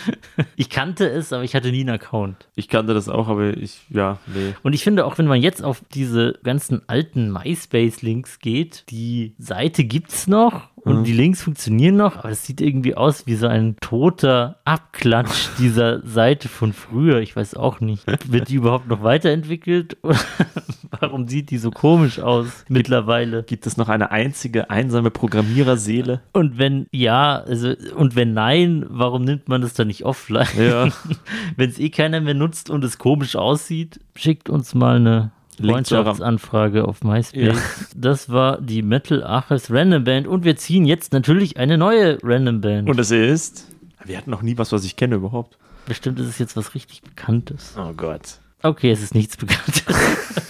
Ich 0.56 0.70
kannte 0.70 1.06
es, 1.06 1.34
aber 1.34 1.44
ich 1.44 1.54
hatte 1.54 1.70
nie 1.70 1.80
einen 1.80 1.90
Account. 1.90 2.48
Ich 2.54 2.68
kannte 2.68 2.94
das 2.94 3.10
auch, 3.10 3.28
aber 3.28 3.54
ich, 3.54 3.80
ja, 3.90 4.18
nee. 4.26 4.54
Und 4.62 4.72
ich 4.72 4.82
finde 4.82 5.04
auch, 5.04 5.18
wenn 5.18 5.26
man 5.26 5.42
jetzt 5.42 5.62
auf 5.62 5.82
diese 5.92 6.38
ganzen 6.42 6.80
alten 6.88 7.30
MySpace-Links 7.30 8.38
geht, 8.38 8.84
die 8.88 9.34
Seite 9.36 9.84
gibt's 9.84 10.26
noch 10.26 10.69
und 10.82 11.04
die 11.04 11.12
Links 11.12 11.42
funktionieren 11.42 11.96
noch, 11.96 12.16
aber 12.16 12.30
es 12.30 12.44
sieht 12.44 12.60
irgendwie 12.60 12.94
aus 12.94 13.26
wie 13.26 13.34
so 13.34 13.46
ein 13.46 13.76
toter 13.80 14.60
Abklatsch 14.64 15.48
dieser 15.58 16.06
Seite 16.06 16.48
von 16.48 16.72
früher. 16.72 17.20
Ich 17.20 17.36
weiß 17.36 17.54
auch 17.54 17.80
nicht. 17.80 18.04
Wird 18.30 18.48
die 18.48 18.54
überhaupt 18.54 18.88
noch 18.88 19.02
weiterentwickelt? 19.02 19.96
Warum 21.00 21.28
sieht 21.28 21.50
die 21.50 21.58
so 21.58 21.70
komisch 21.70 22.18
aus 22.18 22.64
mittlerweile? 22.68 23.42
Gibt 23.42 23.66
es 23.66 23.76
noch 23.76 23.88
eine 23.88 24.10
einzige 24.10 24.70
einsame 24.70 25.10
Programmiererseele? 25.10 26.22
Und 26.32 26.58
wenn 26.58 26.86
ja, 26.92 27.36
also 27.36 27.74
und 27.96 28.16
wenn 28.16 28.34
nein, 28.34 28.84
warum 28.88 29.22
nimmt 29.22 29.48
man 29.48 29.62
das 29.62 29.74
dann 29.74 29.86
nicht 29.86 30.04
offline? 30.04 30.48
Ja. 30.58 30.88
wenn 31.56 31.70
es 31.70 31.78
eh 31.78 31.90
keiner 31.90 32.20
mehr 32.20 32.34
nutzt 32.34 32.70
und 32.70 32.84
es 32.84 32.98
komisch 32.98 33.36
aussieht, 33.36 34.00
schickt 34.16 34.50
uns 34.50 34.74
mal 34.74 34.96
eine 34.96 35.32
Freundschaftsanfrage 35.60 36.86
auf 36.86 37.02
MySpace. 37.02 37.88
Das 37.94 38.30
war 38.30 38.60
die 38.60 38.82
Metal 38.82 39.22
Archives 39.22 39.70
Random 39.70 40.04
Band 40.04 40.26
und 40.26 40.44
wir 40.44 40.56
ziehen 40.56 40.84
jetzt 40.84 41.12
natürlich 41.12 41.56
eine 41.56 41.78
neue 41.78 42.18
Random 42.22 42.60
Band. 42.60 42.88
Und 42.88 42.98
es 42.98 43.10
ist. 43.10 43.66
Wir 44.04 44.16
hatten 44.16 44.30
noch 44.30 44.42
nie 44.42 44.56
was, 44.58 44.72
was 44.72 44.84
ich 44.84 44.96
kenne 44.96 45.16
überhaupt. 45.16 45.58
Bestimmt 45.86 46.18
ist 46.20 46.28
es 46.28 46.38
jetzt 46.38 46.56
was 46.56 46.74
richtig 46.74 47.02
Bekanntes. 47.02 47.74
Oh 47.78 47.92
Gott. 47.92 48.38
Okay, 48.62 48.90
es 48.90 49.02
ist 49.02 49.14
nichts 49.14 49.36
Bekanntes. 49.36 49.84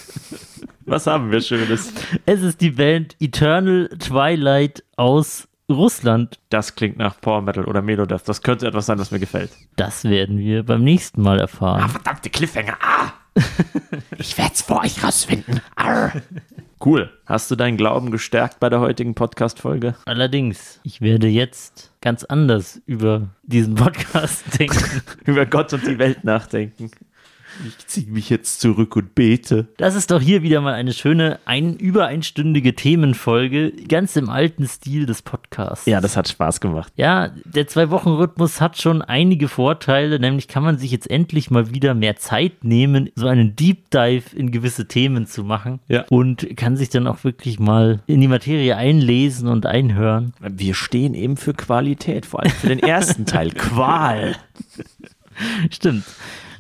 Was 0.87 1.07
haben 1.07 1.31
wir 1.31 1.41
Schönes? 1.41 1.93
es 2.27 2.43
ist 2.43 2.61
die 2.61 2.71
Band 2.71 3.15
Eternal 3.21 3.89
Twilight 4.01 4.83
aus 4.97 5.47
Russland. 5.71 6.41
Das 6.49 6.75
klingt 6.75 6.99
nach 6.99 7.21
Power 7.21 7.43
Metal 7.43 7.65
oder 7.65 7.81
Melodeath. 7.81 8.29
Das 8.29 8.43
könnte 8.43 8.67
etwas 8.67 8.87
sein, 8.87 8.99
was 8.99 9.13
mir 9.13 9.21
gefällt. 9.21 9.53
Das 9.77 10.03
werden 10.03 10.39
wir 10.39 10.65
beim 10.65 10.83
nächsten 10.83 11.23
Mal 11.23 11.39
erfahren. 11.39 11.89
Verdammte 11.89 12.29
Cliffhanger. 12.29 12.77
Ah! 12.81 13.13
Ich 14.19 14.37
werd's 14.39 14.63
vor 14.63 14.81
euch 14.83 15.03
rausfinden. 15.03 15.61
Arr. 15.77 16.13
Cool. 16.83 17.11
Hast 17.27 17.51
du 17.51 17.57
deinen 17.57 17.77
Glauben 17.77 18.11
gestärkt 18.11 18.59
bei 18.59 18.71
der 18.71 18.81
heutigen 18.81 19.15
Podcast-Folge? 19.15 19.95
Allerdings, 20.07 20.81
ich 20.83 21.03
werde 21.03 21.27
jetzt 21.29 21.93
ganz 22.01 22.25
anders 22.25 22.81
über 22.87 23.29
diesen 23.43 23.75
Podcast 23.75 24.45
denken. 24.59 25.03
Über 25.27 25.45
Gott 25.45 25.73
und 25.75 25.87
die 25.87 25.99
Welt 25.99 26.25
nachdenken. 26.25 26.91
Ich 27.67 27.87
ziehe 27.87 28.07
mich 28.07 28.31
jetzt 28.31 28.61
zurück 28.61 28.97
und 28.97 29.15
bete. 29.15 29.69
Das 29.77 29.95
ist 29.95 30.11
doch 30.11 30.21
hier 30.21 30.43
wieder 30.43 30.61
mal 30.61 30.75
eine 30.75 30.93
schöne, 30.93 31.39
ein, 31.45 31.77
über 31.77 32.07
einstündige 32.07 32.75
Themenfolge, 32.75 33.73
ganz 33.89 34.17
im 34.17 34.31
alten 34.31 34.67
Stil 34.67 35.07
des 35.07 35.23
Podcasts. 35.23 35.87
Ja, 35.87 36.01
das 36.01 36.17
hat 36.17 36.29
Spaß 36.29 36.61
gemacht. 36.61 36.93
Ja, 36.97 37.31
der 37.45 37.67
Zwei-Wochen-Rhythmus 37.67 38.61
hat 38.61 38.79
schon 38.79 39.03
einige 39.03 39.49
Vorteile, 39.49 40.19
nämlich 40.19 40.49
kann 40.49 40.63
man 40.63 40.79
sich 40.79 40.91
jetzt 40.91 41.11
endlich 41.11 41.51
mal 41.51 41.75
wieder 41.75 41.95
mehr 41.95 42.17
Zeit 42.17 42.65
nehmen, 42.65 43.11
so 43.15 43.27
einen 43.27 43.57
Deep 43.57 43.91
Dive 43.91 44.35
in 44.35 44.51
gewisse 44.51 44.89
Themen 44.89 45.27
zu 45.27 45.45
machen. 45.45 45.81
Ja. 45.89 46.05
Und 46.09 46.57
kann 46.57 46.77
sich 46.77 46.89
dann 46.91 47.07
auch 47.07 47.25
wirklich 47.25 47.59
mal 47.59 48.03
in 48.07 48.21
die 48.21 48.29
Materie 48.29 48.77
einlesen 48.77 49.49
und 49.49 49.67
einhören. 49.67 50.33
Wir 50.41 50.75
stehen 50.75 51.15
eben 51.15 51.37
für 51.37 51.55
Qualität, 51.55 52.27
vor 52.27 52.41
allem 52.41 52.53
für 52.53 52.69
den 52.69 52.81
ersten 52.81 53.27
Teil. 53.27 53.51
Qual. 53.55 54.37
Stimmt. 55.71 56.05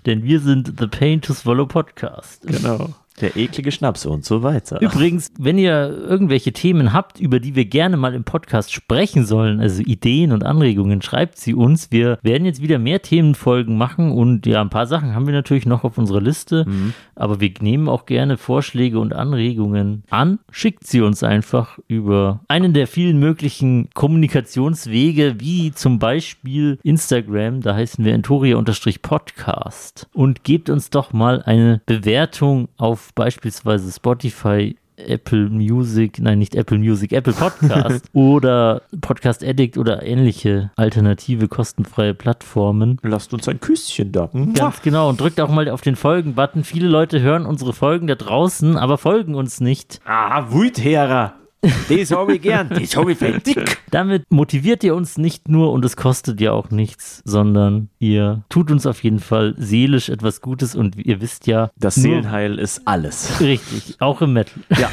Denn 0.06 0.22
wir 0.22 0.40
sind 0.40 0.74
The 0.78 0.86
Pain 0.86 1.20
to 1.20 1.35
Swallow 1.35 1.66
Podcast. 1.66 2.47
Genau. 2.47 2.94
Der 3.20 3.36
eklige 3.36 3.72
Schnaps 3.72 4.06
und 4.06 4.24
so 4.24 4.42
weiter. 4.42 4.80
Übrigens, 4.80 5.30
wenn 5.38 5.59
ihr 5.59 5.90
irgendwelche 5.90 6.52
Themen 6.52 6.92
habt, 6.92 7.20
über 7.20 7.40
die 7.40 7.55
wir 7.55 7.64
gerne 7.66 7.97
mal 7.97 8.14
im 8.14 8.24
Podcast 8.24 8.72
sprechen 8.72 9.24
sollen, 9.26 9.60
also 9.60 9.82
Ideen 9.82 10.32
und 10.32 10.44
Anregungen, 10.44 11.02
schreibt 11.02 11.38
sie 11.38 11.55
uns. 11.55 11.90
Wir 11.90 12.18
werden 12.22 12.44
jetzt 12.44 12.62
wieder 12.62 12.78
mehr 12.78 13.02
Themenfolgen 13.02 13.76
machen 13.76 14.12
und 14.12 14.47
ja, 14.47 14.60
ein 14.60 14.70
paar 14.70 14.86
Sachen 14.86 15.14
haben 15.14 15.26
wir 15.26 15.34
natürlich 15.34 15.66
noch 15.66 15.84
auf 15.84 15.98
unserer 15.98 16.20
Liste, 16.20 16.66
aber 17.14 17.40
wir 17.40 17.51
nehmen 17.60 17.88
auch 17.88 18.06
gerne 18.06 18.36
Vorschläge 18.36 18.98
und 18.98 19.12
Anregungen 19.12 20.05
an. 20.10 20.38
Schickt 20.51 20.86
sie 20.86 21.01
uns 21.01 21.22
einfach 21.22 21.78
über 21.88 22.40
einen 22.48 22.72
der 22.72 22.86
vielen 22.86 23.18
möglichen 23.18 23.90
Kommunikationswege, 23.94 25.36
wie 25.38 25.72
zum 25.72 25.98
Beispiel 25.98 26.78
Instagram, 26.82 27.60
da 27.60 27.74
heißen 27.74 28.05
wir 28.05 28.14
Entoria-Podcast 28.14 30.09
und 30.12 30.44
gebt 30.44 30.70
uns 30.70 30.90
doch 30.90 31.12
mal 31.12 31.42
eine 31.42 31.82
Bewertung 31.86 32.68
auf 32.76 33.10
beispielsweise 33.15 33.91
Spotify, 33.93 34.77
Apple 34.97 35.49
Music, 35.49 36.19
nein, 36.20 36.39
nicht 36.39 36.55
Apple 36.55 36.78
Music, 36.78 37.12
Apple 37.12 37.32
Podcast 37.32 38.05
oder 38.12 38.82
Podcast 39.01 39.43
Addict 39.45 39.78
oder 39.78 40.03
ähnliche 40.03 40.70
alternative 40.77 41.49
kostenfreie 41.49 42.15
Plattformen. 42.15 42.99
Lasst 43.03 43.32
uns 43.32 43.49
ein 43.49 43.61
Küsschen 43.61 44.12
da. 44.12 44.28
Ganz 44.55 44.82
genau. 44.82 45.09
Und 45.09 45.20
drückt 45.20 45.41
auch 45.41 45.51
mal 45.51 45.69
auf 45.70 45.81
den 45.81 45.97
Folgen-Button. 45.97 46.65
Viele 46.65 46.89
Leute 46.89 47.20
hören 47.23 47.47
unsere 47.47 47.73
Folgen 47.73 48.07
da 48.07 48.15
draußen, 48.15 48.77
aber 48.77 48.99
folgen 48.99 49.35
uns 49.35 49.61
nicht. 49.61 50.01
Ah, 50.05 50.53
Wütherer. 50.53 51.35
Das 51.62 52.11
habe 52.11 52.37
ich 52.37 52.43
gern. 52.43 52.69
Das 52.70 52.97
hab 52.97 53.09
ich 53.09 53.19
dick. 53.19 53.78
Damit 53.91 54.24
motiviert 54.31 54.82
ihr 54.82 54.95
uns 54.95 55.19
nicht 55.19 55.49
nur 55.49 55.73
und 55.73 55.85
es 55.85 55.97
kostet 55.97 56.41
ja 56.41 56.53
auch 56.53 56.70
nichts, 56.70 57.23
sondern 57.24 57.91
ihr 57.99 58.45
tut 58.49 58.70
uns 58.70 58.87
auf 58.87 59.03
jeden 59.03 59.19
Fall 59.19 59.55
seelisch 59.59 60.09
etwas 60.09 60.41
Gutes 60.41 60.74
und 60.74 60.97
ihr 60.97 61.20
wisst 61.20 61.47
ja, 61.47 61.70
Das 61.77 61.97
Seelenheil 61.97 62.59
ist 62.59 62.87
alles. 62.87 63.41
Richtig, 63.41 63.97
auch 64.01 64.23
im 64.23 64.32
Metal. 64.32 64.62
Ja. 64.78 64.91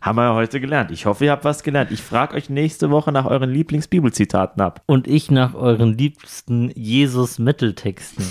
Haben 0.00 0.18
wir 0.18 0.24
ja 0.24 0.34
heute 0.34 0.60
gelernt. 0.60 0.90
Ich 0.90 1.06
hoffe, 1.06 1.26
ihr 1.26 1.30
habt 1.30 1.44
was 1.44 1.62
gelernt. 1.62 1.92
Ich 1.92 2.02
frage 2.02 2.34
euch 2.34 2.50
nächste 2.50 2.90
Woche 2.90 3.12
nach 3.12 3.26
euren 3.26 3.50
Lieblingsbibelzitaten 3.50 4.60
ab. 4.62 4.82
Und 4.86 5.06
ich 5.06 5.30
nach 5.30 5.54
euren 5.54 5.96
liebsten 5.96 6.72
Jesus-Metal-Texten. 6.74 8.24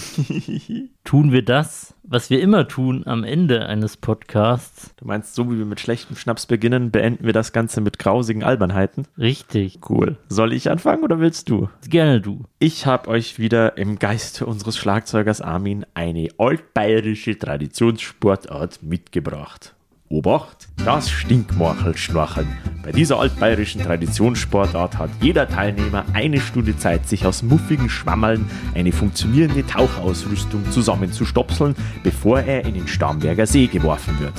tun 1.03 1.31
wir 1.31 1.43
das, 1.43 1.94
was 2.07 2.29
wir 2.29 2.41
immer 2.41 2.67
tun 2.67 3.03
am 3.05 3.23
Ende 3.23 3.65
eines 3.65 3.97
Podcasts? 3.97 4.93
Du 4.97 5.05
meinst, 5.05 5.35
so 5.35 5.51
wie 5.51 5.57
wir 5.57 5.65
mit 5.65 5.79
schlechtem 5.79 6.15
Schnaps 6.15 6.45
beginnen, 6.45 6.91
beenden 6.91 7.25
wir 7.25 7.33
das 7.33 7.53
Ganze 7.53 7.81
mit 7.81 7.99
grausigen 7.99 8.43
Albernheiten? 8.43 9.07
Richtig. 9.17 9.79
Cool. 9.89 10.17
Soll 10.29 10.53
ich 10.53 10.69
anfangen 10.69 11.03
oder 11.03 11.19
willst 11.19 11.49
du? 11.49 11.69
Gerne 11.89 12.21
du. 12.21 12.45
Ich 12.59 12.85
habe 12.85 13.09
euch 13.09 13.39
wieder 13.39 13.77
im 13.77 13.99
Geiste 13.99 14.45
unseres 14.45 14.77
Schlagzeugers 14.77 15.41
Armin 15.41 15.85
eine 15.93 16.29
altbayerische 16.37 17.37
Traditionssportart 17.37 18.83
mitgebracht. 18.83 19.75
Obacht, 20.09 20.67
das 20.85 21.09
Stinkmorchelschnorcheln. 21.09 22.47
Bei 22.83 22.91
dieser 22.91 23.19
altbayerischen 23.19 23.81
Traditionssportart 23.81 24.99
hat 24.99 25.09
jeder 25.19 25.49
Teilnehmer 25.49 26.05
eine 26.13 26.39
Stunde 26.39 26.77
Zeit, 26.77 27.07
sich 27.07 27.25
aus 27.25 27.41
muffigen 27.41 27.89
Schwammeln 27.89 28.47
eine 28.75 28.91
funktionierende 28.91 29.65
Tauchausrüstung 29.65 30.69
zusammenzustopseln, 30.69 31.75
bevor 32.03 32.41
er 32.41 32.65
in 32.65 32.75
den 32.75 32.87
Starnberger 32.87 33.47
See 33.47 33.65
geworfen 33.65 34.19
wird. 34.19 34.33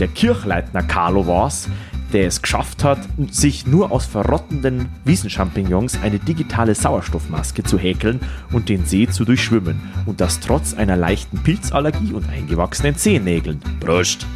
Der 0.00 0.08
Kirchleitner 0.08 0.82
Carlo 0.82 1.28
war's, 1.28 1.68
der 2.12 2.26
es 2.26 2.42
geschafft 2.42 2.82
hat, 2.82 2.98
sich 3.30 3.64
nur 3.64 3.92
aus 3.92 4.06
verrottenden 4.06 4.88
Wiesenchampignons 5.04 6.00
eine 6.02 6.18
digitale 6.18 6.74
Sauerstoffmaske 6.74 7.62
zu 7.62 7.78
häkeln 7.78 8.18
und 8.52 8.68
den 8.68 8.84
See 8.86 9.06
zu 9.06 9.24
durchschwimmen. 9.24 9.80
Und 10.04 10.20
das 10.20 10.40
trotz 10.40 10.74
einer 10.74 10.96
leichten 10.96 11.38
Pilzallergie 11.38 12.12
und 12.12 12.28
eingewachsenen 12.28 12.96
Zehennägeln. 12.96 13.60
Prost! 13.80 14.26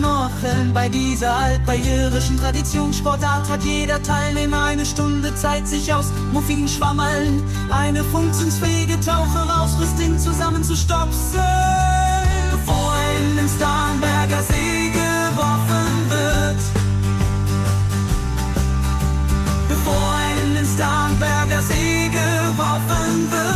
Stinkmorchelschnorcheln 0.00 0.72
bei 0.72 0.88
dieser 0.88 1.34
altbayerischen 1.36 2.38
Traditionssportart 2.38 3.48
hat 3.48 3.62
jeder 3.62 4.02
Teilnehmer 4.02 4.64
eine 4.64 4.86
Stunde 4.86 5.34
Zeit, 5.34 5.68
sich 5.68 5.92
aus 5.92 6.06
muffigen 6.32 6.66
Schwammeln 6.68 7.42
eine 7.70 8.02
funktionsfähige 8.04 8.98
Taucherausrüstung 9.00 10.18
zusammenzustopseln, 10.18 11.44
bevor 12.50 12.94
in 13.20 13.36
den 13.36 13.48
Starnberger 13.48 14.42
See 14.42 14.90
geworfen 14.90 16.08
wird. 16.08 16.60
Bevor 19.68 20.14
in 20.44 20.54
den 20.54 20.66
Starnberger 20.66 21.62
See 21.62 22.08
geworfen 22.08 23.30
wird. 23.30 23.49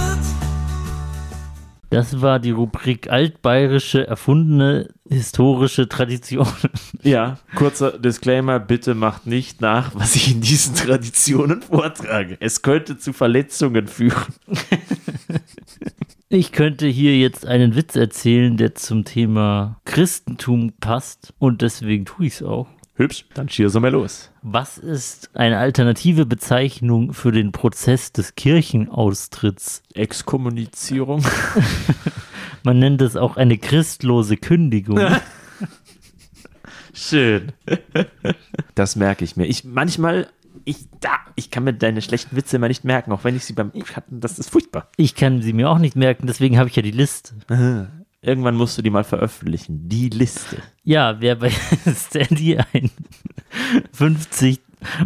Das 1.94 2.20
war 2.20 2.40
die 2.40 2.50
Rubrik 2.50 3.10
altbayerische 3.10 4.06
erfundene 4.06 4.88
historische 5.08 5.88
Traditionen. 5.88 6.52
Ja, 7.02 7.38
kurzer 7.54 7.98
Disclaimer, 7.98 8.58
bitte 8.58 8.94
macht 8.94 9.26
nicht 9.26 9.60
nach, 9.60 9.94
was 9.94 10.16
ich 10.16 10.32
in 10.32 10.40
diesen 10.40 10.74
Traditionen 10.74 11.60
vortrage. 11.60 12.38
Es 12.40 12.62
könnte 12.62 12.96
zu 12.96 13.12
Verletzungen 13.12 13.88
führen. 13.88 14.32
Ich 16.30 16.50
könnte 16.50 16.86
hier 16.88 17.16
jetzt 17.16 17.46
einen 17.46 17.76
Witz 17.76 17.94
erzählen, 17.94 18.56
der 18.56 18.74
zum 18.74 19.04
Thema 19.04 19.80
Christentum 19.84 20.72
passt 20.80 21.32
und 21.38 21.62
deswegen 21.62 22.06
tue 22.06 22.26
ich 22.26 22.34
es 22.34 22.42
auch. 22.42 22.66
Hübsch, 22.96 23.26
dann 23.34 23.48
schießen 23.48 23.82
wir 23.82 23.90
los. 23.90 24.30
Was 24.42 24.78
ist 24.78 25.34
eine 25.34 25.58
alternative 25.58 26.26
Bezeichnung 26.26 27.12
für 27.12 27.32
den 27.32 27.50
Prozess 27.50 28.12
des 28.12 28.36
Kirchenaustritts? 28.36 29.82
Exkommunizierung. 29.94 31.24
Man 32.62 32.78
nennt 32.78 33.02
es 33.02 33.16
auch 33.16 33.36
eine 33.36 33.58
christlose 33.58 34.36
Kündigung. 34.36 35.00
Schön. 36.94 37.50
Das 38.76 38.94
merke 38.94 39.24
ich 39.24 39.36
mir. 39.36 39.46
Ich 39.46 39.64
manchmal, 39.64 40.28
ich 40.64 40.86
da, 41.00 41.16
ich 41.34 41.50
kann 41.50 41.64
mir 41.64 41.72
deine 41.74 42.00
schlechten 42.00 42.36
Witze 42.36 42.56
immer 42.56 42.68
nicht 42.68 42.84
merken, 42.84 43.10
auch 43.10 43.24
wenn 43.24 43.34
ich 43.34 43.44
sie 43.44 43.54
beim 43.54 43.72
hatten. 43.96 44.20
Das 44.20 44.38
ist 44.38 44.50
furchtbar. 44.50 44.88
Ich 44.96 45.16
kann 45.16 45.42
sie 45.42 45.52
mir 45.52 45.68
auch 45.68 45.78
nicht 45.78 45.96
merken, 45.96 46.28
deswegen 46.28 46.58
habe 46.58 46.68
ich 46.68 46.76
ja 46.76 46.82
die 46.82 46.92
Liste. 46.92 47.34
Irgendwann 48.24 48.56
musst 48.56 48.78
du 48.78 48.82
die 48.82 48.90
mal 48.90 49.04
veröffentlichen. 49.04 49.88
Die 49.88 50.08
Liste. 50.08 50.56
Ja, 50.82 51.20
wer 51.20 51.36
bei 51.36 51.50
Steady 51.94 52.58
ein 52.72 52.90
50 53.92 54.60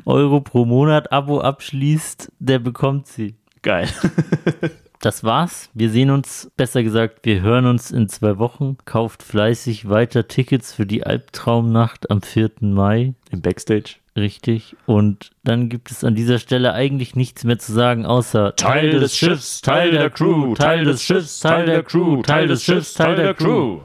Euro 0.05 0.41
pro 0.41 0.65
Monat 0.65 1.13
Abo 1.13 1.41
abschließt, 1.41 2.31
der 2.39 2.59
bekommt 2.59 3.09
sie. 3.09 3.35
Geil. 3.63 3.89
Das 5.01 5.23
war's. 5.23 5.71
Wir 5.75 5.91
sehen 5.91 6.11
uns, 6.11 6.51
besser 6.57 6.83
gesagt, 6.83 7.21
wir 7.23 7.41
hören 7.41 7.67
uns 7.67 7.93
in 7.93 8.09
zwei 8.09 8.39
Wochen. 8.39 8.77
Kauft 8.85 9.23
fleißig 9.23 9.89
weiter 9.89 10.27
Tickets 10.27 10.75
für 10.75 10.87
die 10.87 11.05
Albtraumnacht 11.05 12.11
am 12.11 12.21
4. 12.21 12.51
Mai. 12.61 13.15
Im 13.31 13.41
Backstage. 13.41 13.97
Richtig. 14.17 14.75
Und 14.87 15.31
dann 15.45 15.69
gibt 15.69 15.93
es 15.93 16.03
an 16.03 16.17
dieser 16.17 16.41
Stelle 16.41 16.73
eigentlich 16.73 17.15
nichts 17.15 17.45
mehr 17.45 17.61
zu 17.61 17.73
sagen, 17.73 18.07
außer 18.07 18.57
Teil 18.57 18.91
des 18.91 19.17
Schiffs, 19.17 19.61
Teil 19.61 19.93
der 19.93 20.11
Crew, 20.11 20.55
Teil 20.55 20.85
des 20.85 21.05
Schiffs, 21.05 21.39
Teil 21.39 21.67
der 21.67 21.85
Crew, 21.85 22.23
Teil 22.23 22.49
des 22.49 22.65
Schiffs, 22.65 22.95
Teil 22.95 23.15
der 23.15 23.35
Crew. 23.35 23.81